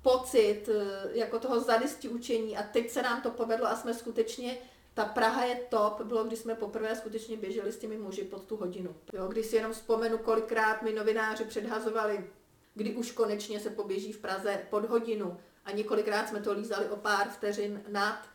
pocit 0.02 0.70
eh, 0.70 1.10
jako 1.14 1.40
toho 1.40 1.60
zadisti 1.60 2.10
učení 2.10 2.58
a 2.58 2.64
teď 2.64 2.90
se 2.90 3.02
nám 3.02 3.22
to 3.22 3.32
povedlo 3.32 3.68
a 3.68 3.76
jsme 3.76 3.94
skutečně, 3.94 4.58
ta 4.94 5.06
Praha 5.06 5.46
je 5.46 5.56
top, 5.56 6.02
bylo, 6.02 6.24
když 6.24 6.40
jsme 6.40 6.56
poprvé 6.56 6.96
skutečně 6.96 7.38
běželi 7.38 7.72
s 7.72 7.78
těmi 7.78 7.98
muži 7.98 8.24
pod 8.24 8.44
tu 8.44 8.58
hodinu. 8.58 8.96
Jo, 9.14 9.28
když 9.28 9.46
si 9.46 9.56
jenom 9.56 9.74
vzpomenu, 9.74 10.18
kolikrát 10.18 10.82
mi 10.82 10.94
novináři 10.94 11.44
předhazovali, 11.44 12.30
kdy 12.76 12.96
už 12.96 13.12
konečně 13.12 13.60
se 13.60 13.70
poběží 13.70 14.14
v 14.14 14.20
Praze 14.20 14.62
pod 14.70 14.86
hodinu 14.86 15.38
a 15.66 15.72
několikrát 15.72 16.30
jsme 16.30 16.42
to 16.42 16.54
lízali 16.54 16.90
o 16.90 16.96
pár 16.96 17.30
vteřin 17.30 17.84
nad, 17.88 18.30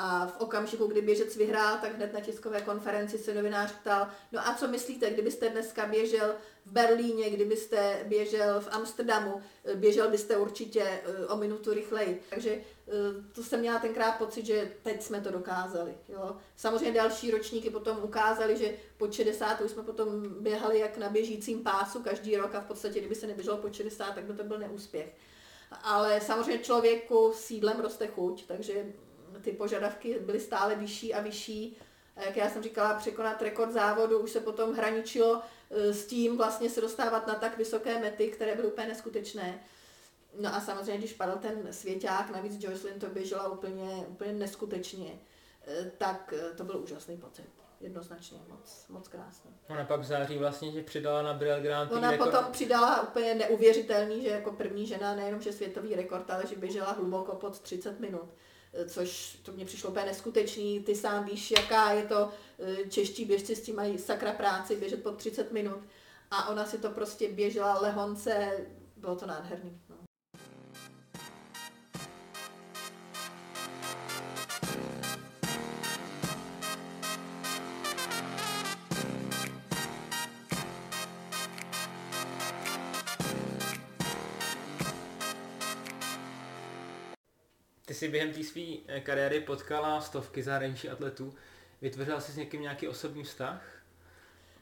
a 0.00 0.26
v 0.26 0.40
okamžiku, 0.40 0.86
kdy 0.86 1.02
běžec 1.02 1.36
vyhrál, 1.36 1.78
tak 1.80 1.96
hned 1.96 2.12
na 2.12 2.20
tiskové 2.20 2.60
konferenci 2.60 3.18
se 3.18 3.34
novinář 3.34 3.72
ptal, 3.72 4.08
no 4.32 4.48
a 4.48 4.54
co 4.54 4.68
myslíte, 4.68 5.10
kdybyste 5.10 5.48
dneska 5.48 5.86
běžel 5.86 6.34
v 6.66 6.72
Berlíně, 6.72 7.30
kdybyste 7.30 8.04
běžel 8.06 8.60
v 8.60 8.68
Amsterdamu, 8.70 9.42
běžel 9.74 10.10
byste 10.10 10.36
určitě 10.36 10.82
eh, 10.82 11.26
o 11.26 11.36
minutu 11.36 11.74
rychleji. 11.74 12.22
Takže 12.30 12.50
eh, 12.50 12.92
to 13.32 13.42
jsem 13.42 13.60
měla 13.60 13.78
tenkrát 13.78 14.12
pocit, 14.12 14.46
že 14.46 14.72
teď 14.82 15.02
jsme 15.02 15.20
to 15.20 15.30
dokázali. 15.30 15.94
Jo. 16.08 16.36
Samozřejmě 16.56 17.00
další 17.00 17.30
ročníky 17.30 17.70
potom 17.70 17.98
ukázali, 18.02 18.56
že 18.56 18.74
po 18.96 19.12
60 19.12 19.60
už 19.60 19.70
jsme 19.70 19.82
potom 19.82 20.08
běhali 20.42 20.78
jak 20.78 20.98
na 20.98 21.08
běžícím 21.08 21.62
pásu 21.62 22.02
každý 22.02 22.36
rok 22.36 22.54
a 22.54 22.60
v 22.60 22.66
podstatě, 22.66 23.00
kdyby 23.00 23.14
se 23.14 23.26
neběželo 23.26 23.56
po 23.56 23.72
60, 23.72 24.14
tak 24.14 24.24
by 24.24 24.32
to 24.32 24.44
byl 24.44 24.58
neúspěch. 24.58 25.14
Ale 25.82 26.20
samozřejmě 26.20 26.58
člověku 26.58 27.32
sídlem 27.34 27.80
roste 27.80 28.06
chuť, 28.06 28.46
takže 28.46 28.84
ty 29.42 29.52
požadavky 29.52 30.18
byly 30.18 30.40
stále 30.40 30.74
vyšší 30.74 31.14
a 31.14 31.20
vyšší. 31.20 31.76
Jak 32.16 32.36
já 32.36 32.50
jsem 32.50 32.62
říkala, 32.62 32.94
překonat 32.94 33.42
rekord 33.42 33.72
závodu 33.72 34.18
už 34.18 34.30
se 34.30 34.40
potom 34.40 34.74
hraničilo 34.74 35.42
e, 35.70 35.94
s 35.94 36.06
tím 36.06 36.36
vlastně 36.36 36.70
se 36.70 36.80
dostávat 36.80 37.26
na 37.26 37.34
tak 37.34 37.58
vysoké 37.58 37.98
mety, 37.98 38.28
které 38.28 38.54
byly 38.54 38.68
úplně 38.68 38.86
neskutečné. 38.86 39.60
No 40.40 40.54
a 40.54 40.60
samozřejmě, 40.60 40.98
když 40.98 41.12
padl 41.12 41.38
ten 41.38 41.68
svěťák, 41.70 42.30
navíc 42.30 42.64
Joycelyn 42.64 43.00
to 43.00 43.06
běžela 43.06 43.48
úplně, 43.48 44.06
úplně 44.08 44.32
neskutečně, 44.32 45.18
e, 45.66 45.90
tak 45.98 46.34
e, 46.36 46.54
to 46.54 46.64
byl 46.64 46.76
úžasný 46.78 47.16
pocit. 47.16 47.50
Jednoznačně, 47.80 48.38
moc, 48.48 48.86
moc 48.88 49.08
krásný. 49.08 49.50
Ona 49.68 49.84
pak 49.84 50.00
v 50.00 50.04
září 50.04 50.38
vlastně 50.38 50.72
že 50.72 50.82
přidala 50.82 51.22
na 51.22 51.34
Brill 51.34 51.60
Grand 51.60 51.92
Ona 51.92 52.10
rekord. 52.10 52.30
potom 52.30 52.52
přidala 52.52 53.02
úplně 53.02 53.34
neuvěřitelný, 53.34 54.22
že 54.22 54.28
jako 54.28 54.52
první 54.52 54.86
žena 54.86 55.14
nejenom, 55.14 55.40
že 55.40 55.52
světový 55.52 55.94
rekord, 55.94 56.30
ale 56.30 56.46
že 56.46 56.56
běžela 56.56 56.92
hluboko 56.92 57.36
pod 57.36 57.60
30 57.60 58.00
minut 58.00 58.28
což 58.88 59.38
to 59.42 59.52
mě 59.52 59.64
přišlo 59.64 59.90
úplně 59.90 60.06
neskutečný. 60.06 60.80
Ty 60.80 60.94
sám 60.94 61.24
víš, 61.24 61.50
jaká 61.50 61.92
je 61.92 62.02
to, 62.02 62.30
eh, 62.58 62.88
čeští 62.88 63.24
běžci 63.24 63.56
s 63.56 63.62
tím 63.62 63.76
mají 63.76 63.98
sakra 63.98 64.32
práci, 64.32 64.76
běžet 64.76 65.02
po 65.02 65.10
30 65.10 65.52
minut. 65.52 65.80
A 66.30 66.48
ona 66.48 66.66
si 66.66 66.78
to 66.78 66.90
prostě 66.90 67.28
běžela 67.28 67.80
lehonce, 67.80 68.66
bylo 68.96 69.16
to 69.16 69.26
nádherný. 69.26 69.80
Během 88.08 88.32
té 88.32 88.44
své 88.44 88.62
eh, 88.88 89.00
kariéry 89.00 89.40
potkala 89.40 90.00
stovky 90.00 90.42
zahraničních 90.42 90.92
atletů. 90.92 91.34
Vytvořila 91.82 92.20
jsi 92.20 92.32
s 92.32 92.36
někým 92.36 92.62
nějaký 92.62 92.88
osobní 92.88 93.24
vztah? 93.24 93.62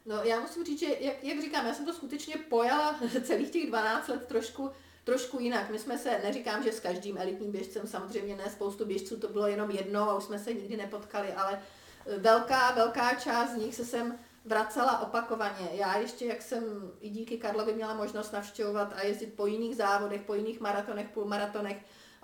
No 0.07 0.23
já 0.23 0.41
musím 0.41 0.65
říct, 0.65 0.81
že 0.81 0.87
jak, 1.01 1.25
jak 1.25 1.41
říkám, 1.41 1.67
já 1.67 1.75
jsem 1.75 1.85
to 1.85 1.93
skutečně 1.93 2.35
pojala 2.37 3.01
celých 3.23 3.51
těch 3.51 3.67
12 3.67 4.09
let 4.09 4.27
trošku, 4.27 4.71
trošku 5.05 5.41
jinak. 5.41 5.71
My 5.71 5.79
jsme 5.79 5.99
se, 5.99 6.21
neříkám, 6.23 6.63
že 6.63 6.73
s 6.73 6.81
každým 6.81 7.19
elitním 7.19 7.53
běžcem, 7.53 7.87
samozřejmě 7.87 8.37
ne, 8.37 8.51
spoustu 8.51 8.85
běžců 8.85 9.17
to 9.17 9.29
bylo 9.29 9.47
jenom 9.47 9.71
jedno 9.71 10.11
a 10.11 10.17
už 10.17 10.25
jsme 10.25 10.39
se 10.39 10.55
nikdy 10.55 10.77
nepotkali, 10.77 11.33
ale 11.33 11.63
eh, 12.07 12.19
velká, 12.19 12.71
velká 12.71 13.15
část 13.15 13.51
z 13.53 13.57
nich 13.57 13.75
se 13.75 13.85
sem 13.85 14.19
vracela 14.45 14.99
opakovaně. 14.99 15.69
Já 15.73 15.99
ještě, 15.99 16.27
jak 16.27 16.43
jsem 16.43 16.93
i 17.01 17.09
díky 17.09 17.39
Karlovi 17.39 17.73
měla 17.73 17.95
možnost 17.95 18.33
navštěvovat 18.33 18.93
a 18.97 19.03
jezdit 19.03 19.35
po 19.35 19.47
jiných 19.47 19.77
závodech, 19.77 20.21
po 20.21 20.35
jiných 20.35 20.61
maratonech, 20.61 21.09
půlmaratonech, 21.09 21.77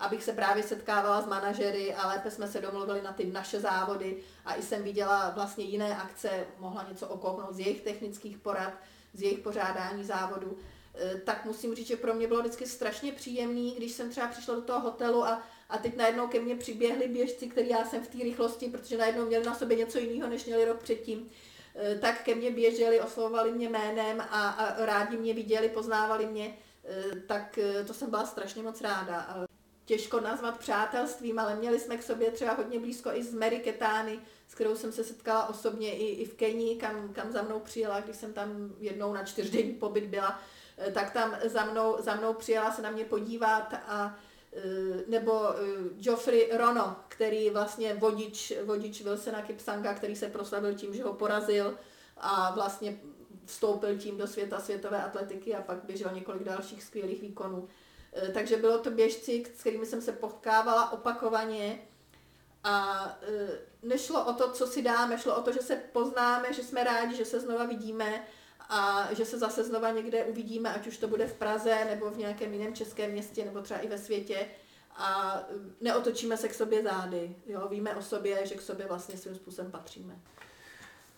abych 0.02 0.24
se 0.24 0.32
právě 0.32 0.62
setkávala 0.62 1.22
s 1.22 1.26
manažery 1.26 1.94
a 1.94 2.08
lépe 2.08 2.30
jsme 2.30 2.48
se 2.48 2.60
domluvili 2.60 3.02
na 3.02 3.12
ty 3.12 3.26
naše 3.26 3.60
závody 3.60 4.16
a 4.44 4.54
i 4.54 4.62
jsem 4.62 4.82
viděla 4.82 5.32
vlastně 5.34 5.64
jiné 5.64 5.96
akce, 5.96 6.46
mohla 6.58 6.86
něco 6.88 7.08
okouknout 7.08 7.54
z 7.54 7.58
jejich 7.58 7.80
technických 7.80 8.38
porad, 8.38 8.72
z 9.14 9.22
jejich 9.22 9.38
pořádání 9.38 10.04
závodu, 10.04 10.58
e, 10.94 11.14
tak 11.14 11.44
musím 11.44 11.74
říct, 11.74 11.86
že 11.86 11.96
pro 11.96 12.14
mě 12.14 12.26
bylo 12.26 12.40
vždycky 12.40 12.66
strašně 12.66 13.12
příjemný, 13.12 13.74
když 13.76 13.92
jsem 13.92 14.10
třeba 14.10 14.28
přišla 14.28 14.54
do 14.54 14.62
toho 14.62 14.80
hotelu 14.80 15.24
a, 15.24 15.42
a 15.68 15.78
teď 15.78 15.96
najednou 15.96 16.28
ke 16.28 16.40
mně 16.40 16.56
přiběhli 16.56 17.08
běžci, 17.08 17.46
který 17.46 17.68
já 17.68 17.84
jsem 17.84 18.04
v 18.04 18.08
té 18.08 18.18
rychlosti, 18.18 18.68
protože 18.68 18.98
najednou 18.98 19.26
měli 19.26 19.46
na 19.46 19.54
sobě 19.54 19.76
něco 19.76 19.98
jiného, 19.98 20.30
než 20.30 20.44
měli 20.44 20.64
rok 20.64 20.82
předtím, 20.82 21.30
e, 21.74 21.98
tak 21.98 22.22
ke 22.22 22.34
mně 22.34 22.50
běželi, 22.50 23.00
oslovovali 23.00 23.52
mě 23.52 23.68
jménem 23.68 24.20
a, 24.20 24.48
a 24.48 24.86
rádi 24.86 25.16
mě 25.16 25.34
viděli, 25.34 25.68
poznávali 25.68 26.26
mě, 26.26 26.56
e, 26.84 27.20
tak 27.20 27.58
to 27.86 27.94
jsem 27.94 28.10
byla 28.10 28.26
strašně 28.26 28.62
moc 28.62 28.80
ráda 28.80 29.46
těžko 29.84 30.20
nazvat 30.20 30.58
přátelstvím, 30.58 31.38
ale 31.38 31.56
měli 31.56 31.80
jsme 31.80 31.96
k 31.96 32.02
sobě 32.02 32.30
třeba 32.30 32.52
hodně 32.52 32.78
blízko 32.78 33.10
i 33.12 33.22
z 33.22 33.34
Mary 33.34 33.58
Ketány, 33.58 34.18
s 34.48 34.54
kterou 34.54 34.76
jsem 34.76 34.92
se 34.92 35.04
setkala 35.04 35.48
osobně 35.48 35.96
i, 35.96 36.04
i 36.04 36.24
v 36.24 36.34
Kenii, 36.34 36.76
kam, 36.76 37.12
kam 37.12 37.32
za 37.32 37.42
mnou 37.42 37.60
přijela, 37.60 38.00
když 38.00 38.16
jsem 38.16 38.32
tam 38.32 38.72
jednou 38.78 39.12
na 39.12 39.24
čtyřdenní 39.24 39.72
pobyt 39.72 40.04
byla, 40.04 40.40
eh, 40.78 40.92
tak 40.92 41.12
tam 41.12 41.36
za 41.44 41.64
mnou, 41.64 41.96
za 42.00 42.14
mnou 42.14 42.34
přijela 42.34 42.72
se 42.72 42.82
na 42.82 42.90
mě 42.90 43.04
podívat 43.04 43.74
a 43.86 44.16
eh, 44.52 44.60
nebo 45.06 45.50
eh, 45.50 45.58
Geoffrey 46.02 46.50
Rono, 46.56 46.96
který 47.08 47.50
vlastně 47.50 47.94
vodič, 47.94 48.52
vodič 48.64 49.02
Wilsona 49.02 49.42
Kipsanga, 49.42 49.94
který 49.94 50.16
se 50.16 50.28
proslavil 50.28 50.74
tím, 50.74 50.94
že 50.94 51.04
ho 51.04 51.12
porazil 51.12 51.78
a 52.16 52.54
vlastně 52.54 52.98
vstoupil 53.44 53.98
tím 53.98 54.18
do 54.18 54.26
světa 54.26 54.60
světové 54.60 55.04
atletiky 55.04 55.54
a 55.54 55.62
pak 55.62 55.84
běžel 55.84 56.10
několik 56.14 56.42
dalších 56.42 56.82
skvělých 56.82 57.22
výkonů. 57.22 57.68
Eh, 58.12 58.28
takže 58.28 58.56
bylo 58.56 58.78
to 58.78 58.90
běžci, 58.90 59.44
s 59.56 59.60
kterými 59.60 59.86
jsem 59.86 60.02
se 60.02 60.12
potkávala 60.12 60.92
opakovaně 60.92 61.78
a 62.64 63.06
eh, 63.22 63.58
nešlo 63.82 64.24
o 64.24 64.32
to, 64.32 64.52
co 64.52 64.66
si 64.66 64.82
dáme, 64.82 65.18
šlo 65.18 65.36
o 65.36 65.42
to, 65.42 65.52
že 65.52 65.60
se 65.60 65.76
poznáme, 65.76 66.52
že 66.52 66.62
jsme 66.62 66.84
rádi, 66.84 67.16
že 67.16 67.24
se 67.24 67.40
znova 67.40 67.64
vidíme 67.64 68.26
a 68.68 69.08
že 69.14 69.24
se 69.24 69.38
zase 69.38 69.64
znova 69.64 69.90
někde 69.90 70.24
uvidíme, 70.24 70.74
ať 70.74 70.86
už 70.86 70.98
to 70.98 71.08
bude 71.08 71.26
v 71.26 71.34
Praze 71.34 71.84
nebo 71.84 72.10
v 72.10 72.18
nějakém 72.18 72.52
jiném 72.52 72.74
českém 72.74 73.10
městě 73.10 73.44
nebo 73.44 73.60
třeba 73.60 73.80
i 73.80 73.88
ve 73.88 73.98
světě 73.98 74.48
a 74.96 75.40
eh, 75.48 75.54
neotočíme 75.80 76.36
se 76.36 76.48
k 76.48 76.54
sobě 76.54 76.82
zády. 76.82 77.36
Jo? 77.46 77.68
Víme 77.68 77.96
o 77.96 78.02
sobě, 78.02 78.46
že 78.46 78.54
k 78.54 78.60
sobě 78.60 78.86
vlastně 78.86 79.16
svým 79.16 79.34
způsobem 79.34 79.70
patříme. 79.70 80.20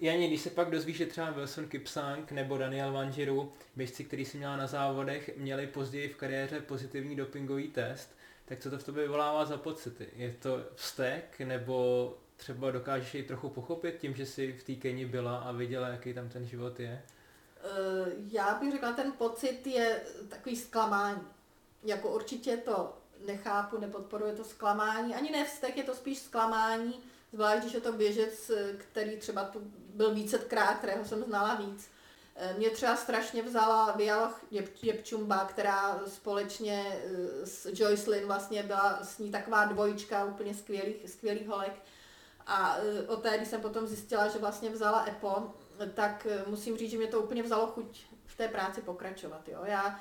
Janě, 0.00 0.28
když 0.28 0.40
se 0.40 0.50
pak 0.50 0.70
dozvíš, 0.70 0.96
že 0.96 1.06
třeba 1.06 1.30
Wilson 1.30 1.68
Kipsang 1.68 2.32
nebo 2.32 2.58
Daniel 2.58 2.92
Vanžiru, 2.92 3.52
běžci, 3.76 4.04
který 4.04 4.24
si 4.24 4.38
měla 4.38 4.56
na 4.56 4.66
závodech, 4.66 5.36
měli 5.36 5.66
později 5.66 6.08
v 6.08 6.16
kariéře 6.16 6.60
pozitivní 6.60 7.16
dopingový 7.16 7.68
test, 7.68 8.16
tak 8.44 8.58
co 8.58 8.70
to 8.70 8.78
v 8.78 8.84
tobě 8.84 9.02
vyvolává 9.02 9.44
za 9.44 9.56
pocity? 9.56 10.08
Je 10.16 10.36
to 10.42 10.64
vztek, 10.74 11.40
nebo 11.40 12.14
třeba 12.36 12.70
dokážeš 12.70 13.14
jej 13.14 13.22
trochu 13.22 13.48
pochopit 13.48 13.98
tím, 13.98 14.14
že 14.14 14.26
jsi 14.26 14.52
v 14.52 14.64
té 14.64 14.74
Keni 14.74 15.06
byla 15.06 15.38
a 15.38 15.52
viděla, 15.52 15.88
jaký 15.88 16.14
tam 16.14 16.28
ten 16.28 16.46
život 16.46 16.80
je? 16.80 17.02
Eh, 17.64 18.12
já 18.32 18.54
bych 18.54 18.72
řekla, 18.72 18.92
ten 18.92 19.12
pocit 19.12 19.66
je 19.66 20.00
takový 20.28 20.56
zklamání. 20.56 21.22
jako 21.84 22.14
určitě 22.14 22.56
to 22.56 22.98
nechápu, 23.26 23.78
nepodporuje 23.78 24.32
to 24.32 24.44
zklamání, 24.44 25.14
ani 25.14 25.30
ne 25.30 25.44
vztek, 25.44 25.76
je 25.76 25.84
to 25.84 25.94
spíš 25.94 26.18
zklamání, 26.18 26.94
zvlášť 27.32 27.60
když 27.62 27.74
je 27.74 27.80
to 27.80 27.92
běžec, 27.92 28.50
který 28.78 29.16
třeba 29.16 29.44
tu 29.44 29.72
byl 29.94 30.14
vícetkrát, 30.14 30.78
kterého 30.78 31.04
jsem 31.04 31.24
znala 31.24 31.54
víc. 31.54 31.90
Eh, 32.36 32.54
mě 32.58 32.70
třeba 32.70 32.96
strašně 32.96 33.42
vzala 33.42 33.92
Vialoch 33.92 34.40
Jepčumba, 34.82 35.44
která 35.44 36.00
společně 36.06 36.84
eh, 36.86 37.46
s 37.46 37.70
Joycelyn 37.74 38.26
vlastně 38.26 38.62
byla 38.62 38.98
s 39.02 39.18
ní 39.18 39.30
taková 39.30 39.64
dvojička 39.64 40.24
úplně 40.24 40.54
skvělých, 40.54 41.10
skvělých 41.10 41.48
holek. 41.48 41.82
A 42.46 42.76
eh, 42.76 43.08
o 43.08 43.16
té, 43.16 43.36
když 43.36 43.48
jsem 43.48 43.60
potom 43.60 43.86
zjistila, 43.86 44.28
že 44.28 44.38
vlastně 44.38 44.70
vzala 44.70 45.06
EPO, 45.08 45.54
tak 45.94 46.26
musím 46.46 46.76
říct, 46.76 46.90
že 46.90 46.98
mě 46.98 47.06
to 47.06 47.20
úplně 47.20 47.42
vzalo 47.42 47.66
chuť 47.66 48.06
v 48.26 48.36
té 48.36 48.48
práci 48.48 48.80
pokračovat. 48.80 49.48
Jo. 49.48 49.60
Já, 49.64 50.00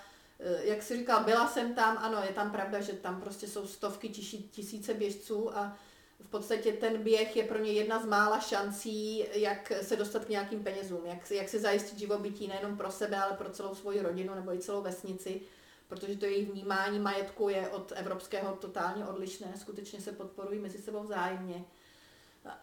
jak 0.62 0.84
si 0.84 0.98
říkal, 0.98 1.24
byla 1.24 1.48
jsem 1.48 1.74
tam, 1.74 1.98
ano, 1.98 2.18
je 2.24 2.34
tam 2.34 2.52
pravda, 2.52 2.82
že 2.82 2.94
tam 2.94 3.22
prostě 3.22 3.48
jsou 3.48 3.68
stovky, 3.68 4.10
tisíce 4.52 4.94
běžců 4.94 5.58
a 5.58 5.78
v 6.24 6.30
podstatě 6.30 6.74
ten 6.74 7.04
běh 7.04 7.36
je 7.36 7.44
pro 7.44 7.60
ně 7.60 7.72
jedna 7.72 8.00
z 8.00 8.06
mála 8.06 8.40
šancí, 8.40 9.26
jak 9.34 9.72
se 9.82 9.96
dostat 9.96 10.26
k 10.26 10.30
nějakým 10.30 10.64
penězům, 10.64 11.06
jak, 11.06 11.32
jak 11.32 11.50
si 11.50 11.60
zajistit 11.60 12.00
živobytí 12.00 12.48
nejenom 12.48 12.78
pro 12.78 12.92
sebe, 12.92 13.18
ale 13.18 13.38
pro 13.38 13.50
celou 13.50 13.76
svoji 13.76 14.02
rodinu 14.02 14.36
nebo 14.36 14.54
i 14.54 14.60
celou 14.60 14.82
vesnici, 14.82 15.42
protože 15.88 16.18
to 16.18 16.26
jejich 16.26 16.52
vnímání 16.52 17.00
majetku 17.00 17.50
je 17.50 17.70
od 17.70 17.94
evropského 17.96 18.56
totálně 18.56 19.06
odlišné, 19.06 19.54
skutečně 19.58 20.02
se 20.02 20.12
podporují 20.12 20.60
mezi 20.60 20.78
sebou 20.78 21.04
vzájemně. 21.04 21.66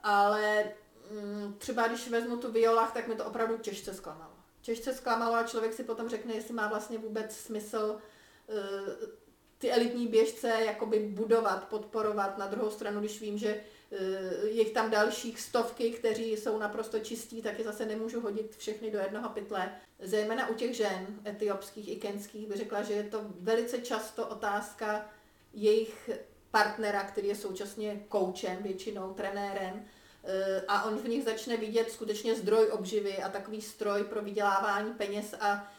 Ale 0.02 0.64
mm, 1.10 1.54
třeba 1.58 1.88
když 1.88 2.08
vezmu 2.08 2.36
tu 2.36 2.52
violach, 2.52 2.92
tak 2.92 3.08
mi 3.08 3.14
to 3.14 3.24
opravdu 3.24 3.58
těžce 3.58 3.94
zklamalo. 3.94 4.32
Těžce 4.62 4.94
zklamalo 4.94 5.34
a 5.34 5.42
člověk 5.42 5.72
si 5.72 5.84
potom 5.84 6.08
řekne, 6.08 6.34
jestli 6.34 6.54
má 6.54 6.68
vlastně 6.68 6.98
vůbec 6.98 7.36
smysl 7.36 7.98
uh, 8.46 8.56
ty 9.60 9.72
elitní 9.72 10.06
běžce 10.06 10.48
jakoby 10.48 10.98
budovat, 10.98 11.68
podporovat. 11.68 12.38
Na 12.38 12.46
druhou 12.46 12.70
stranu, 12.70 13.00
když 13.00 13.20
vím, 13.20 13.38
že 13.38 13.60
eh, 13.92 14.46
je 14.46 14.64
tam 14.64 14.90
dalších 14.90 15.40
stovky, 15.40 15.90
kteří 15.90 16.32
jsou 16.32 16.58
naprosto 16.58 16.98
čistí, 16.98 17.42
tak 17.42 17.58
je 17.58 17.64
zase 17.64 17.86
nemůžu 17.86 18.20
hodit 18.20 18.56
všechny 18.56 18.90
do 18.90 18.98
jednoho 18.98 19.28
pytle. 19.28 19.72
Zejména 20.02 20.48
u 20.48 20.54
těch 20.54 20.76
žen 20.76 21.06
etiopských 21.26 21.88
i 21.88 21.96
kenských 21.96 22.46
bych 22.46 22.56
řekla, 22.56 22.82
že 22.82 22.92
je 22.92 23.02
to 23.02 23.20
velice 23.40 23.78
často 23.78 24.26
otázka 24.26 25.10
jejich 25.52 26.10
partnera, 26.50 27.04
který 27.04 27.28
je 27.28 27.36
současně 27.36 28.04
koučem, 28.08 28.62
většinou 28.62 29.14
trenérem, 29.14 29.84
eh, 30.24 30.62
a 30.68 30.84
on 30.84 30.98
v 30.98 31.08
nich 31.08 31.24
začne 31.24 31.56
vidět 31.56 31.90
skutečně 31.90 32.34
zdroj 32.34 32.68
obživy 32.70 33.18
a 33.18 33.28
takový 33.28 33.62
stroj 33.62 34.04
pro 34.04 34.22
vydělávání 34.22 34.92
peněz 34.92 35.34
a 35.40 35.72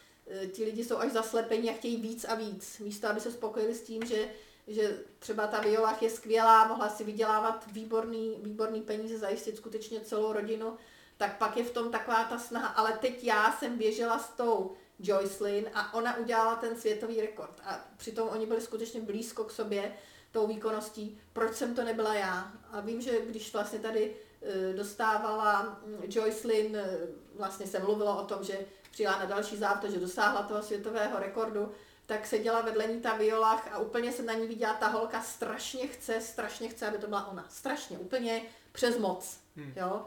ti 0.52 0.64
lidi 0.64 0.84
jsou 0.84 0.96
až 0.96 1.12
zaslepení 1.12 1.70
a 1.70 1.72
chtějí 1.72 1.96
víc 1.96 2.24
a 2.24 2.34
víc, 2.34 2.78
místo 2.78 3.08
aby 3.08 3.20
se 3.20 3.32
spokojili 3.32 3.74
s 3.74 3.82
tím, 3.82 4.06
že, 4.06 4.28
že 4.68 4.98
třeba 5.18 5.46
ta 5.46 5.60
Violach 5.60 6.02
je 6.02 6.10
skvělá, 6.10 6.68
mohla 6.68 6.88
si 6.88 7.04
vydělávat 7.04 7.66
výborný, 7.72 8.36
výborný 8.42 8.80
peníze, 8.80 9.18
zajistit 9.18 9.56
skutečně 9.56 10.00
celou 10.00 10.32
rodinu, 10.32 10.76
tak 11.16 11.38
pak 11.38 11.56
je 11.56 11.64
v 11.64 11.70
tom 11.70 11.90
taková 11.90 12.24
ta 12.24 12.38
snaha, 12.38 12.68
ale 12.68 12.92
teď 12.92 13.24
já 13.24 13.52
jsem 13.52 13.78
běžela 13.78 14.18
s 14.18 14.28
tou 14.28 14.72
Joycelyn 14.98 15.70
a 15.74 15.94
ona 15.94 16.16
udělala 16.16 16.56
ten 16.56 16.76
světový 16.76 17.20
rekord. 17.20 17.60
A 17.64 17.84
přitom 17.96 18.28
oni 18.28 18.46
byli 18.46 18.60
skutečně 18.60 19.00
blízko 19.00 19.44
k 19.44 19.50
sobě 19.50 19.92
tou 20.30 20.46
výkonností, 20.46 21.20
proč 21.32 21.54
jsem 21.54 21.74
to 21.74 21.84
nebyla 21.84 22.14
já. 22.14 22.52
A 22.70 22.80
vím, 22.80 23.00
že 23.00 23.26
když 23.26 23.52
vlastně 23.52 23.78
tady 23.78 24.16
eh, 24.42 24.72
dostávala 24.72 25.80
hm, 25.86 26.02
Joycelyn, 26.08 26.76
eh, 26.76 26.98
vlastně 27.34 27.66
se 27.66 27.78
mluvilo 27.78 28.22
o 28.22 28.26
tom, 28.26 28.44
že 28.44 28.58
přijela 28.92 29.18
na 29.18 29.24
další 29.24 29.56
závod, 29.56 29.90
že 29.90 30.00
dosáhla 30.00 30.42
toho 30.42 30.62
světového 30.62 31.18
rekordu, 31.18 31.72
tak 32.06 32.26
seděla 32.26 32.60
vedle 32.60 32.86
ní 32.86 33.00
ta 33.00 33.16
Violach 33.16 33.68
a 33.72 33.78
úplně 33.78 34.12
se 34.12 34.22
na 34.22 34.32
ní 34.32 34.46
viděla 34.46 34.74
ta 34.74 34.88
holka 34.88 35.22
strašně 35.22 35.86
chce, 35.86 36.20
strašně 36.20 36.68
chce, 36.68 36.88
aby 36.88 36.98
to 36.98 37.06
byla 37.06 37.26
ona. 37.26 37.46
Strašně, 37.48 37.98
úplně 37.98 38.42
přes 38.72 38.98
moc. 38.98 39.38
Hmm. 39.56 39.72
Jo? 39.76 40.06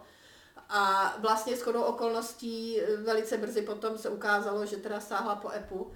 A 0.69 1.13
vlastně 1.19 1.57
shodou 1.57 1.81
okolností 1.81 2.81
eh, 2.81 2.97
velice 2.97 3.37
brzy 3.37 3.61
potom 3.61 3.97
se 3.97 4.09
ukázalo, 4.09 4.65
že 4.65 4.77
teda 4.77 4.99
sáhla 4.99 5.35
po 5.35 5.51
EPU. 5.51 5.91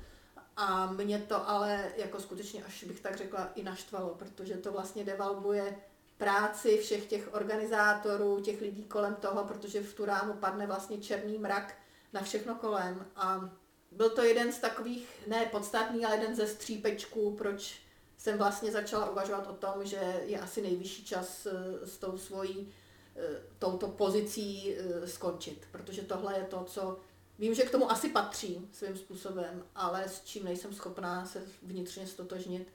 A 0.57 0.91
mě 0.91 1.19
to 1.19 1.49
ale 1.49 1.91
jako 1.97 2.19
skutečně, 2.19 2.63
až 2.63 2.83
bych 2.83 2.99
tak 2.99 3.17
řekla, 3.17 3.49
i 3.55 3.63
naštvalo, 3.63 4.09
protože 4.09 4.53
to 4.53 4.71
vlastně 4.71 5.03
devalvuje 5.03 5.75
práci 6.17 6.77
všech 6.77 7.05
těch 7.05 7.33
organizátorů, 7.33 8.41
těch 8.41 8.61
lidí 8.61 8.83
kolem 8.83 9.15
toho, 9.15 9.43
protože 9.43 9.81
v 9.81 9.93
tu 9.93 10.05
ránu 10.05 10.33
padne 10.33 10.67
vlastně 10.67 10.97
černý 10.97 11.37
mrak 11.37 11.73
na 12.13 12.21
všechno 12.21 12.55
kolem. 12.55 13.05
A 13.15 13.49
byl 13.91 14.09
to 14.09 14.23
jeden 14.23 14.53
z 14.53 14.57
takových, 14.57 15.07
ne 15.27 15.45
podstatný, 15.45 16.05
ale 16.05 16.15
jeden 16.15 16.35
ze 16.35 16.47
střípečků, 16.47 17.35
proč 17.35 17.79
jsem 18.19 18.37
vlastně 18.37 18.71
začala 18.71 19.09
uvažovat 19.09 19.47
o 19.47 19.53
tom, 19.53 19.85
že 19.85 20.21
je 20.25 20.39
asi 20.39 20.61
nejvyšší 20.61 21.05
čas 21.05 21.45
eh, 21.45 21.87
s 21.87 21.97
tou 21.97 22.17
svojí 22.17 22.73
eh, 23.15 23.21
touto 23.59 23.87
pozicí 23.87 24.75
eh, 24.75 25.07
skončit, 25.07 25.67
protože 25.71 26.01
tohle 26.01 26.37
je 26.37 26.43
to, 26.43 26.63
co 26.63 26.99
vím, 27.39 27.53
že 27.53 27.63
k 27.63 27.71
tomu 27.71 27.91
asi 27.91 28.09
patří 28.09 28.67
svým 28.73 28.97
způsobem, 28.97 29.63
ale 29.75 30.03
s 30.09 30.23
čím 30.23 30.45
nejsem 30.45 30.73
schopná 30.73 31.25
se 31.25 31.43
vnitřně 31.63 32.07
stotožnit, 32.07 32.67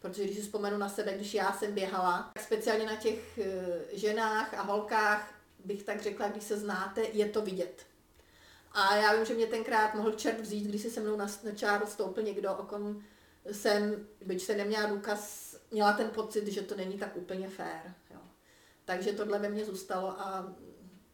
protože 0.00 0.24
když 0.24 0.36
si 0.36 0.42
vzpomenu 0.42 0.78
na 0.78 0.88
sebe, 0.88 1.14
když 1.14 1.34
já 1.34 1.52
jsem 1.52 1.72
běhala, 1.72 2.32
speciálně 2.40 2.86
na 2.86 2.96
těch 2.96 3.38
ženách 3.92 4.54
a 4.54 4.62
holkách, 4.62 5.34
bych 5.64 5.82
tak 5.82 6.02
řekla, 6.02 6.28
když 6.28 6.44
se 6.44 6.58
znáte, 6.58 7.02
je 7.02 7.28
to 7.28 7.42
vidět. 7.42 7.86
A 8.74 8.96
já 8.96 9.14
vím, 9.14 9.24
že 9.24 9.34
mě 9.34 9.46
tenkrát 9.46 9.94
mohl 9.94 10.12
čert 10.12 10.40
vzít, 10.40 10.64
když 10.64 10.82
si 10.82 10.90
se 10.90 11.00
mnou 11.00 11.16
na, 11.16 11.26
na 11.44 11.52
čáru 11.54 11.86
stoupil 11.86 12.22
někdo, 12.22 12.54
o 12.54 12.62
kom 12.62 13.02
jsem, 13.52 14.06
byť 14.24 14.42
se 14.42 14.56
neměla 14.56 14.86
důkaz, 14.86 15.52
měla 15.70 15.92
ten 15.92 16.10
pocit, 16.10 16.46
že 16.46 16.62
to 16.62 16.76
není 16.76 16.98
tak 16.98 17.16
úplně 17.16 17.48
fair. 17.48 17.94
Jo. 18.10 18.20
Takže 18.84 19.12
tohle 19.12 19.38
ve 19.38 19.48
mně 19.48 19.64
zůstalo 19.64 20.20
a 20.20 20.54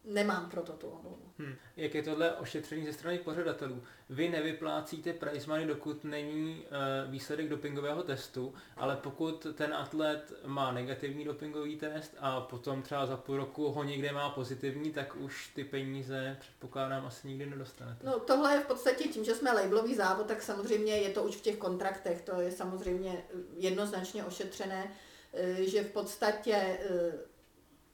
nemám 0.05 0.51
proto 0.51 0.73
tu 0.73 0.87
omluvu. 0.87 1.33
Hmm. 1.39 1.55
Jak 1.77 1.95
je 1.95 2.03
tohle 2.03 2.33
ošetření 2.33 2.87
ze 2.87 2.93
strany 2.93 3.19
pořadatelů? 3.19 3.83
Vy 4.11 4.29
nevyplácíte 4.29 5.13
prize 5.13 5.47
money, 5.47 5.67
dokud 5.67 6.05
není 6.05 6.65
uh, 7.05 7.11
výsledek 7.11 7.49
dopingového 7.49 8.03
testu, 8.03 8.55
ale 8.77 8.97
pokud 8.97 9.47
ten 9.55 9.75
atlet 9.75 10.33
má 10.47 10.73
negativní 10.73 11.25
dopingový 11.25 11.77
test 11.77 12.17
a 12.19 12.41
potom 12.41 12.83
třeba 12.83 13.07
za 13.07 13.17
půl 13.17 13.37
roku 13.37 13.69
ho 13.69 13.85
někde 13.85 14.13
má 14.13 14.31
pozitivní, 14.31 14.93
tak 14.93 15.17
už 15.17 15.49
ty 15.55 15.65
peníze 15.65 16.37
předpokládám 16.41 17.07
asi 17.07 17.29
nikdy 17.29 17.47
nedostanete. 17.47 18.07
No 18.07 18.21
tohle 18.21 18.55
je 18.55 18.61
v 18.61 18.67
podstatě 18.67 19.09
tím, 19.09 19.25
že 19.25 19.35
jsme 19.35 19.53
labelový 19.53 19.95
závod, 19.95 20.27
tak 20.27 20.43
samozřejmě 20.43 20.97
je 20.97 21.11
to 21.11 21.23
už 21.23 21.37
v 21.37 21.43
těch 21.43 21.57
kontraktech, 21.57 22.23
to 22.23 22.41
je 22.41 22.53
samozřejmě 22.53 23.25
jednoznačně 23.57 24.25
ošetřené, 24.25 24.91
eh, 25.33 25.65
že 25.65 25.83
v 25.83 25.93
podstatě 25.93 26.79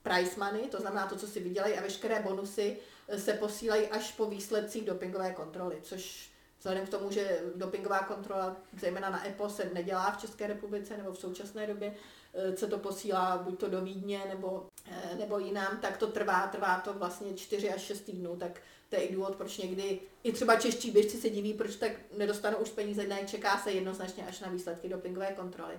eh, 0.04 0.10
price 0.10 0.40
money, 0.40 0.68
to 0.68 0.80
znamená 0.80 1.06
to, 1.06 1.16
co 1.16 1.26
si 1.26 1.40
vydělají 1.40 1.74
a 1.74 1.82
veškeré 1.82 2.20
bonusy 2.20 2.76
eh, 3.08 3.18
se 3.18 3.32
posílají 3.32 3.86
až 3.86 4.12
po 4.12 4.26
výsledcích 4.26 4.84
dopingové 4.84 5.32
kontroly, 5.32 5.78
což 5.82 6.34
vzhledem 6.64 6.86
k 6.86 6.90
tomu, 6.90 7.10
že 7.10 7.40
dopingová 7.54 7.98
kontrola, 7.98 8.56
zejména 8.80 9.10
na 9.10 9.26
EPO, 9.28 9.48
se 9.48 9.70
nedělá 9.74 10.10
v 10.10 10.20
České 10.20 10.46
republice 10.46 10.96
nebo 10.96 11.12
v 11.12 11.18
současné 11.18 11.66
době, 11.66 11.94
eh, 12.34 12.56
se 12.56 12.66
to 12.66 12.78
posílá 12.78 13.38
buď 13.38 13.60
to 13.60 13.68
do 13.68 13.80
Vídně 13.80 14.22
nebo, 14.28 14.66
eh, 14.90 15.16
nebo 15.18 15.38
jinam, 15.38 15.78
tak 15.82 15.96
to 15.96 16.06
trvá, 16.06 16.46
trvá 16.46 16.80
to 16.80 16.92
vlastně 16.92 17.34
4 17.34 17.70
až 17.70 17.82
6 17.82 18.00
týdnů, 18.00 18.36
tak 18.36 18.60
to 18.88 18.96
je 18.96 19.02
i 19.02 19.14
důvod, 19.14 19.36
proč 19.36 19.58
někdy 19.58 20.00
i 20.22 20.32
třeba 20.32 20.56
čeští 20.56 20.90
běžci 20.90 21.16
se 21.16 21.30
diví, 21.30 21.54
proč 21.54 21.76
tak 21.76 21.92
nedostanou 22.16 22.58
už 22.58 22.70
peníze, 22.70 23.06
ne, 23.06 23.18
čeká 23.26 23.58
se 23.58 23.72
jednoznačně 23.72 24.26
až 24.26 24.40
na 24.40 24.48
výsledky 24.48 24.88
dopingové 24.88 25.32
kontroly. 25.32 25.74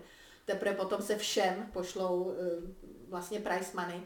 Teprve 0.45 0.75
potom 0.75 1.01
se 1.01 1.17
všem 1.17 1.69
pošlou 1.73 2.33
vlastně 3.09 3.39
price 3.39 3.71
money. 3.73 4.01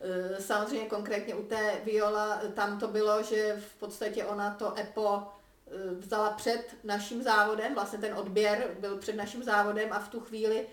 E, 0.00 0.42
samozřejmě 0.42 0.88
konkrétně 0.88 1.34
u 1.34 1.42
té 1.42 1.80
Viola 1.84 2.40
tam 2.54 2.78
to 2.78 2.88
bylo, 2.88 3.22
že 3.22 3.62
v 3.68 3.74
podstatě 3.74 4.24
ona 4.24 4.54
to 4.54 4.78
EPO 4.78 5.22
e, 5.22 5.94
vzala 5.94 6.30
před 6.30 6.74
naším 6.84 7.22
závodem, 7.22 7.74
vlastně 7.74 7.98
ten 7.98 8.14
odběr 8.14 8.76
byl 8.78 8.96
před 8.96 9.16
naším 9.16 9.42
závodem 9.42 9.92
a 9.92 9.98
v 9.98 10.08
tu 10.08 10.20
chvíli 10.20 10.66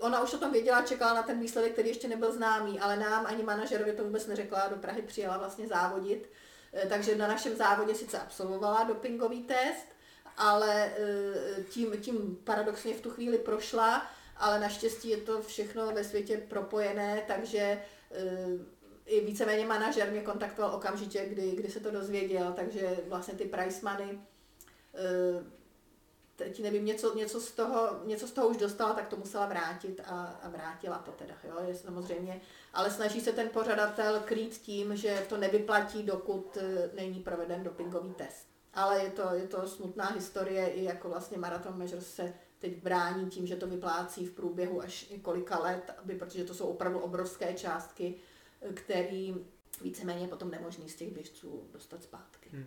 ona 0.00 0.22
už 0.22 0.34
o 0.34 0.38
tom 0.38 0.52
věděla, 0.52 0.82
čekala 0.82 1.14
na 1.14 1.22
ten 1.22 1.40
výsledek, 1.40 1.72
který 1.72 1.88
ještě 1.88 2.08
nebyl 2.08 2.32
známý, 2.32 2.80
ale 2.80 2.96
nám 2.96 3.26
ani 3.26 3.42
manažerovi 3.42 3.92
to 3.92 4.04
vůbec 4.04 4.26
neřekla, 4.26 4.68
do 4.68 4.76
Prahy 4.76 5.02
přijela 5.02 5.38
vlastně 5.38 5.66
závodit, 5.66 6.30
takže 6.88 7.16
na 7.16 7.28
našem 7.28 7.56
závodě 7.56 7.94
sice 7.94 8.18
absolvovala 8.18 8.84
dopingový 8.84 9.42
test, 9.42 9.86
ale 10.36 10.92
tím, 11.68 12.00
tím 12.00 12.38
paradoxně 12.44 12.94
v 12.94 13.00
tu 13.00 13.10
chvíli 13.10 13.38
prošla 13.38 14.06
ale 14.38 14.60
naštěstí 14.60 15.08
je 15.08 15.16
to 15.16 15.42
všechno 15.42 15.86
ve 15.86 16.04
světě 16.04 16.36
propojené, 16.48 17.24
takže 17.26 17.82
eh, 18.10 18.76
i 19.06 19.20
víceméně 19.20 19.66
manažer 19.66 20.10
mě 20.10 20.20
kontaktoval 20.20 20.74
okamžitě, 20.74 21.26
kdy, 21.26 21.50
kdy 21.50 21.68
se 21.68 21.80
to 21.80 21.90
dozvěděl, 21.90 22.52
takže 22.52 22.96
vlastně 23.08 23.34
ty 23.34 23.44
price 23.44 23.86
money, 23.86 24.20
eh, 24.94 25.44
teď 26.36 26.62
nevím, 26.62 26.84
něco, 26.84 27.16
něco, 27.16 27.40
z 27.40 27.52
toho, 27.52 28.00
něco 28.04 28.28
z 28.28 28.32
toho 28.32 28.48
už 28.48 28.56
dostala, 28.56 28.94
tak 28.94 29.08
to 29.08 29.16
musela 29.16 29.46
vrátit 29.46 30.00
a, 30.04 30.40
a 30.42 30.48
vrátila 30.48 30.98
to 30.98 31.12
teda, 31.12 31.34
jo, 31.44 31.56
je 31.66 31.74
samozřejmě, 31.74 32.40
ale 32.74 32.90
snaží 32.90 33.20
se 33.20 33.32
ten 33.32 33.48
pořadatel 33.48 34.20
krýt 34.20 34.56
tím, 34.56 34.96
že 34.96 35.26
to 35.28 35.36
nevyplatí, 35.36 36.02
dokud 36.02 36.58
eh, 36.60 36.90
není 36.94 37.20
proveden 37.20 37.62
dopingový 37.62 38.14
test. 38.14 38.46
Ale 38.74 39.04
je 39.04 39.10
to, 39.10 39.22
je 39.32 39.48
to 39.48 39.68
smutná 39.68 40.06
historie, 40.06 40.68
i 40.68 40.84
jako 40.84 41.08
vlastně 41.08 41.38
Marathon 41.38 41.78
Measures 41.78 42.14
se 42.14 42.34
teď 42.58 42.82
brání 42.82 43.30
tím, 43.30 43.46
že 43.46 43.56
to 43.56 43.66
vyplácí 43.66 44.26
v 44.26 44.32
průběhu 44.32 44.82
až 44.82 45.08
několika 45.08 45.58
let, 45.58 45.94
aby, 45.98 46.14
protože 46.14 46.44
to 46.44 46.54
jsou 46.54 46.66
opravdu 46.66 46.98
obrovské 46.98 47.54
částky, 47.54 48.14
který 48.74 49.34
víceméně 49.82 50.28
potom 50.28 50.50
nemožný 50.50 50.88
z 50.88 50.96
těch 50.96 51.12
běžců 51.12 51.68
dostat 51.72 52.02
zpátky. 52.02 52.48
Hmm. 52.52 52.66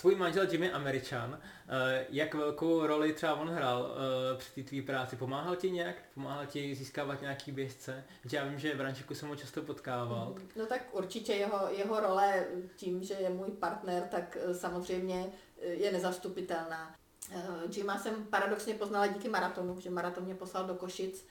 Tvůj 0.00 0.14
manžel 0.14 0.46
Jimmy 0.50 0.72
Američan, 0.72 1.38
eh, 1.68 2.06
jak 2.10 2.34
velkou 2.34 2.86
roli 2.86 3.12
třeba 3.12 3.34
on 3.34 3.48
hrál 3.48 3.90
eh, 3.94 4.36
při 4.36 4.50
té 4.50 4.68
tvý 4.68 4.82
práci? 4.82 5.16
Pomáhal 5.16 5.56
ti 5.56 5.70
nějak? 5.70 5.96
Pomáhal 6.14 6.46
ti 6.46 6.74
získávat 6.74 7.20
nějaký 7.20 7.52
běžce? 7.52 8.04
Že 8.24 8.36
já 8.36 8.44
vím, 8.44 8.58
že 8.58 8.74
v 8.74 8.76
Brančiku 8.76 9.14
jsem 9.14 9.28
ho 9.28 9.36
často 9.36 9.62
potkával. 9.62 10.34
Mhm. 10.36 10.48
No 10.56 10.66
tak 10.66 10.82
určitě 10.92 11.32
jeho, 11.32 11.68
jeho 11.70 12.00
role 12.00 12.46
tím, 12.76 13.02
že 13.02 13.14
je 13.14 13.30
můj 13.30 13.50
partner, 13.50 14.02
tak 14.02 14.38
eh, 14.40 14.54
samozřejmě 14.54 15.32
je 15.62 15.92
nezastupitelná. 15.92 16.94
Jima 17.76 17.98
jsem 17.98 18.24
paradoxně 18.24 18.74
poznala 18.74 19.06
díky 19.06 19.28
maratonu, 19.28 19.80
že 19.80 19.90
maraton 19.90 20.24
mě 20.24 20.34
poslal 20.34 20.66
do 20.66 20.74
Košic 20.74 21.26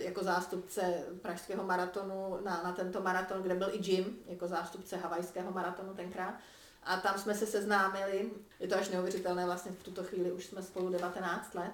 jako 0.00 0.22
zástupce 0.22 1.04
pražského 1.22 1.64
maratonu 1.64 2.38
na, 2.44 2.62
na 2.62 2.72
tento 2.72 3.00
maraton, 3.00 3.42
kde 3.42 3.54
byl 3.54 3.68
i 3.72 3.90
Jim, 3.90 4.18
jako 4.26 4.48
zástupce 4.48 4.96
havajského 4.96 5.52
maratonu 5.52 5.94
tenkrát 5.94 6.34
a 6.82 6.96
tam 6.96 7.18
jsme 7.18 7.34
se 7.34 7.46
seznámili. 7.46 8.30
Je 8.60 8.68
to 8.68 8.76
až 8.76 8.88
neuvěřitelné, 8.88 9.44
vlastně 9.46 9.72
v 9.72 9.82
tuto 9.82 10.04
chvíli 10.04 10.32
už 10.32 10.46
jsme 10.46 10.62
spolu 10.62 10.90
19 10.90 11.54
let, 11.54 11.72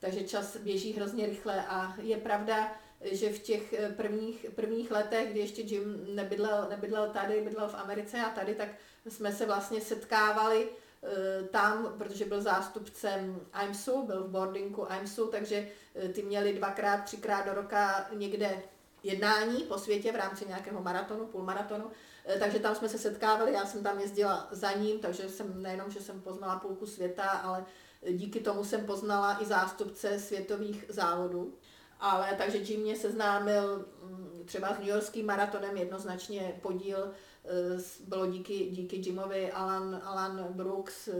takže 0.00 0.22
čas 0.22 0.56
běží 0.56 0.92
hrozně 0.92 1.26
rychle 1.26 1.66
a 1.66 1.94
je 1.98 2.16
pravda, 2.16 2.72
že 3.00 3.32
v 3.32 3.38
těch 3.38 3.72
eh, 3.72 3.88
prvních, 3.88 4.46
prvních 4.54 4.90
letech, 4.90 5.30
kdy 5.30 5.40
ještě 5.40 5.62
Jim 5.62 6.14
nebydlel, 6.14 6.66
nebydlel 6.70 7.10
tady, 7.10 7.40
bydlel 7.40 7.68
v 7.68 7.74
Americe 7.74 8.20
a 8.20 8.28
tady, 8.28 8.54
tak 8.54 8.68
jsme 9.08 9.32
se 9.32 9.46
vlastně 9.46 9.80
setkávali 9.80 10.68
eh, 10.68 11.42
tam, 11.42 11.94
protože 11.98 12.24
byl 12.24 12.42
zástupcem 12.42 13.40
IMSU, 13.64 14.02
byl 14.06 14.24
v 14.24 14.30
boardingu 14.30 14.86
IMSU, 15.00 15.26
takže 15.26 15.68
eh, 15.94 16.08
ty 16.08 16.22
měli 16.22 16.52
dvakrát, 16.52 17.04
třikrát 17.04 17.46
do 17.46 17.54
roka 17.54 18.08
někde 18.12 18.62
jednání 19.02 19.62
po 19.62 19.78
světě 19.78 20.12
v 20.12 20.16
rámci 20.16 20.44
nějakého 20.48 20.82
maratonu, 20.82 21.26
půlmaratonu 21.26 21.90
takže 22.38 22.58
tam 22.58 22.74
jsme 22.74 22.88
se 22.88 22.98
setkávali, 22.98 23.52
já 23.52 23.66
jsem 23.66 23.82
tam 23.82 24.00
jezdila 24.00 24.48
za 24.50 24.72
ním, 24.72 24.98
takže 24.98 25.28
jsem 25.28 25.62
nejenom, 25.62 25.90
že 25.90 26.00
jsem 26.00 26.20
poznala 26.20 26.58
půlku 26.58 26.86
světa, 26.86 27.24
ale 27.24 27.64
díky 28.10 28.40
tomu 28.40 28.64
jsem 28.64 28.86
poznala 28.86 29.42
i 29.42 29.46
zástupce 29.46 30.18
světových 30.18 30.84
závodů. 30.88 31.54
Ale 32.00 32.34
takže 32.38 32.58
Jim 32.58 32.80
mě 32.80 32.96
seznámil 32.96 33.86
mm, 34.02 34.42
třeba 34.44 34.74
s 34.74 34.78
New 34.78 34.88
Yorkským 34.88 35.26
maratonem 35.26 35.76
jednoznačně 35.76 36.58
podíl 36.62 37.12
eh, 37.44 37.82
bylo 38.08 38.26
díky, 38.26 38.70
díky 38.70 38.96
Jimovi 38.96 39.52
Alan, 39.52 40.00
Alan 40.04 40.46
Brooks, 40.50 41.08
eh, 41.08 41.14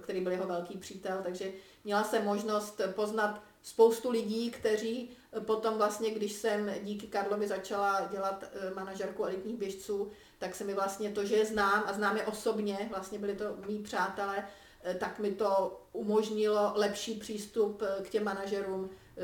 který 0.00 0.20
byl 0.20 0.32
jeho 0.32 0.46
velký 0.46 0.78
přítel, 0.78 1.20
takže 1.22 1.52
měla 1.84 2.04
jsem 2.04 2.24
možnost 2.24 2.80
poznat 2.94 3.42
spoustu 3.62 4.10
lidí, 4.10 4.50
kteří 4.50 5.10
potom 5.40 5.78
vlastně, 5.78 6.10
když 6.10 6.32
jsem 6.32 6.74
díky 6.82 7.06
Karlovi 7.06 7.48
začala 7.48 8.08
dělat 8.10 8.44
manažerku 8.74 9.24
elitních 9.24 9.56
běžců, 9.56 10.10
tak 10.40 10.54
se 10.54 10.64
mi 10.64 10.74
vlastně 10.74 11.10
to, 11.10 11.24
že 11.24 11.36
je 11.36 11.46
znám 11.46 11.84
a 11.86 11.92
znám 11.92 12.16
je 12.16 12.26
osobně, 12.26 12.88
vlastně 12.90 13.18
byli 13.18 13.36
to 13.36 13.56
mý 13.66 13.78
přátelé, 13.78 14.48
eh, 14.82 14.94
tak 14.94 15.18
mi 15.18 15.32
to 15.32 15.80
umožnilo 15.92 16.72
lepší 16.74 17.14
přístup 17.14 17.82
eh, 17.82 18.02
k 18.02 18.10
těm 18.10 18.24
manažerům. 18.24 18.90
Eh, 19.16 19.22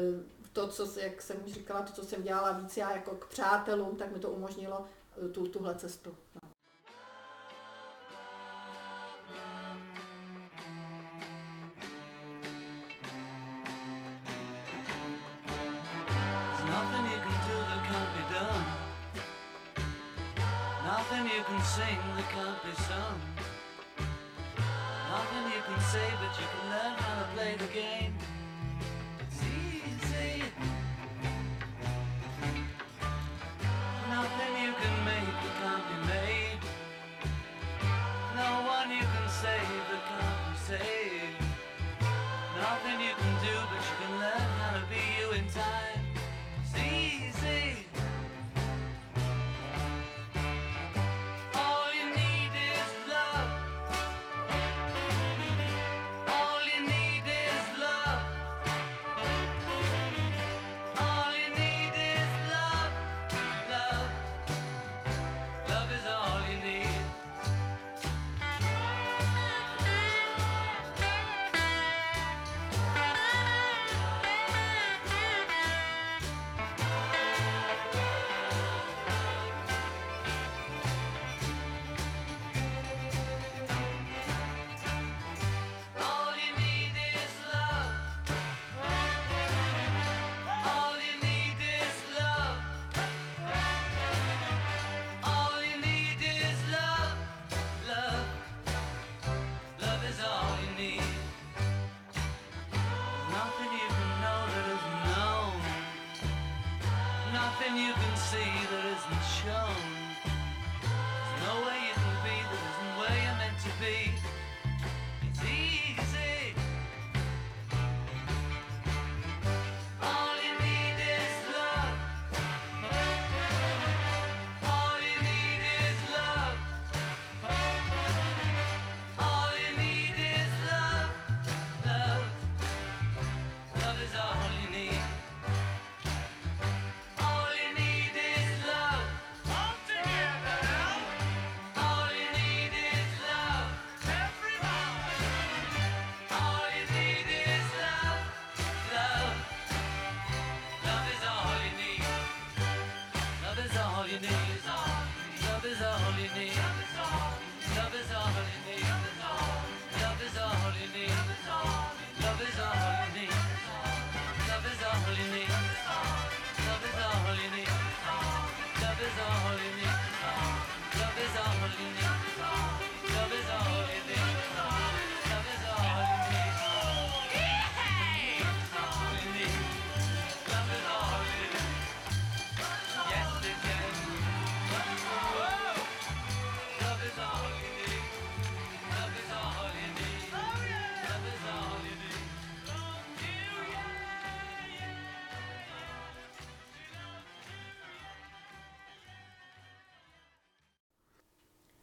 to, 0.53 0.69
co, 0.69 1.01
jak 1.01 1.23
jsem 1.23 1.37
už 1.47 1.53
říkala, 1.53 1.83
to, 1.83 1.93
co 1.93 2.05
jsem 2.05 2.23
dělala 2.23 2.53
víc 2.53 2.77
já 2.77 2.93
jako 2.93 3.11
k 3.15 3.29
přátelům, 3.29 3.97
tak 3.97 4.13
mi 4.13 4.19
to 4.19 4.31
umožnilo 4.31 4.85
tu, 5.33 5.49
tuhle 5.49 5.75
cestu. 5.75 6.17
No. 6.35 6.56
Can't 22.37 22.63
be 22.65 22.73
sung. 22.83 23.19
Nothing 25.09 25.45
you 25.57 25.63
can 25.65 25.81
say, 25.81 26.09
but 26.21 26.33
you 26.39 26.47
can 26.53 26.65
learn 26.69 26.93
how 26.99 27.23
to 27.23 27.27
play 27.35 27.57
the 27.57 27.73
game. 27.73 28.13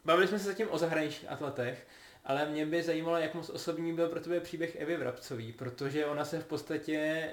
Bavili 0.04 0.28
jsme 0.28 0.38
se 0.38 0.44
zatím 0.44 0.66
o 0.70 0.78
zahraničních 0.78 1.30
atletech, 1.30 1.86
ale 2.24 2.46
mě 2.46 2.66
by 2.66 2.82
zajímalo, 2.82 3.16
jak 3.16 3.34
moc 3.34 3.50
osobní 3.50 3.92
byl 3.92 4.08
pro 4.08 4.20
tebe 4.20 4.40
příběh 4.40 4.76
Evy 4.76 4.96
Vrabcový, 4.96 5.52
protože 5.52 6.06
ona 6.06 6.24
se 6.24 6.40
v 6.40 6.44
podstatě 6.44 7.28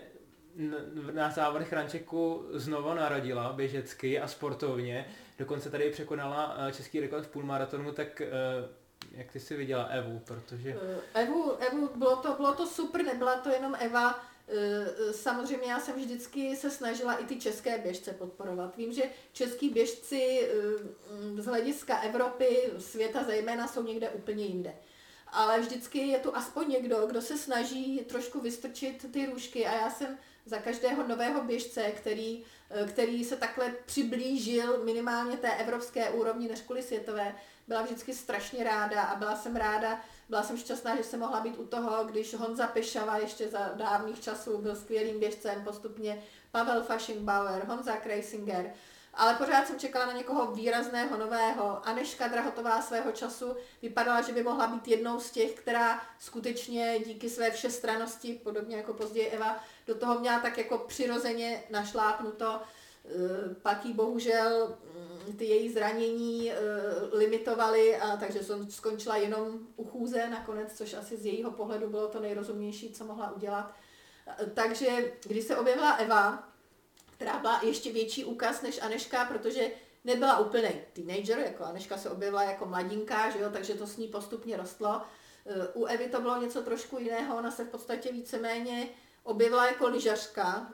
na 1.14 1.30
závodech 1.30 1.74
Rančeku 1.74 2.46
znovu 2.54 2.94
narodila 2.94 3.54
běžecky 3.54 4.20
a 4.20 4.28
sportovně. 4.28 5.06
Dokonce 5.40 5.70
tady 5.70 5.90
překonala 5.90 6.56
eh, 6.58 6.72
český 6.72 7.00
rekord 7.00 7.26
v 7.26 7.30
půlmaratonu, 7.30 7.92
tak 7.92 8.22
eh, 8.22 8.30
jak 9.12 9.32
ty 9.32 9.40
jsi 9.40 9.56
viděla 9.56 9.84
Evu, 9.84 10.20
protože... 10.20 10.78
Eh, 11.14 11.22
Evu, 11.22 11.52
Evu 11.60 11.90
bylo, 11.96 12.16
to, 12.16 12.34
bylo 12.34 12.54
to 12.54 12.68
super, 12.68 13.06
nebyla 13.06 13.36
to 13.36 13.50
jenom 13.50 13.76
Eva, 13.80 14.20
Samozřejmě 15.12 15.72
já 15.72 15.80
jsem 15.80 15.96
vždycky 15.96 16.56
se 16.56 16.72
snažila 16.72 17.14
i 17.14 17.26
ty 17.26 17.36
české 17.36 17.78
běžce 17.78 18.12
podporovat. 18.14 18.78
Vím, 18.78 18.94
že 18.94 19.04
český 19.34 19.70
běžci 19.70 20.50
z 21.38 21.46
hlediska 21.46 22.00
Evropy, 22.00 22.72
světa 22.80 23.24
zejména, 23.24 23.68
jsou 23.68 23.84
někde 23.84 24.10
úplně 24.10 24.46
jinde 24.46 24.74
ale 25.32 25.60
vždycky 25.60 26.00
je 26.00 26.20
tu 26.20 26.36
aspoň 26.36 26.70
někdo, 26.70 27.08
kdo 27.08 27.22
se 27.22 27.38
snaží 27.38 28.00
trošku 28.00 28.40
vystrčit 28.40 29.12
ty 29.12 29.26
růžky 29.26 29.68
a 29.68 29.74
já 29.74 29.90
jsem 29.90 30.18
za 30.46 30.58
každého 30.58 31.08
nového 31.08 31.44
běžce, 31.44 31.92
který, 31.92 32.44
eh, 32.70 32.88
který 32.88 33.24
se 33.24 33.38
takhle 33.38 33.76
přiblížil 33.86 34.84
minimálně 34.84 35.38
té 35.38 35.56
evropské 35.56 36.10
úrovni 36.10 36.48
než 36.48 36.62
kvůli 36.62 36.84
světové, 36.84 37.36
byla 37.68 37.82
vždycky 37.82 38.14
strašně 38.14 38.64
ráda 38.64 39.04
a 39.04 39.16
byla 39.16 39.36
jsem 39.36 39.56
ráda, 39.56 40.02
byla 40.32 40.44
jsem 40.44 40.58
šťastná, 40.58 40.96
že 40.96 41.04
jsem 41.04 41.20
mohla 41.20 41.40
být 41.40 41.60
u 41.60 41.66
toho, 41.66 42.04
když 42.04 42.34
Honza 42.34 42.68
Pešava 42.68 43.18
ještě 43.18 43.50
za 43.50 43.72
dávných 43.76 44.22
časů 44.22 44.58
byl 44.58 44.76
skvělým 44.76 45.20
běžcem, 45.20 45.64
postupně 45.64 46.24
Pavel 46.52 46.84
Faschingbauer, 46.84 47.66
Honza 47.68 47.96
Kreisinger, 47.96 48.74
ale 49.14 49.34
pořád 49.34 49.68
jsem 49.68 49.80
čekala 49.80 50.06
na 50.06 50.14
někoho 50.14 50.52
výrazného, 50.52 51.18
nového. 51.18 51.88
Aneška 51.88 52.28
Drahotová 52.28 52.82
svého 52.82 53.12
času 53.12 53.56
vypadala, 53.82 54.22
že 54.22 54.34
by 54.34 54.44
mohla 54.44 54.68
být 54.68 54.88
jednou 54.88 55.20
z 55.20 55.32
těch, 55.32 55.52
která 55.52 56.02
skutečně 56.20 57.00
díky 57.06 57.30
své 57.30 57.52
všestranosti, 57.52 58.40
podobně 58.44 58.78
jako 58.78 58.94
později 58.94 59.28
Eva, 59.28 59.64
do 59.88 59.96
toho 59.96 60.20
měla 60.20 60.40
tak 60.40 60.58
jako 60.58 60.78
přirozeně 60.78 61.64
našlápnuto. 61.70 62.62
Eh, 63.06 63.56
pak 63.62 63.86
jí 63.86 63.94
bohužel 63.94 64.78
mm, 65.28 65.38
ty 65.38 65.46
její 65.46 65.74
zranění 65.74 66.52
eh, 66.52 66.56
limitovaly, 67.12 67.98
a 67.98 68.18
takže 68.18 68.44
jsem 68.44 68.72
skončila 68.72 69.18
jenom 69.18 69.60
u 69.76 69.86
chůze 69.86 70.30
nakonec, 70.30 70.78
což 70.78 70.94
asi 70.94 71.18
z 71.18 71.26
jejího 71.26 71.52
pohledu 71.52 71.90
bylo 71.90 72.08
to 72.08 72.20
nejrozumnější, 72.20 72.94
co 72.94 73.06
mohla 73.06 73.32
udělat. 73.32 73.74
Eh, 74.28 74.46
takže 74.54 75.12
když 75.24 75.46
se 75.46 75.58
objevila 75.58 75.92
Eva, 75.92 76.50
která 77.12 77.40
byla 77.40 77.62
ještě 77.64 77.94
větší 77.94 78.26
úkaz 78.26 78.62
než 78.62 78.82
Aneška, 78.82 79.26
protože 79.26 79.72
nebyla 80.04 80.40
úplný 80.40 80.70
teenager, 80.94 81.40
jako 81.40 81.64
Aneška 81.64 81.98
se 81.98 82.10
objevila 82.10 82.44
jako 82.44 82.66
mladinka, 82.66 83.30
že 83.30 83.40
jo, 83.40 83.50
takže 83.54 83.74
to 83.74 83.88
s 83.88 83.98
ní 83.98 84.08
postupně 84.08 84.58
rostlo. 84.58 85.02
U 85.74 85.86
Evy 85.86 86.10
to 86.10 86.22
bylo 86.22 86.42
něco 86.42 86.62
trošku 86.62 87.00
jiného, 87.00 87.38
ona 87.38 87.52
se 87.52 87.64
v 87.64 87.70
podstatě 87.70 88.12
víceméně 88.12 88.90
objevila 89.24 89.66
jako 89.66 89.88
lyžařka. 89.88 90.74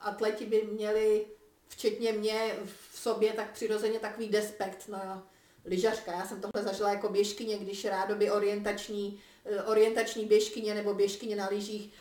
Eh, 0.00 0.08
atleti 0.08 0.46
by 0.46 0.62
měli, 0.62 1.26
včetně 1.68 2.12
mě, 2.12 2.56
v 2.64 2.98
sobě 2.98 3.32
tak 3.32 3.52
přirozeně 3.52 3.98
takový 3.98 4.28
despekt, 4.28 4.88
no 4.88 5.22
lyžařka. 5.64 6.12
Já 6.12 6.26
jsem 6.26 6.40
tohle 6.40 6.68
zažila 6.68 6.92
jako 6.92 7.08
běžkyně, 7.08 7.58
když 7.58 7.84
rádoby 7.84 8.30
orientační, 8.30 9.22
eh, 9.44 9.62
orientační 9.62 10.24
běžkyně 10.24 10.74
nebo 10.74 10.94
běžkyně 10.94 11.36
na 11.36 11.48
lyžích 11.48 11.92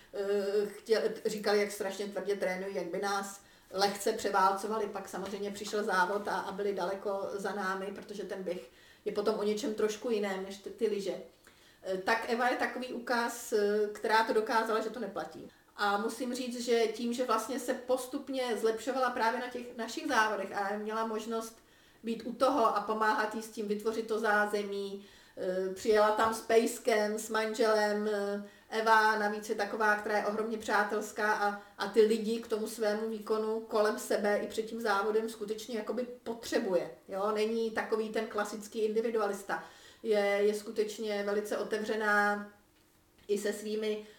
chtěl, 0.66 1.02
říkali, 1.26 1.60
jak 1.60 1.72
strašně 1.72 2.06
tvrdě 2.06 2.36
trénují, 2.36 2.76
jak 2.76 2.86
by 2.86 3.02
nás 3.02 3.42
lehce 3.72 4.14
převálcovali, 4.14 4.88
pak 4.88 5.10
samozřejmě 5.10 5.52
přišel 5.52 5.84
závod 5.84 6.28
a, 6.28 6.40
a 6.40 6.52
byli 6.52 6.74
daleko 6.74 7.30
za 7.34 7.52
námi, 7.52 7.86
protože 7.96 8.24
ten 8.24 8.44
běh 8.44 8.62
je 9.06 9.12
potom 9.12 9.40
o 9.40 9.44
něčem 9.44 9.74
trošku 9.74 10.10
jiném 10.10 10.44
než 10.44 10.58
ty, 10.58 10.70
ty 10.70 10.88
lyže. 10.88 11.22
E, 11.84 11.98
tak 11.98 12.30
Eva 12.30 12.50
je 12.50 12.58
takový 12.58 12.94
ukaz, 12.94 13.54
která 13.94 14.24
to 14.24 14.34
dokázala, 14.34 14.80
že 14.80 14.90
to 14.90 15.00
neplatí. 15.00 15.52
A 15.82 15.98
musím 15.98 16.34
říct, 16.34 16.66
že 16.66 16.88
tím, 16.88 17.14
že 17.14 17.26
vlastně 17.26 17.60
se 17.60 17.74
postupně 17.74 18.58
zlepšovala 18.58 19.10
právě 19.10 19.40
na 19.40 19.48
těch 19.48 19.78
našich 19.78 20.08
závodech 20.08 20.58
a 20.58 20.78
měla 20.78 21.08
možnost 21.08 21.58
být 22.04 22.24
u 22.26 22.34
toho 22.34 22.78
a 22.78 22.82
pomáhat 22.82 23.36
jí 23.36 23.42
s 23.42 23.50
tím 23.50 23.68
vytvořit 23.68 24.08
to 24.08 24.20
zázemí, 24.20 25.06
e, 25.38 25.74
přijela 25.74 26.12
tam 26.12 26.34
s 26.34 26.42
Pejskem, 26.42 27.20
s 27.20 27.30
manželem, 27.30 28.10
Eva 28.70 29.20
navíc 29.20 29.50
je 29.50 29.56
taková, 29.56 29.96
která 29.96 30.18
je 30.18 30.26
ohromně 30.26 30.58
přátelská 30.58 31.34
a, 31.34 31.62
a 31.78 31.88
ty 31.88 32.02
lidi 32.02 32.40
k 32.40 32.48
tomu 32.48 32.68
svému 32.68 33.10
výkonu 33.10 33.60
kolem 33.60 34.00
sebe 34.00 34.38
i 34.38 34.48
před 34.48 34.64
tím 34.64 34.82
závodem 34.82 35.30
skutečně 35.30 35.78
jakoby 35.78 36.08
potřebuje. 36.24 36.92
Jo? 37.08 37.32
Není 37.32 37.72
takový 37.72 38.10
ten 38.10 38.28
klasický 38.28 38.80
individualista. 38.80 39.64
Je, 40.04 40.20
je 40.20 40.54
skutečně 40.54 41.24
velice 41.24 41.58
otevřená 41.58 42.50
i 43.28 43.38
se 43.38 43.54
svými 43.54 44.06
e, 44.08 44.19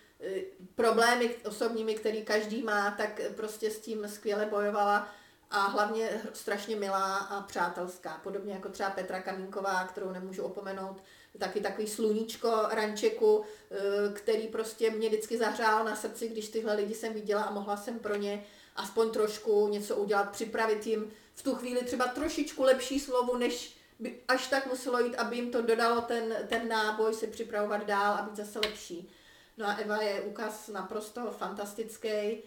problémy 0.74 1.36
osobními, 1.44 1.94
který 1.94 2.22
každý 2.22 2.62
má, 2.62 2.90
tak 2.90 3.20
prostě 3.36 3.70
s 3.70 3.78
tím 3.78 4.08
skvěle 4.08 4.46
bojovala 4.46 5.08
a 5.50 5.66
hlavně 5.66 6.22
strašně 6.32 6.76
milá 6.76 7.16
a 7.16 7.42
přátelská. 7.42 8.20
Podobně 8.22 8.52
jako 8.52 8.68
třeba 8.68 8.90
Petra 8.90 9.22
Kamínková, 9.22 9.84
kterou 9.84 10.10
nemůžu 10.10 10.42
opomenout, 10.42 11.02
taky 11.38 11.60
takový 11.60 11.86
sluníčko 11.86 12.66
rančeku, 12.70 13.44
eh, 13.70 14.12
který 14.12 14.48
prostě 14.48 14.90
mě 14.90 15.08
vždycky 15.08 15.38
zahřál 15.38 15.84
na 15.84 15.96
srdci, 15.96 16.28
když 16.28 16.48
tyhle 16.48 16.74
lidi 16.74 16.94
jsem 16.94 17.12
viděla 17.12 17.42
a 17.42 17.52
mohla 17.52 17.76
jsem 17.76 17.98
pro 17.98 18.16
ně 18.16 18.44
aspoň 18.76 19.10
trošku 19.10 19.68
něco 19.68 19.96
udělat, 19.96 20.30
připravit 20.30 20.86
jim 20.86 21.12
v 21.34 21.42
tu 21.42 21.54
chvíli 21.54 21.84
třeba 21.84 22.06
trošičku 22.06 22.62
lepší 22.62 23.00
slovo, 23.00 23.38
než 23.38 23.76
by 23.98 24.20
až 24.28 24.46
tak 24.46 24.66
muselo 24.66 25.00
jít, 25.00 25.16
aby 25.16 25.36
jim 25.36 25.50
to 25.50 25.62
dodalo 25.62 26.00
ten, 26.00 26.36
ten 26.48 26.68
náboj 26.68 27.14
se 27.14 27.26
připravovat 27.26 27.86
dál 27.86 28.14
a 28.14 28.22
být 28.22 28.36
zase 28.36 28.58
lepší. 28.58 29.10
No 29.56 29.66
a 29.66 29.72
Eva 29.74 30.02
je 30.02 30.20
úkaz 30.20 30.68
naprosto 30.68 31.30
fantastický, 31.30 32.08
eh, 32.08 32.42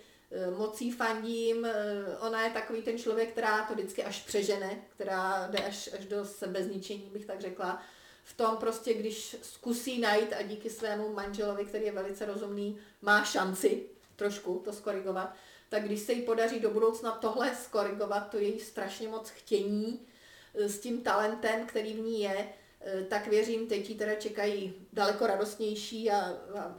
mocí 0.57 0.91
fandím, 0.91 1.65
eh, 1.65 2.17
ona 2.19 2.41
je 2.41 2.49
takový 2.51 2.81
ten 2.81 2.97
člověk, 2.97 3.31
která 3.31 3.65
to 3.65 3.73
vždycky 3.73 4.03
až 4.03 4.21
přežene, 4.21 4.81
která 4.89 5.47
jde 5.47 5.59
až, 5.59 5.89
až 5.99 6.05
do 6.05 6.25
sebezničení, 6.25 7.09
bych 7.13 7.25
tak 7.25 7.41
řekla. 7.41 7.81
V 8.23 8.37
tom 8.37 8.57
prostě, 8.57 8.93
když 8.93 9.35
zkusí 9.41 9.99
najít 9.99 10.33
a 10.33 10.41
díky 10.41 10.69
svému 10.69 11.13
manželovi, 11.13 11.65
který 11.65 11.85
je 11.85 11.91
velice 11.91 12.25
rozumný, 12.25 12.77
má 13.01 13.23
šanci 13.23 13.83
trošku 14.15 14.61
to 14.65 14.73
skorigovat, 14.73 15.35
tak 15.69 15.83
když 15.83 15.99
se 15.99 16.13
jí 16.13 16.21
podaří 16.21 16.59
do 16.59 16.69
budoucna 16.69 17.11
tohle 17.11 17.55
skorigovat, 17.55 18.29
to 18.29 18.37
její 18.37 18.59
strašně 18.59 19.07
moc 19.07 19.29
chtění 19.29 20.07
eh, 20.55 20.69
s 20.69 20.79
tím 20.79 21.01
talentem, 21.01 21.65
který 21.65 21.93
v 21.93 21.99
ní 21.99 22.21
je, 22.21 22.49
tak 23.09 23.27
věřím, 23.27 23.67
teď 23.67 23.89
jí 23.89 23.95
teda 23.95 24.15
čekají 24.15 24.73
daleko 24.93 25.27
radostnější 25.27 26.11
a, 26.11 26.19
a 26.59 26.75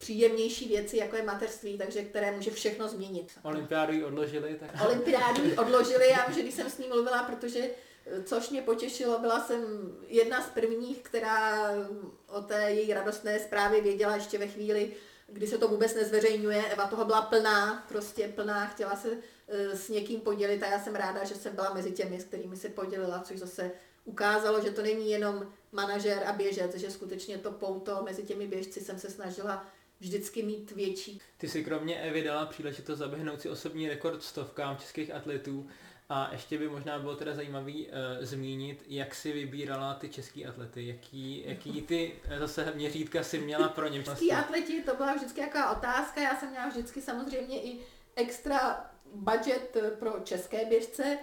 příjemnější 0.00 0.68
věci, 0.68 0.96
jako 0.96 1.16
je 1.16 1.22
mateřství, 1.22 1.78
takže 1.78 2.02
které 2.02 2.32
může 2.32 2.50
všechno 2.50 2.88
změnit. 2.88 3.32
Olympiádu 3.42 3.92
ji 3.92 4.04
odložili. 4.04 4.56
Tak... 4.60 4.70
Olympiádu 4.86 5.44
ji 5.44 5.56
odložili, 5.56 6.08
já 6.08 6.30
že 6.30 6.42
když 6.42 6.54
jsem 6.54 6.70
s 6.70 6.78
ní 6.78 6.88
mluvila, 6.88 7.22
protože 7.22 7.70
což 8.24 8.50
mě 8.50 8.62
potěšilo. 8.62 9.18
Byla 9.18 9.40
jsem 9.40 9.62
jedna 10.06 10.42
z 10.42 10.50
prvních, 10.50 10.98
která 10.98 11.70
o 12.28 12.40
té 12.42 12.70
její 12.70 12.94
radostné 12.94 13.38
zprávě 13.38 13.80
věděla 13.80 14.14
ještě 14.14 14.38
ve 14.38 14.46
chvíli, 14.46 14.92
kdy 15.28 15.46
se 15.46 15.58
to 15.58 15.68
vůbec 15.68 15.94
nezveřejňuje. 15.94 16.64
Eva 16.64 16.86
toho 16.86 17.04
byla 17.04 17.22
plná, 17.22 17.84
prostě 17.88 18.28
plná, 18.28 18.66
chtěla 18.66 18.96
se 18.96 19.08
e, 19.48 19.76
s 19.76 19.88
někým 19.88 20.20
podělit 20.20 20.62
a 20.62 20.66
já 20.66 20.80
jsem 20.80 20.94
ráda, 20.94 21.24
že 21.24 21.34
jsem 21.34 21.54
byla 21.54 21.74
mezi 21.74 21.90
těmi, 21.90 22.20
s 22.20 22.24
kterými 22.24 22.56
se 22.56 22.68
podělila, 22.68 23.22
což 23.24 23.38
zase 23.38 23.70
ukázalo, 24.04 24.62
že 24.62 24.70
to 24.70 24.82
není 24.82 25.10
jenom 25.10 25.52
manažer 25.72 26.22
a 26.26 26.32
běžec, 26.32 26.74
že 26.74 26.90
skutečně 26.90 27.38
to 27.38 27.52
pouto 27.52 28.02
mezi 28.02 28.22
těmi 28.22 28.46
běžci 28.46 28.80
jsem 28.80 28.98
se 28.98 29.10
snažila 29.10 29.66
vždycky 30.00 30.42
mít 30.42 30.70
větší. 30.70 31.20
Ty 31.36 31.48
si 31.48 31.64
kromě 31.64 32.00
Evy 32.00 32.22
dala 32.22 32.46
příležitost 32.46 32.98
zaběhnout 32.98 33.40
si 33.40 33.48
osobní 33.48 33.88
rekord 33.88 34.22
stovkám 34.22 34.76
českých 34.76 35.14
atletů. 35.14 35.68
A 36.12 36.28
ještě 36.32 36.58
by 36.58 36.68
možná 36.68 36.98
bylo 36.98 37.16
teda 37.16 37.34
zajímavý 37.34 37.86
uh, 37.86 37.92
zmínit, 38.20 38.84
jak 38.86 39.14
si 39.14 39.32
vybírala 39.32 39.94
ty 39.94 40.08
český 40.08 40.46
atlety, 40.46 40.86
jaký, 40.86 41.42
jaký 41.46 41.82
ty 41.82 42.12
uh, 42.32 42.38
zase 42.38 42.72
měřítka 42.74 43.22
si 43.22 43.38
měla 43.38 43.68
pro 43.68 43.88
ně. 43.88 44.02
Český 44.04 44.32
atleti, 44.32 44.82
to 44.82 44.96
byla 44.96 45.14
vždycky 45.14 45.40
jaká 45.40 45.70
otázka, 45.70 46.20
já 46.20 46.36
jsem 46.36 46.50
měla 46.50 46.68
vždycky 46.68 47.00
samozřejmě 47.00 47.62
i 47.62 47.78
extra 48.16 48.90
budget 49.14 49.76
pro 49.98 50.20
české 50.24 50.64
běžce, 50.64 51.18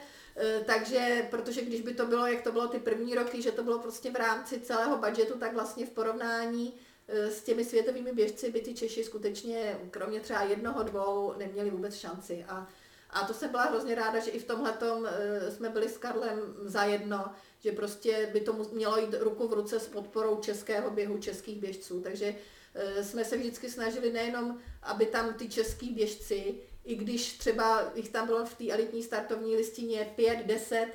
takže, 0.65 1.27
protože 1.29 1.61
když 1.61 1.81
by 1.81 1.93
to 1.93 2.05
bylo, 2.05 2.27
jak 2.27 2.41
to 2.41 2.51
bylo 2.51 2.67
ty 2.67 2.79
první 2.79 3.15
roky, 3.15 3.41
že 3.41 3.51
to 3.51 3.63
bylo 3.63 3.79
prostě 3.79 4.11
v 4.11 4.15
rámci 4.15 4.59
celého 4.59 4.97
budgetu, 4.97 5.39
tak 5.39 5.53
vlastně 5.53 5.85
v 5.85 5.89
porovnání 5.89 6.73
s 7.07 7.43
těmi 7.43 7.65
světovými 7.65 8.13
běžci 8.13 8.51
by 8.51 8.61
ty 8.61 8.73
Češi 8.73 9.03
skutečně, 9.03 9.79
kromě 9.91 10.19
třeba 10.19 10.41
jednoho, 10.41 10.83
dvou, 10.83 11.33
neměli 11.37 11.69
vůbec 11.69 11.95
šanci. 11.95 12.45
A 12.49 12.67
a 13.09 13.25
to 13.25 13.33
jsem 13.33 13.49
byla 13.49 13.63
hrozně 13.63 13.95
ráda, 13.95 14.19
že 14.19 14.31
i 14.31 14.39
v 14.39 14.45
tomhle 14.45 14.77
eh, 14.81 15.51
jsme 15.51 15.69
byli 15.69 15.89
s 15.89 15.97
Karlem 15.97 16.39
zajedno, 16.61 17.31
že 17.59 17.71
prostě 17.71 18.29
by 18.33 18.41
to 18.41 18.53
mělo 18.71 18.97
jít 18.97 19.15
ruku 19.19 19.47
v 19.47 19.53
ruce 19.53 19.79
s 19.79 19.87
podporou 19.87 20.35
českého 20.35 20.91
běhu, 20.91 21.17
českých 21.17 21.57
běžců. 21.57 22.01
Takže 22.01 22.35
eh, 22.75 23.03
jsme 23.03 23.25
se 23.25 23.37
vždycky 23.37 23.69
snažili 23.69 24.13
nejenom, 24.13 24.59
aby 24.83 25.05
tam 25.05 25.33
ty 25.33 25.49
český 25.49 25.93
běžci, 25.93 26.55
i 26.85 26.95
když 26.95 27.37
třeba 27.37 27.91
jich 27.95 28.09
tam 28.09 28.25
bylo 28.25 28.45
v 28.45 28.55
té 28.55 28.71
elitní 28.71 29.03
startovní 29.03 29.55
listině 29.55 30.13
5, 30.15 30.45
10, 30.45 30.87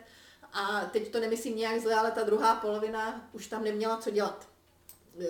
A 0.52 0.90
teď 0.92 1.12
to 1.12 1.20
nemyslím 1.20 1.56
nějak 1.56 1.80
zle, 1.80 1.94
ale 1.94 2.10
ta 2.10 2.22
druhá 2.22 2.56
polovina 2.56 3.30
už 3.32 3.46
tam 3.46 3.64
neměla 3.64 3.96
co 3.96 4.10
dělat. 4.10 4.51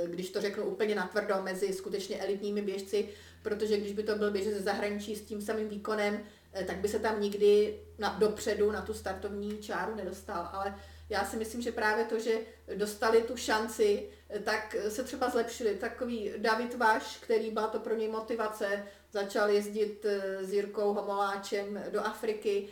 Když 0.06 0.30
to 0.30 0.40
řeknu 0.40 0.64
úplně 0.64 0.94
natvrdo, 0.94 1.34
mezi 1.42 1.72
skutečně 1.72 2.18
elitními 2.18 2.62
běžci, 2.62 3.08
protože 3.42 3.76
když 3.76 3.92
by 3.92 4.02
to 4.02 4.16
byl 4.16 4.30
běžec 4.30 4.54
ze 4.54 4.60
zahraničí 4.60 5.16
s 5.16 5.22
tím 5.22 5.42
samým 5.42 5.68
výkonem, 5.68 6.24
e, 6.54 6.64
tak 6.64 6.76
by 6.76 6.88
se 6.88 6.98
tam 6.98 7.20
nikdy 7.20 7.80
na, 7.98 8.16
dopředu 8.18 8.70
na 8.70 8.82
tu 8.82 8.94
startovní 8.94 9.58
čáru 9.58 9.94
nedostal. 9.94 10.48
Ale 10.52 10.74
já 11.08 11.24
si 11.24 11.36
myslím, 11.36 11.62
že 11.62 11.72
právě 11.72 12.04
to, 12.04 12.18
že 12.18 12.38
dostali 12.74 13.22
tu 13.22 13.36
šanci, 13.36 14.08
e, 14.30 14.38
tak 14.38 14.76
se 14.88 15.04
třeba 15.04 15.30
zlepšili. 15.30 15.74
Takový 15.74 16.32
David 16.36 16.74
Vaš, 16.74 17.18
který 17.20 17.50
byla 17.50 17.66
to 17.66 17.78
pro 17.78 17.94
něj 17.96 18.08
motivace, 18.08 18.86
začal 19.12 19.50
jezdit 19.50 20.06
s 20.40 20.52
Jirkou 20.52 20.92
Homoláčem 20.92 21.84
do 21.90 22.00
Afriky, 22.00 22.68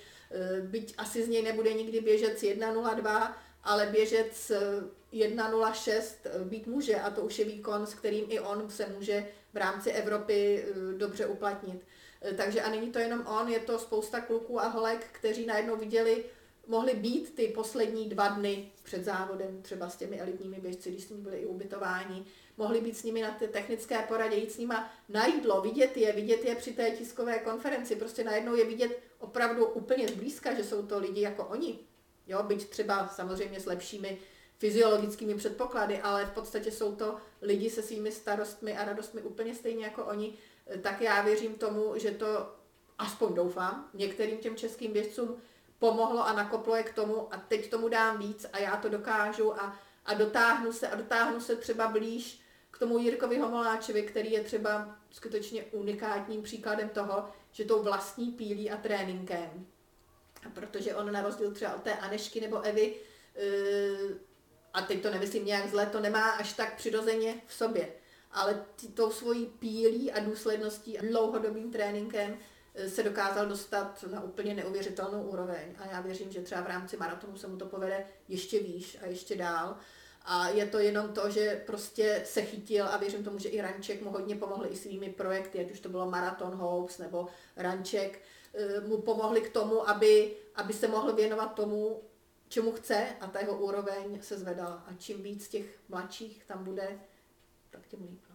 byť 0.60 0.94
asi 0.98 1.24
z 1.24 1.28
něj 1.28 1.42
nebude 1.42 1.72
nikdy 1.72 2.00
běžec 2.00 2.42
1.02, 2.42 3.34
ale 3.64 3.86
běžec 3.86 4.52
1.06 5.12 6.14
být 6.44 6.66
může 6.66 6.94
a 6.94 7.10
to 7.10 7.20
už 7.20 7.38
je 7.38 7.44
výkon, 7.44 7.86
s 7.86 7.94
kterým 7.94 8.26
i 8.28 8.40
on 8.40 8.70
se 8.70 8.86
může 8.86 9.28
v 9.52 9.56
rámci 9.56 9.90
Evropy 9.90 10.64
eh, 10.64 10.98
dobře 10.98 11.26
uplatnit. 11.26 11.86
Eh, 12.22 12.34
takže 12.34 12.62
a 12.62 12.70
není 12.70 12.92
to 12.92 12.98
jenom 12.98 13.26
on, 13.26 13.48
je 13.48 13.58
to 13.58 13.78
spousta 13.78 14.20
kluků 14.20 14.60
a 14.60 14.68
holek, 14.68 15.06
kteří 15.12 15.46
najednou 15.46 15.76
viděli, 15.76 16.24
mohli 16.66 16.94
být 16.94 17.34
ty 17.34 17.48
poslední 17.48 18.08
dva 18.08 18.28
dny 18.28 18.72
před 18.82 19.04
závodem, 19.04 19.62
třeba 19.62 19.88
s 19.88 19.96
těmi 19.96 20.20
elitními 20.20 20.60
běžci, 20.60 20.90
když 20.90 21.04
s 21.04 21.10
nimi 21.10 21.22
byli 21.22 21.36
i 21.36 21.46
ubytováni, 21.46 22.24
mohli 22.56 22.80
být 22.80 22.96
s 22.96 23.02
nimi 23.02 23.22
na 23.22 23.30
té 23.30 23.48
technické 23.48 23.98
poradě, 23.98 24.36
jít 24.36 24.52
s 24.52 24.58
nimi 24.58 24.74
na 25.08 25.26
jídlo, 25.26 25.60
vidět 25.60 25.96
je, 25.96 26.12
vidět 26.12 26.44
je 26.44 26.54
při 26.54 26.72
té 26.72 26.90
tiskové 26.90 27.38
konferenci, 27.38 27.96
prostě 27.96 28.24
najednou 28.24 28.54
je 28.54 28.64
vidět 28.64 28.98
opravdu 29.18 29.66
úplně 29.66 30.08
zblízka, 30.08 30.54
že 30.54 30.64
jsou 30.64 30.86
to 30.86 30.98
lidi 30.98 31.20
jako 31.20 31.44
oni. 31.44 31.78
Jo, 32.26 32.42
byť 32.42 32.68
třeba 32.68 33.08
samozřejmě 33.08 33.60
s 33.60 33.66
lepšími 33.66 34.18
fyziologickými 34.60 35.34
předpoklady, 35.34 36.00
ale 36.00 36.26
v 36.26 36.30
podstatě 36.30 36.70
jsou 36.70 36.94
to 36.94 37.16
lidi 37.42 37.70
se 37.70 37.82
svými 37.82 38.12
starostmi 38.12 38.76
a 38.76 38.84
radostmi 38.84 39.22
úplně 39.22 39.54
stejně 39.54 39.84
jako 39.84 40.04
oni, 40.04 40.34
tak 40.82 41.00
já 41.00 41.22
věřím 41.22 41.54
tomu, 41.54 41.92
že 41.96 42.10
to, 42.10 42.54
aspoň 42.98 43.34
doufám, 43.34 43.90
některým 43.94 44.38
těm 44.38 44.56
českým 44.56 44.92
běžcům 44.92 45.36
pomohlo 45.78 46.26
a 46.26 46.32
nakoplo 46.32 46.76
je 46.76 46.82
k 46.82 46.94
tomu 46.94 47.34
a 47.34 47.36
teď 47.48 47.70
tomu 47.70 47.88
dám 47.88 48.18
víc 48.18 48.46
a 48.52 48.58
já 48.58 48.76
to 48.76 48.88
dokážu 48.88 49.60
a, 49.60 49.78
a 50.06 50.14
dotáhnu 50.14 50.72
se 50.72 50.88
a 50.88 50.94
dotáhnu 50.94 51.40
se 51.40 51.56
třeba 51.56 51.88
blíž 51.88 52.40
k 52.70 52.78
tomu 52.78 52.98
Jirkovi 52.98 53.38
Homoláčevi, 53.38 54.02
který 54.02 54.32
je 54.32 54.44
třeba 54.44 54.96
skutečně 55.10 55.64
unikátním 55.64 56.42
příkladem 56.42 56.88
toho, 56.88 57.28
že 57.52 57.64
tou 57.64 57.82
vlastní 57.82 58.32
pílí 58.32 58.70
a 58.70 58.76
tréninkem, 58.76 59.66
protože 60.54 60.94
on 60.94 61.12
na 61.12 61.22
rozdíl 61.22 61.50
třeba 61.50 61.74
od 61.74 61.82
té 61.82 61.94
Anešky 61.94 62.40
nebo 62.40 62.60
Evy, 62.60 62.96
eh, 63.36 64.29
a 64.74 64.82
teď 64.82 65.02
to 65.02 65.10
nemyslím 65.10 65.46
nějak 65.46 65.70
zle, 65.70 65.86
to 65.86 66.00
nemá 66.00 66.30
až 66.30 66.52
tak 66.52 66.76
přirozeně 66.76 67.34
v 67.46 67.54
sobě. 67.54 67.88
Ale 68.32 68.64
tou 68.94 69.10
svojí 69.10 69.46
pílí 69.46 70.12
a 70.12 70.20
důsledností 70.20 70.98
a 70.98 71.02
dlouhodobým 71.02 71.70
tréninkem 71.70 72.38
eh, 72.74 72.88
se 72.90 73.02
dokázal 73.02 73.46
dostat 73.46 74.04
na 74.10 74.22
úplně 74.22 74.54
neuvěřitelnou 74.54 75.22
úroveň. 75.22 75.74
A 75.78 75.86
já 75.86 76.00
věřím, 76.00 76.32
že 76.32 76.40
třeba 76.40 76.60
v 76.60 76.66
rámci 76.66 76.96
maratonu 76.96 77.36
se 77.36 77.46
mu 77.46 77.56
to 77.56 77.66
povede 77.66 78.06
ještě 78.28 78.60
výš 78.60 78.98
a 79.02 79.06
ještě 79.06 79.36
dál. 79.36 79.76
A 80.24 80.48
je 80.48 80.66
to 80.66 80.78
jenom 80.78 81.08
to, 81.08 81.30
že 81.30 81.62
prostě 81.66 82.22
se 82.24 82.42
chytil 82.42 82.86
a 82.86 82.96
věřím 82.96 83.24
tomu, 83.24 83.38
že 83.38 83.48
i 83.48 83.60
Ranček 83.60 84.02
mu 84.02 84.10
hodně 84.10 84.36
pomohl 84.36 84.66
i 84.70 84.76
svými 84.76 85.08
projekty, 85.08 85.60
ať 85.60 85.70
už 85.70 85.80
to 85.80 85.88
bylo 85.88 86.10
Marathon 86.10 86.54
Hopes 86.54 86.98
nebo 86.98 87.26
Ranček, 87.56 88.22
eh, 88.54 88.80
mu 88.80 88.98
pomohli 88.98 89.40
k 89.40 89.52
tomu, 89.52 89.88
aby, 89.88 90.36
aby 90.54 90.72
se 90.72 90.88
mohl 90.88 91.12
věnovat 91.12 91.54
tomu, 91.54 92.02
čemu 92.50 92.72
chce 92.72 93.16
a 93.20 93.26
ta 93.26 93.40
jeho 93.40 93.58
úroveň 93.58 94.22
se 94.22 94.38
zvedala. 94.38 94.84
A 94.86 94.94
čím 94.94 95.22
víc 95.22 95.48
těch 95.48 95.78
mladších 95.88 96.44
tam 96.44 96.64
bude, 96.64 97.00
tak 97.70 97.86
tím 97.86 98.02
líp. 98.02 98.29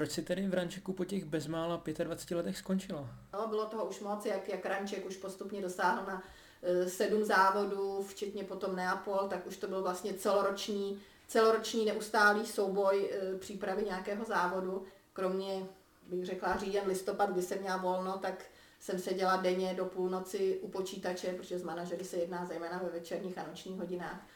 Proč 0.00 0.10
si 0.10 0.22
tedy 0.22 0.48
v 0.48 0.54
Rančeku 0.54 0.92
po 0.92 1.04
těch 1.04 1.24
bezmála 1.24 1.82
25 2.04 2.36
letech 2.36 2.58
skončila? 2.58 3.08
No, 3.32 3.48
bylo 3.48 3.66
toho 3.66 3.84
už 3.84 4.00
moc, 4.00 4.26
jak, 4.26 4.48
jak 4.48 4.66
Ranček 4.66 5.06
už 5.06 5.16
postupně 5.16 5.62
dosáhl 5.62 6.06
na 6.06 6.22
uh, 6.22 6.88
sedm 6.88 7.24
závodů, 7.24 8.02
včetně 8.08 8.44
potom 8.44 8.76
Neapol, 8.76 9.28
tak 9.30 9.46
už 9.46 9.56
to 9.56 9.68
byl 9.68 9.82
vlastně 9.82 10.14
celoroční, 10.14 11.00
celoroční 11.28 11.84
neustálý 11.84 12.46
souboj 12.46 13.10
uh, 13.32 13.38
přípravy 13.38 13.84
nějakého 13.84 14.24
závodu. 14.24 14.84
Kromě, 15.12 15.66
bych 16.06 16.26
řekla, 16.26 16.56
říjen 16.56 16.86
listopad, 16.86 17.30
kdy 17.30 17.42
jsem 17.42 17.60
měla 17.60 17.76
volno, 17.76 18.18
tak 18.18 18.44
jsem 18.78 18.98
seděla 18.98 19.36
denně 19.36 19.74
do 19.74 19.84
půlnoci 19.84 20.58
u 20.62 20.68
počítače, 20.68 21.32
protože 21.32 21.58
z 21.58 21.62
manažery 21.62 22.04
se 22.04 22.16
jedná 22.16 22.46
zejména 22.46 22.78
ve 22.78 22.88
večerních 22.88 23.38
a 23.38 23.46
nočních 23.46 23.78
hodinách 23.78 24.26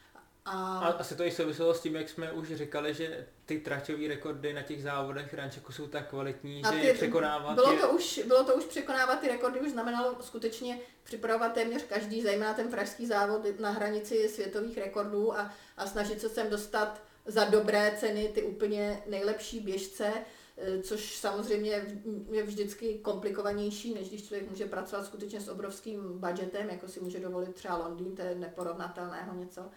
a... 0.45 0.79
a 0.79 0.87
asi 0.87 1.17
to 1.17 1.25
i 1.25 1.31
souviselo 1.31 1.75
s 1.75 1.81
tím, 1.81 1.97
jak 1.97 2.09
jsme 2.09 2.33
už 2.33 2.53
říkali, 2.53 2.95
že 2.95 3.27
ty 3.47 3.59
traťové 3.59 4.09
rekordy 4.09 4.53
na 4.53 4.63
těch 4.63 4.83
závodech 4.83 5.35
Rančeku 5.35 5.73
jsou 5.73 5.87
tak 5.87 6.09
kvalitní, 6.09 6.63
a 6.65 6.73
že 6.73 6.81
ty, 6.81 6.87
je 6.87 6.95
překonávat. 6.95 7.55
Bylo, 7.55 7.73
je... 7.73 7.79
to 7.79 7.91
už, 7.91 8.21
bylo 8.27 8.45
to 8.45 8.55
už 8.55 8.65
překonávat 8.65 9.21
ty 9.21 9.29
rekordy, 9.29 9.61
už 9.61 9.71
znamenalo 9.71 10.17
skutečně 10.21 10.81
připravovat 11.05 11.53
téměř 11.53 11.83
každý, 11.85 12.23
zejména 12.23 12.55
ten 12.55 12.69
pražský 12.69 13.07
závod 13.07 13.61
na 13.61 13.71
hranici 13.71 14.29
světových 14.29 14.79
rekordů 14.79 15.39
a, 15.39 15.53
a 15.77 15.87
snažit 15.87 16.21
se 16.21 16.29
sem 16.29 16.51
dostat 16.51 17.03
za 17.27 17.45
dobré 17.45 17.97
ceny 18.01 18.31
ty 18.35 18.43
úplně 18.43 19.03
nejlepší 19.07 19.61
běžce, 19.61 20.13
e, 20.57 20.83
což 20.83 21.17
samozřejmě 21.17 21.87
je 22.31 22.43
vždycky 22.43 22.99
komplikovanější, 22.99 23.95
než 23.95 24.09
když 24.09 24.27
člověk 24.27 24.51
může 24.51 24.67
pracovat 24.67 25.07
skutečně 25.07 25.41
s 25.41 25.49
obrovským 25.49 26.19
budgetem, 26.19 26.71
jako 26.71 26.89
si 26.89 27.01
může 27.01 27.21
dovolit 27.21 27.55
třeba 27.55 27.77
Londýn, 27.77 28.17
to 28.17 28.23
je 28.23 28.35
neporovnatelného 28.35 29.35
něco. 29.35 29.71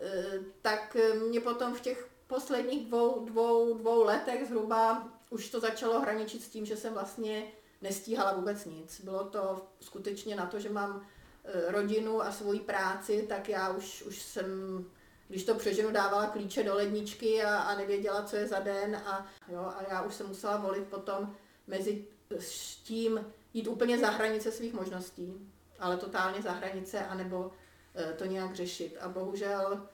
Eh, 0.00 0.40
tak 0.62 0.96
eh, 0.96 1.14
mě 1.14 1.40
potom 1.40 1.74
v 1.74 1.80
těch 1.80 2.08
posledních 2.26 2.86
dvou, 2.86 3.24
dvou, 3.24 3.78
dvou 3.78 4.04
letech 4.04 4.48
zhruba 4.48 5.08
už 5.30 5.50
to 5.50 5.60
začalo 5.60 6.00
hraničit 6.00 6.42
s 6.42 6.48
tím, 6.48 6.66
že 6.66 6.76
jsem 6.76 6.94
vlastně 6.94 7.52
nestíhala 7.82 8.32
vůbec 8.32 8.64
nic. 8.64 9.00
Bylo 9.00 9.24
to 9.24 9.66
skutečně 9.80 10.36
na 10.36 10.46
to, 10.46 10.60
že 10.60 10.68
mám 10.68 11.06
eh, 11.44 11.72
rodinu 11.72 12.22
a 12.22 12.32
svoji 12.32 12.60
práci, 12.60 13.26
tak 13.28 13.48
já 13.48 13.70
už, 13.70 14.02
už 14.02 14.22
jsem, 14.22 14.46
když 15.28 15.44
to 15.44 15.54
přeženu, 15.54 15.90
dávala 15.90 16.26
klíče 16.26 16.62
do 16.62 16.74
ledničky 16.74 17.42
a, 17.42 17.58
a 17.58 17.76
nevěděla, 17.76 18.22
co 18.22 18.36
je 18.36 18.46
za 18.46 18.60
den 18.60 18.96
a, 18.96 19.26
jo, 19.48 19.60
a 19.60 19.82
já 19.90 20.02
už 20.02 20.14
jsem 20.14 20.26
musela 20.26 20.56
volit 20.56 20.84
potom 20.84 21.36
mezi 21.66 22.04
tím 22.84 23.26
jít 23.54 23.68
úplně 23.68 23.98
za 23.98 24.10
hranice 24.10 24.52
svých 24.52 24.74
možností, 24.74 25.52
ale 25.78 25.96
totálně 25.96 26.42
za 26.42 26.52
hranice, 26.52 27.06
anebo 27.06 27.52
to 28.16 28.24
nějak 28.24 28.54
řešit. 28.54 28.96
A 29.00 29.08
bohužel 29.08 29.88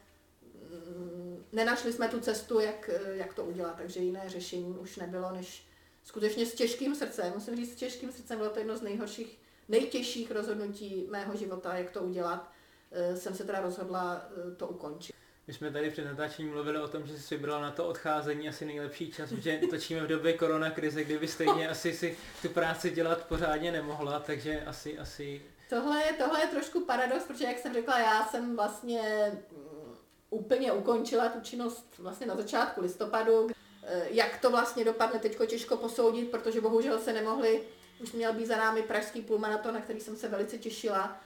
mm, 0.96 1.44
nenašli 1.52 1.92
jsme 1.92 2.08
tu 2.08 2.20
cestu, 2.20 2.60
jak, 2.60 2.90
eh, 2.92 3.16
jak 3.16 3.34
to 3.34 3.44
udělat, 3.44 3.76
takže 3.76 4.00
jiné 4.00 4.22
řešení 4.26 4.78
už 4.78 4.96
nebylo, 4.96 5.32
než 5.32 5.66
skutečně 6.04 6.46
s 6.46 6.54
těžkým 6.54 6.94
srdcem. 6.94 7.32
Musím 7.34 7.56
říct, 7.56 7.72
s 7.72 7.76
těžkým 7.76 8.12
srdcem 8.12 8.38
bylo 8.38 8.50
to 8.50 8.58
jedno 8.58 8.76
z 8.76 8.82
nejhorších, 8.82 9.38
nejtěžších 9.68 10.30
rozhodnutí 10.30 11.06
mého 11.10 11.36
života, 11.36 11.74
jak 11.76 11.90
to 11.90 12.00
udělat. 12.00 12.52
Eh, 12.92 13.16
jsem 13.16 13.34
se 13.34 13.44
teda 13.44 13.60
rozhodla 13.60 14.28
to 14.56 14.68
ukončit. 14.68 15.14
My 15.46 15.52
jsme 15.52 15.70
tady 15.70 15.90
před 15.90 16.04
natáčením 16.04 16.52
mluvili 16.52 16.78
o 16.78 16.88
tom, 16.88 17.06
že 17.06 17.18
jsi 17.18 17.36
vybrala 17.36 17.62
na 17.62 17.70
to 17.70 17.88
odcházení 17.88 18.48
asi 18.48 18.64
nejlepší 18.64 19.12
čas, 19.12 19.30
protože 19.30 19.60
točíme 19.70 20.00
v 20.00 20.06
době 20.06 20.32
korona 20.32 20.70
krize, 20.70 21.04
kdyby 21.04 21.28
stejně 21.28 21.68
asi 21.68 21.92
si 21.92 22.16
tu 22.42 22.48
práci 22.48 22.90
dělat 22.90 23.26
pořádně 23.26 23.72
nemohla, 23.72 24.20
takže 24.20 24.60
asi, 24.60 24.98
asi 24.98 25.42
Tohle 25.74 26.02
je, 26.06 26.12
tohle 26.12 26.40
je 26.40 26.46
trošku 26.46 26.80
paradox, 26.80 27.24
protože 27.24 27.44
jak 27.44 27.58
jsem 27.58 27.74
řekla, 27.74 27.98
já 27.98 28.24
jsem 28.24 28.56
vlastně 28.56 29.32
mm, 29.52 29.94
úplně 30.30 30.72
ukončila 30.72 31.28
tu 31.28 31.40
činnost 31.40 31.86
vlastně 31.98 32.26
na 32.26 32.36
začátku 32.36 32.80
listopadu. 32.80 33.50
Eh, 33.82 34.06
jak 34.10 34.40
to 34.40 34.50
vlastně 34.50 34.84
dopadne, 34.84 35.18
teďko 35.18 35.46
těžko 35.46 35.76
posoudit, 35.76 36.30
protože 36.30 36.60
bohužel 36.60 36.98
se 36.98 37.12
nemohli, 37.12 37.62
už 38.02 38.12
měl 38.12 38.32
být 38.32 38.46
za 38.46 38.56
námi 38.56 38.82
pražský 38.82 39.20
půlmaraton, 39.22 39.74
na 39.74 39.80
který 39.80 40.00
jsem 40.00 40.16
se 40.16 40.28
velice 40.28 40.58
těšila. 40.58 41.20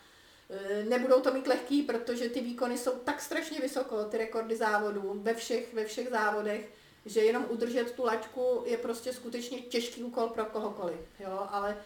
Eh, 0.50 0.84
nebudou 0.84 1.20
to 1.20 1.32
mít 1.32 1.46
lehký, 1.46 1.82
protože 1.82 2.28
ty 2.28 2.40
výkony 2.40 2.78
jsou 2.78 2.90
tak 2.90 3.20
strašně 3.20 3.60
vysoko, 3.60 4.04
ty 4.04 4.18
rekordy 4.18 4.56
závodů 4.56 5.12
ve 5.22 5.34
všech, 5.34 5.74
ve 5.74 5.84
všech 5.84 6.08
závodech, 6.08 6.70
že 7.06 7.20
jenom 7.20 7.46
udržet 7.48 7.92
tu 7.92 8.04
laťku 8.04 8.62
je 8.66 8.76
prostě 8.76 9.12
skutečně 9.12 9.60
těžký 9.60 10.02
úkol 10.02 10.28
pro 10.28 10.44
kohokoliv. 10.44 11.00
Jo? 11.20 11.46
Ale 11.50 11.76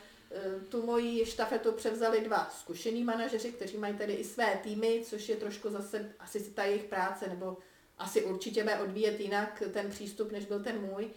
tu 0.69 0.87
moji 0.87 1.27
štafetu 1.27 1.73
převzali 1.73 2.21
dva 2.21 2.51
zkušení 2.61 3.05
manažeři, 3.05 3.53
kteří 3.53 3.77
mají 3.77 3.95
tedy 3.97 4.13
i 4.13 4.25
své 4.25 4.61
týmy, 4.63 5.03
což 5.07 5.29
je 5.29 5.37
trošku 5.37 5.71
zase 5.71 6.13
asi 6.19 6.41
ta 6.41 6.65
jejich 6.65 6.85
práce, 6.85 7.29
nebo 7.29 7.57
asi 7.99 8.23
určitě 8.23 8.63
bude 8.63 8.79
odvíjet 8.79 9.21
jinak 9.21 9.63
ten 9.73 9.91
přístup, 9.91 10.33
než 10.33 10.45
byl 10.45 10.63
ten 10.63 10.81
můj. 10.81 11.11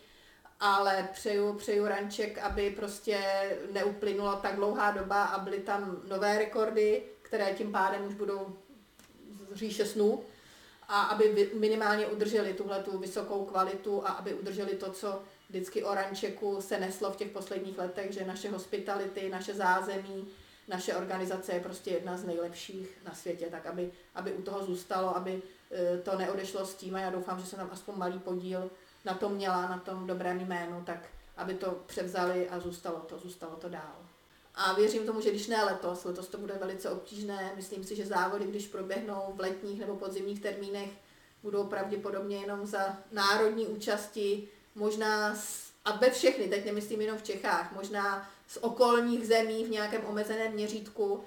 ale 0.60 1.10
přeju, 1.14 1.54
přeju 1.54 1.86
Ranček, 1.86 2.38
aby 2.38 2.72
prostě 2.72 3.20
neuplynula 3.72 4.36
tak 4.36 4.56
dlouhá 4.56 4.92
doba 4.92 5.24
a 5.24 5.40
byly 5.40 5.60
tam 5.60 6.02
nové 6.08 6.38
rekordy, 6.38 7.04
které 7.22 7.54
tím 7.54 7.72
pádem 7.72 8.08
už 8.08 8.14
budou 8.14 8.58
z 9.52 9.56
říše 9.56 9.86
snů 9.86 10.24
a 10.88 11.02
aby 11.02 11.52
minimálně 11.54 12.08
udrželi 12.08 12.54
tuhle 12.54 12.84
tu 12.84 12.98
vysokou 12.98 13.46
kvalitu 13.46 14.08
a 14.08 14.10
aby 14.12 14.34
udrželi 14.34 14.76
to, 14.76 14.92
co 14.92 15.24
vždycky 15.54 15.84
o 15.84 15.94
Rančeku 15.94 16.62
se 16.62 16.80
neslo 16.80 17.12
v 17.12 17.16
těch 17.16 17.32
posledních 17.32 17.78
letech, 17.78 18.12
že 18.14 18.26
naše 18.26 18.50
hospitality, 18.52 19.30
naše 19.30 19.54
zázemí, 19.54 20.28
naše 20.68 20.96
organizace 20.96 21.54
je 21.54 21.60
prostě 21.60 21.92
jedna 21.92 22.18
z 22.18 22.26
nejlepších 22.26 22.98
na 23.06 23.14
světě, 23.14 23.48
tak 23.52 23.66
aby, 23.66 23.92
aby 24.16 24.34
u 24.34 24.42
toho 24.42 24.64
zůstalo, 24.64 25.18
aby 25.18 25.42
e, 25.72 25.98
to 25.98 26.18
neodešlo 26.18 26.66
s 26.66 26.76
tím 26.76 26.96
a 26.96 27.00
já 27.00 27.10
doufám, 27.10 27.40
že 27.40 27.46
se 27.46 27.56
tam 27.56 27.70
aspoň 27.72 27.96
malý 27.98 28.20
podíl 28.20 28.72
na 29.06 29.14
tom 29.14 29.34
měla, 29.34 29.62
na 29.62 29.78
tom 29.78 30.08
dobrém 30.08 30.40
jménu, 30.40 30.84
tak 30.86 31.00
aby 31.38 31.54
to 31.54 31.72
převzali 31.86 32.50
a 32.50 32.60
zůstalo 32.60 33.00
to, 33.00 33.20
zůstalo 33.20 33.56
to 33.56 33.70
dál. 33.70 33.96
A 34.56 34.74
věřím 34.74 35.06
tomu, 35.06 35.22
že 35.22 35.30
když 35.30 35.48
ne 35.48 35.64
letos, 35.64 36.06
letos 36.06 36.28
to 36.28 36.38
bude 36.38 36.54
velice 36.54 36.90
obtížné, 36.90 37.54
myslím 37.56 37.84
si, 37.84 37.96
že 37.96 38.06
závody, 38.06 38.46
když 38.46 38.68
proběhnou 38.68 39.34
v 39.36 39.40
letních 39.40 39.80
nebo 39.80 39.96
podzimních 39.96 40.42
termínech, 40.42 40.90
budou 41.44 41.64
pravděpodobně 41.64 42.38
jenom 42.38 42.66
za 42.66 42.98
národní 43.12 43.68
účasti, 43.68 44.48
možná 44.76 45.36
s, 45.36 45.72
a 45.86 45.98
ve 45.98 46.10
všechny, 46.10 46.48
teď 46.48 46.66
nemyslím 46.66 47.02
jenom 47.02 47.18
v 47.18 47.24
Čechách, 47.24 47.72
možná 47.72 48.30
z 48.48 48.58
okolních 48.62 49.28
zemí 49.28 49.66
v 49.66 49.70
nějakém 49.70 50.06
omezeném 50.06 50.54
měřítku, 50.54 51.24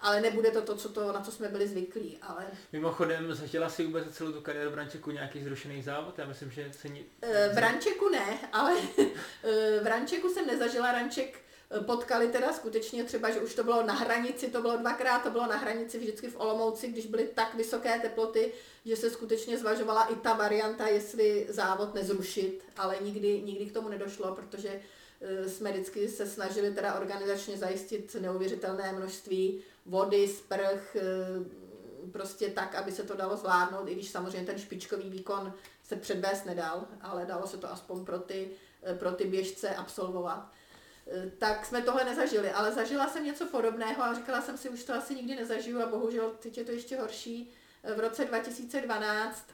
ale 0.00 0.20
nebude 0.20 0.50
to 0.50 0.62
to, 0.62 0.76
co 0.76 0.88
to, 0.88 1.12
na 1.12 1.20
co 1.20 1.32
jsme 1.32 1.48
byli 1.48 1.68
zvyklí. 1.68 2.18
Ale... 2.22 2.44
Mimochodem, 2.72 3.34
zažila 3.34 3.68
si 3.68 3.86
vůbec 3.86 4.16
celou 4.16 4.32
tu 4.32 4.40
kariéru 4.40 4.70
v 4.70 4.74
Rančeku 4.74 5.10
nějaký 5.10 5.44
zrušený 5.44 5.82
závod? 5.82 6.18
Já 6.18 6.26
myslím, 6.26 6.50
že 6.50 6.72
se... 6.72 6.88
Ni... 6.88 7.04
Eh, 7.22 7.50
v 7.54 7.58
Rančeku 7.58 8.08
ne, 8.08 8.38
ale 8.52 8.72
eh, 8.98 9.80
v 9.82 9.86
Rančeku 9.86 10.28
jsem 10.28 10.46
nezažila. 10.46 10.92
Ranček 10.92 11.40
potkali 11.86 12.28
teda 12.28 12.52
skutečně 12.52 13.04
třeba, 13.04 13.30
že 13.30 13.40
už 13.40 13.54
to 13.54 13.64
bylo 13.64 13.86
na 13.86 13.94
hranici, 13.94 14.50
to 14.50 14.60
bylo 14.60 14.76
dvakrát, 14.76 15.22
to 15.22 15.30
bylo 15.30 15.46
na 15.46 15.56
hranici 15.56 15.98
vždycky 15.98 16.28
v 16.28 16.40
Olomouci, 16.40 16.88
když 16.88 17.06
byly 17.06 17.28
tak 17.34 17.54
vysoké 17.54 17.98
teploty, 17.98 18.52
že 18.84 18.96
se 18.96 19.10
skutečně 19.10 19.58
zvažovala 19.58 20.04
i 20.04 20.14
ta 20.16 20.32
varianta, 20.32 20.88
jestli 20.88 21.46
závod 21.48 21.94
nezrušit, 21.94 22.64
ale 22.76 22.96
nikdy, 23.00 23.42
nikdy 23.42 23.66
k 23.66 23.72
tomu 23.72 23.88
nedošlo, 23.88 24.34
protože 24.34 24.80
jsme 25.46 25.72
vždycky 25.72 26.08
se 26.08 26.26
snažili 26.26 26.74
teda 26.74 26.94
organizačně 26.94 27.56
zajistit 27.56 28.16
neuvěřitelné 28.20 28.92
množství 28.92 29.62
vody, 29.86 30.28
sprch, 30.28 30.96
eh, 30.96 31.02
prostě 32.12 32.48
tak, 32.48 32.74
aby 32.74 32.92
se 32.92 33.02
to 33.02 33.16
dalo 33.16 33.36
zvládnout, 33.36 33.88
i 33.88 33.94
když 33.94 34.10
samozřejmě 34.10 34.46
ten 34.46 34.58
špičkový 34.58 35.10
výkon 35.10 35.52
se 35.82 35.96
předvést 35.96 36.44
nedal, 36.44 36.86
ale 37.00 37.26
dalo 37.26 37.46
se 37.46 37.56
to 37.56 37.72
aspoň 37.72 38.04
pro 38.04 38.18
ty, 38.18 38.50
eh, 38.82 38.94
pro 38.94 39.12
ty 39.12 39.24
běžce 39.24 39.74
absolvovat. 39.74 40.52
Eh, 41.06 41.30
tak 41.38 41.66
jsme 41.66 41.82
tohle 41.82 42.04
nezažili, 42.04 42.50
ale 42.50 42.72
zažila 42.72 43.08
jsem 43.08 43.24
něco 43.24 43.46
podobného 43.46 44.02
a 44.02 44.14
říkala 44.14 44.42
jsem 44.42 44.58
si, 44.58 44.68
už 44.68 44.84
to 44.84 44.94
asi 44.94 45.14
nikdy 45.14 45.36
nezažiju 45.36 45.82
a 45.82 45.86
bohužel 45.86 46.32
teď 46.38 46.58
je 46.58 46.64
to 46.64 46.72
ještě 46.72 47.00
horší. 47.00 47.50
V 47.96 48.00
roce 48.00 48.24
2012 48.24 49.46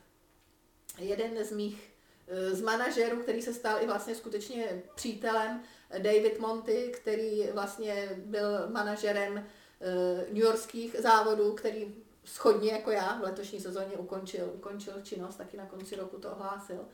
jeden 0.99 1.45
z 1.45 1.53
mých 1.53 1.89
z 2.51 2.61
manažerů, 2.61 3.23
který 3.23 3.43
se 3.43 3.55
stal 3.55 3.83
i 3.83 3.87
vlastně 3.87 4.15
skutečně 4.15 4.83
přítelem, 4.95 5.63
David 5.99 6.39
Monty, 6.39 6.93
který 6.97 7.49
vlastně 7.53 8.09
byl 8.17 8.69
manažerem 8.69 9.45
Eh, 9.83 10.27
New 10.29 10.43
Yorkských 10.43 10.97
závodů, 10.99 11.53
který 11.53 11.95
schodně 12.25 12.73
jako 12.73 12.91
já 12.91 13.19
v 13.19 13.23
letošní 13.23 13.61
sezóně 13.61 13.97
ukončil, 13.97 14.51
ukončil 14.55 14.95
činnost, 15.03 15.37
taky 15.37 15.57
na 15.57 15.67
konci 15.67 15.97
roku 15.97 16.19
to 16.19 16.31
ohlásil 16.31 16.79
eh, 16.81 16.87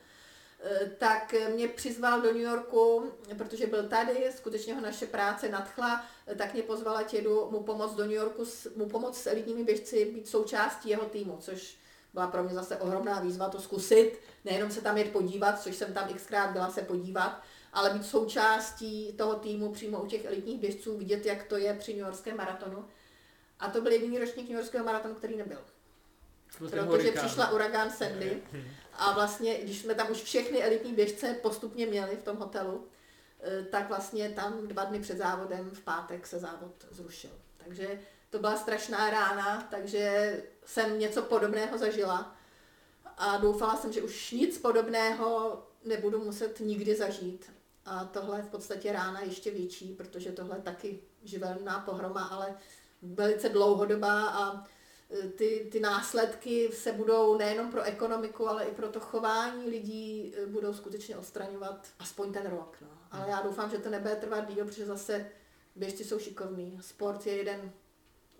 tak 0.97 1.35
mě 1.53 1.67
přizval 1.67 2.21
do 2.21 2.33
New 2.33 2.41
Yorku, 2.41 3.11
protože 3.37 3.67
byl 3.67 3.87
tady, 3.89 4.31
skutečně 4.35 4.75
ho 4.75 4.81
naše 4.81 5.05
práce 5.05 5.49
nadchla, 5.49 6.05
eh, 6.27 6.35
tak 6.35 6.53
mě 6.53 6.63
pozvala 6.63 7.03
tědu 7.03 7.47
mu 7.51 7.63
pomoct 7.63 7.95
do 7.95 8.03
New 8.03 8.11
Yorku, 8.11 8.43
mu 8.75 8.89
pomoct 8.89 9.21
s 9.21 9.27
elitními 9.27 9.63
běžci, 9.63 10.05
být 10.05 10.27
součástí 10.27 10.89
jeho 10.89 11.05
týmu, 11.05 11.37
což 11.39 11.77
byla 12.13 12.27
pro 12.27 12.43
mě 12.43 12.53
zase 12.53 12.77
ohromná 12.77 13.19
výzva 13.19 13.49
to 13.49 13.61
zkusit, 13.61 14.19
nejenom 14.45 14.71
se 14.71 14.81
tam 14.81 14.97
jet 14.97 15.11
podívat, 15.11 15.61
což 15.61 15.75
jsem 15.75 15.93
tam 15.93 16.13
xkrát 16.13 16.51
byla 16.51 16.69
se 16.69 16.81
podívat, 16.81 17.41
ale 17.73 17.89
být 17.89 18.05
součástí 18.05 19.13
toho 19.13 19.35
týmu 19.35 19.71
přímo 19.71 20.03
u 20.03 20.07
těch 20.07 20.25
elitních 20.25 20.59
běžců, 20.59 20.97
vidět, 20.97 21.25
jak 21.25 21.43
to 21.43 21.57
je 21.57 21.73
při 21.73 21.93
New 21.93 22.05
Yorkském 22.05 22.37
maratonu. 22.37 22.85
A 23.59 23.69
to 23.69 23.81
byl 23.81 23.91
jediný 23.91 24.19
ročník 24.19 24.49
New 24.49 24.57
Yorkského 24.57 24.85
maratonu, 24.85 25.15
který 25.15 25.37
nebyl. 25.37 25.59
Protože 26.57 27.11
přišla 27.11 27.51
uragán 27.51 27.91
Sandy 27.91 28.41
a 28.93 29.13
vlastně, 29.13 29.59
když 29.63 29.79
jsme 29.79 29.95
tam 29.95 30.11
už 30.11 30.23
všechny 30.23 30.63
elitní 30.63 30.93
běžce 30.93 31.33
postupně 31.33 31.85
měli 31.85 32.15
v 32.15 32.23
tom 32.23 32.37
hotelu, 32.37 32.87
eh, 33.39 33.63
tak 33.63 33.87
vlastně 33.89 34.29
tam 34.29 34.67
dva 34.67 34.83
dny 34.83 34.99
před 34.99 35.17
závodem 35.17 35.69
v 35.69 35.81
pátek 35.81 36.27
se 36.27 36.39
závod 36.39 36.85
zrušil. 36.91 37.31
Takže 37.57 37.99
to 38.29 38.39
byla 38.39 38.57
strašná 38.57 39.09
rána, 39.09 39.67
takže 39.71 40.37
jsem 40.65 40.99
něco 40.99 41.21
podobného 41.21 41.77
zažila 41.77 42.35
a 43.17 43.37
doufala 43.37 43.77
jsem, 43.77 43.93
že 43.93 44.01
už 44.01 44.31
nic 44.31 44.57
podobného 44.57 45.63
nebudu 45.85 46.23
muset 46.23 46.59
nikdy 46.59 46.95
zažít. 46.95 47.51
A 47.85 48.05
tohle 48.05 48.39
je 48.39 48.43
v 48.43 48.49
podstatě 48.49 48.91
rána 48.91 49.21
ještě 49.21 49.51
větší, 49.51 49.93
protože 49.93 50.31
tohle 50.31 50.57
je 50.57 50.61
taky 50.61 50.99
živelná 51.23 51.79
pohroma, 51.79 52.23
ale 52.23 52.55
velice 53.01 53.49
dlouhodobá 53.49 54.29
a 54.29 54.63
ty, 55.37 55.69
ty 55.71 55.79
následky 55.79 56.69
se 56.73 56.91
budou 56.91 57.37
nejenom 57.37 57.71
pro 57.71 57.81
ekonomiku, 57.81 58.49
ale 58.49 58.65
i 58.65 58.71
pro 58.71 58.89
to 58.89 58.99
chování 58.99 59.69
lidí 59.69 60.33
e, 60.35 60.45
budou 60.45 60.73
skutečně 60.73 61.17
odstraňovat 61.17 61.87
aspoň 61.99 62.33
ten 62.33 62.49
rok. 62.49 62.77
No. 62.81 62.87
Ale 63.11 63.29
já 63.29 63.41
doufám, 63.41 63.69
že 63.69 63.77
to 63.77 63.89
nebude 63.89 64.15
trvat 64.15 64.53
díl, 64.53 64.65
protože 64.65 64.85
zase 64.85 65.31
běžci 65.75 66.03
jsou 66.03 66.19
šikovní. 66.19 66.79
Sport 66.81 67.27
je 67.27 67.35
jeden 67.35 67.71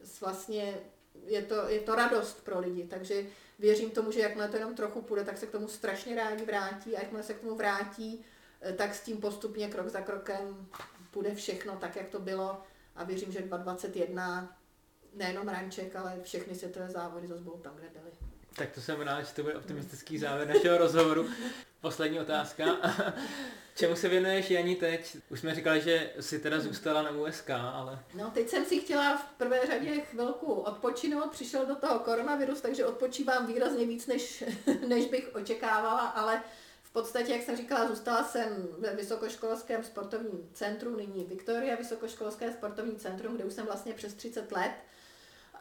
z 0.04 0.22
vlastně, 0.22 0.80
je 1.26 1.42
to, 1.42 1.56
je 1.68 1.80
to 1.80 1.96
radost 1.96 2.44
pro 2.44 2.60
lidi, 2.60 2.88
takže 2.88 3.26
věřím 3.60 3.92
tomu, 3.92 4.12
že 4.12 4.20
jakmile 4.20 4.48
to 4.48 4.58
jenom 4.58 4.76
trochu 4.76 5.02
půjde, 5.02 5.24
tak 5.24 5.38
se 5.38 5.48
k 5.48 5.52
tomu 5.52 5.68
strašně 5.68 6.16
rádi 6.16 6.46
vrátí 6.46 6.98
a 6.98 7.00
jakmile 7.00 7.24
se 7.24 7.34
k 7.34 7.40
tomu 7.40 7.56
vrátí, 7.56 8.26
Eh, 8.62 8.74
tak 8.74 8.96
s 8.96 9.02
tím 9.02 9.18
postupně 9.18 9.68
krok 9.68 9.88
za 9.88 10.02
krokem 10.02 10.68
půjde 11.12 11.36
všechno 11.36 11.78
tak, 11.78 11.96
jak 11.96 12.10
to 12.10 12.20
bylo 12.20 12.64
a 12.96 13.04
věřím, 13.04 13.32
že 13.32 13.42
2021 13.42 14.59
nejenom 15.14 15.48
Ranček, 15.48 15.96
ale 15.96 16.20
všechny 16.24 16.56
světové 16.56 16.90
závody 16.90 17.28
zase 17.28 17.42
budou 17.42 17.58
tam, 17.58 17.76
kde 17.76 17.88
byly. 17.90 18.12
Tak 18.56 18.72
to 18.72 18.82
jsem 18.82 19.02
rád, 19.02 19.22
že 19.22 19.34
to 19.34 19.44
bude 19.44 19.56
optimistický 19.56 20.18
závěr 20.18 20.48
našeho 20.48 20.78
rozhovoru. 20.78 21.30
Poslední 21.82 22.20
otázka. 22.20 22.66
Čemu 23.76 23.96
se 23.96 24.10
věnuješ 24.10 24.52
Janí 24.52 24.76
teď? 24.76 25.18
Už 25.30 25.40
jsme 25.40 25.56
říkali, 25.56 25.82
že 25.82 26.10
jsi 26.20 26.40
teda 26.40 26.60
zůstala 26.60 27.02
na 27.02 27.12
USK, 27.12 27.50
ale... 27.50 28.00
No 28.14 28.32
teď 28.34 28.50
jsem 28.50 28.66
si 28.66 28.80
chtěla 28.80 29.18
v 29.18 29.26
prvé 29.38 29.62
řadě 29.68 30.00
chvilku 30.00 30.54
odpočinout, 30.54 31.32
přišel 31.32 31.66
do 31.66 31.76
toho 31.76 32.00
koronavirus, 32.00 32.62
takže 32.62 32.86
odpočívám 32.86 33.48
výrazně 33.48 33.86
víc, 33.86 34.08
než, 34.08 34.44
než 34.88 35.06
bych 35.06 35.36
očekávala, 35.36 36.00
ale 36.00 36.42
v 36.84 36.92
podstatě, 36.92 37.32
jak 37.32 37.42
jsem 37.42 37.58
říkala, 37.58 37.88
zůstala 37.88 38.24
jsem 38.24 38.68
ve 38.78 38.96
Vysokoškolském 38.96 39.84
sportovním 39.84 40.50
centru, 40.54 40.96
nyní 40.96 41.24
Viktoria 41.24 41.76
Vysokoškolské 41.76 42.52
sportovní 42.52 42.96
centrum, 42.96 43.36
kde 43.36 43.44
už 43.44 43.54
jsem 43.54 43.66
vlastně 43.66 43.94
přes 43.94 44.14
30 44.14 44.52
let. 44.52 44.72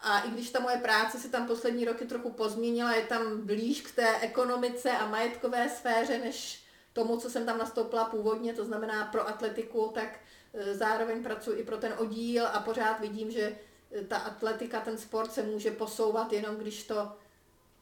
A 0.02 0.20
i 0.20 0.30
když 0.30 0.50
ta 0.50 0.60
moje 0.60 0.76
práce 0.76 1.18
se 1.18 1.28
tam 1.28 1.46
poslední 1.46 1.84
roky 1.84 2.04
trochu 2.04 2.30
pozměnila, 2.30 2.94
je 2.94 3.02
tam 3.02 3.46
blíž 3.46 3.80
k 3.80 3.94
té 3.94 4.20
ekonomice 4.20 4.90
a 4.90 5.08
majetkové 5.08 5.68
sféře, 5.68 6.18
než 6.18 6.62
tomu, 6.92 7.16
co 7.16 7.30
jsem 7.30 7.46
tam 7.46 7.58
nastoupila 7.58 8.04
původně, 8.04 8.54
to 8.54 8.64
znamená 8.64 9.04
pro 9.04 9.28
atletiku, 9.28 9.90
tak 9.94 10.20
e, 10.54 10.74
zároveň 10.74 11.22
pracuji 11.22 11.58
i 11.58 11.64
pro 11.64 11.76
ten 11.76 11.94
oddíl 11.98 12.46
a 12.46 12.60
pořád 12.60 13.00
vidím, 13.00 13.30
že 13.30 13.58
e, 13.92 14.04
ta 14.04 14.16
atletika, 14.16 14.80
ten 14.80 14.98
sport 14.98 15.32
se 15.32 15.42
může 15.42 15.70
posouvat 15.70 16.32
jenom 16.32 16.56
když 16.56 16.84
to 16.84 17.12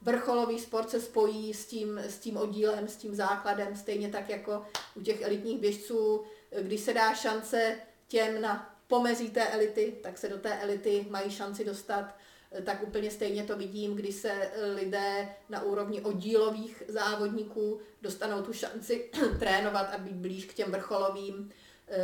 vrcholový 0.01 0.59
sport 0.59 0.89
se 0.89 1.01
spojí 1.01 1.53
s 1.53 1.65
tím, 1.65 1.97
s 1.97 2.17
tím 2.17 2.37
oddílem, 2.37 2.87
s 2.87 2.95
tím 2.95 3.15
základem, 3.15 3.75
stejně 3.75 4.09
tak 4.09 4.29
jako 4.29 4.65
u 4.95 5.01
těch 5.01 5.21
elitních 5.21 5.59
běžců, 5.59 6.23
když 6.61 6.81
se 6.81 6.93
dá 6.93 7.13
šance 7.13 7.79
těm 8.07 8.41
na 8.41 8.76
pomezí 8.87 9.29
té 9.29 9.47
elity, 9.47 9.93
tak 10.03 10.17
se 10.17 10.29
do 10.29 10.37
té 10.37 10.59
elity 10.59 11.05
mají 11.09 11.31
šanci 11.31 11.65
dostat, 11.65 12.15
tak 12.63 12.83
úplně 12.83 13.11
stejně 13.11 13.43
to 13.43 13.57
vidím, 13.57 13.95
když 13.95 14.15
se 14.15 14.51
lidé 14.75 15.29
na 15.49 15.61
úrovni 15.61 16.01
oddílových 16.01 16.83
závodníků 16.87 17.79
dostanou 18.01 18.41
tu 18.41 18.53
šanci 18.53 19.09
trénovat 19.39 19.93
a 19.93 19.97
být 19.97 20.15
blíž 20.15 20.45
k 20.45 20.53
těm 20.53 20.71
vrcholovým, 20.71 21.51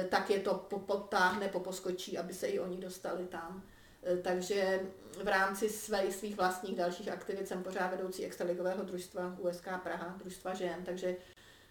tak 0.09 0.29
je 0.29 0.39
to 0.39 0.53
potáhne, 0.87 1.47
poposkočí, 1.47 2.17
aby 2.17 2.33
se 2.33 2.47
i 2.47 2.59
oni 2.59 2.77
dostali 2.77 3.25
tam. 3.25 3.63
Eh, 4.05 4.17
takže 4.17 4.79
v 5.23 5.27
rámci 5.27 5.69
své, 5.69 6.11
svých 6.11 6.35
vlastních 6.35 6.75
dalších 6.75 7.09
aktivit 7.09 7.47
jsem 7.47 7.63
pořád 7.63 7.91
vedoucí 7.91 8.25
extraligového 8.25 8.83
družstva 8.83 9.35
USK 9.39 9.67
Praha, 9.83 10.15
družstva 10.17 10.53
žen, 10.53 10.83
takže 10.85 11.15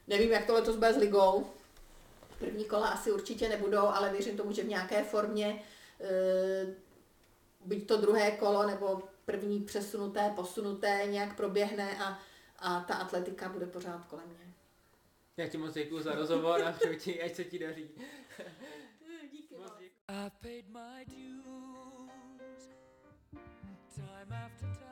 nevím, 0.09 0.31
jak 0.31 0.47
to 0.47 0.55
letos 0.55 0.77
bude 0.77 0.93
s 0.93 0.97
ligou. 0.97 1.47
První 2.43 2.65
kola 2.65 2.89
asi 2.89 3.13
určitě 3.13 3.49
nebudou, 3.49 3.87
ale 3.87 4.13
věřím 4.13 4.37
tomu, 4.37 4.53
že 4.53 4.63
v 4.63 4.69
nějaké 4.69 5.05
formě, 5.05 5.63
eh, 6.01 6.75
byť 7.65 7.87
to 7.87 7.97
druhé 7.97 8.31
kolo 8.31 8.67
nebo 8.67 9.03
první 9.25 9.61
přesunuté, 9.61 10.33
posunuté, 10.37 11.07
nějak 11.11 11.37
proběhne 11.37 11.99
a, 11.99 12.19
a 12.59 12.81
ta 12.81 12.95
atletika 12.95 13.49
bude 13.49 13.67
pořád 13.67 14.05
kolem 14.05 14.27
mě. 14.27 14.55
Já 15.37 15.49
ti 15.49 15.59
moc 15.59 15.75
děkuji 15.75 16.03
za 16.03 16.15
rozhovor 16.15 16.63
a 16.63 16.73
přeju 16.73 16.99
ti, 16.99 17.23
ať 17.23 17.35
se 17.35 17.45
ti 17.45 17.59
daří. 17.59 17.91
Díky 19.33 19.57
moc. 19.57 19.73
Time 23.95 24.33
after 24.33 24.69
time. 24.69 24.92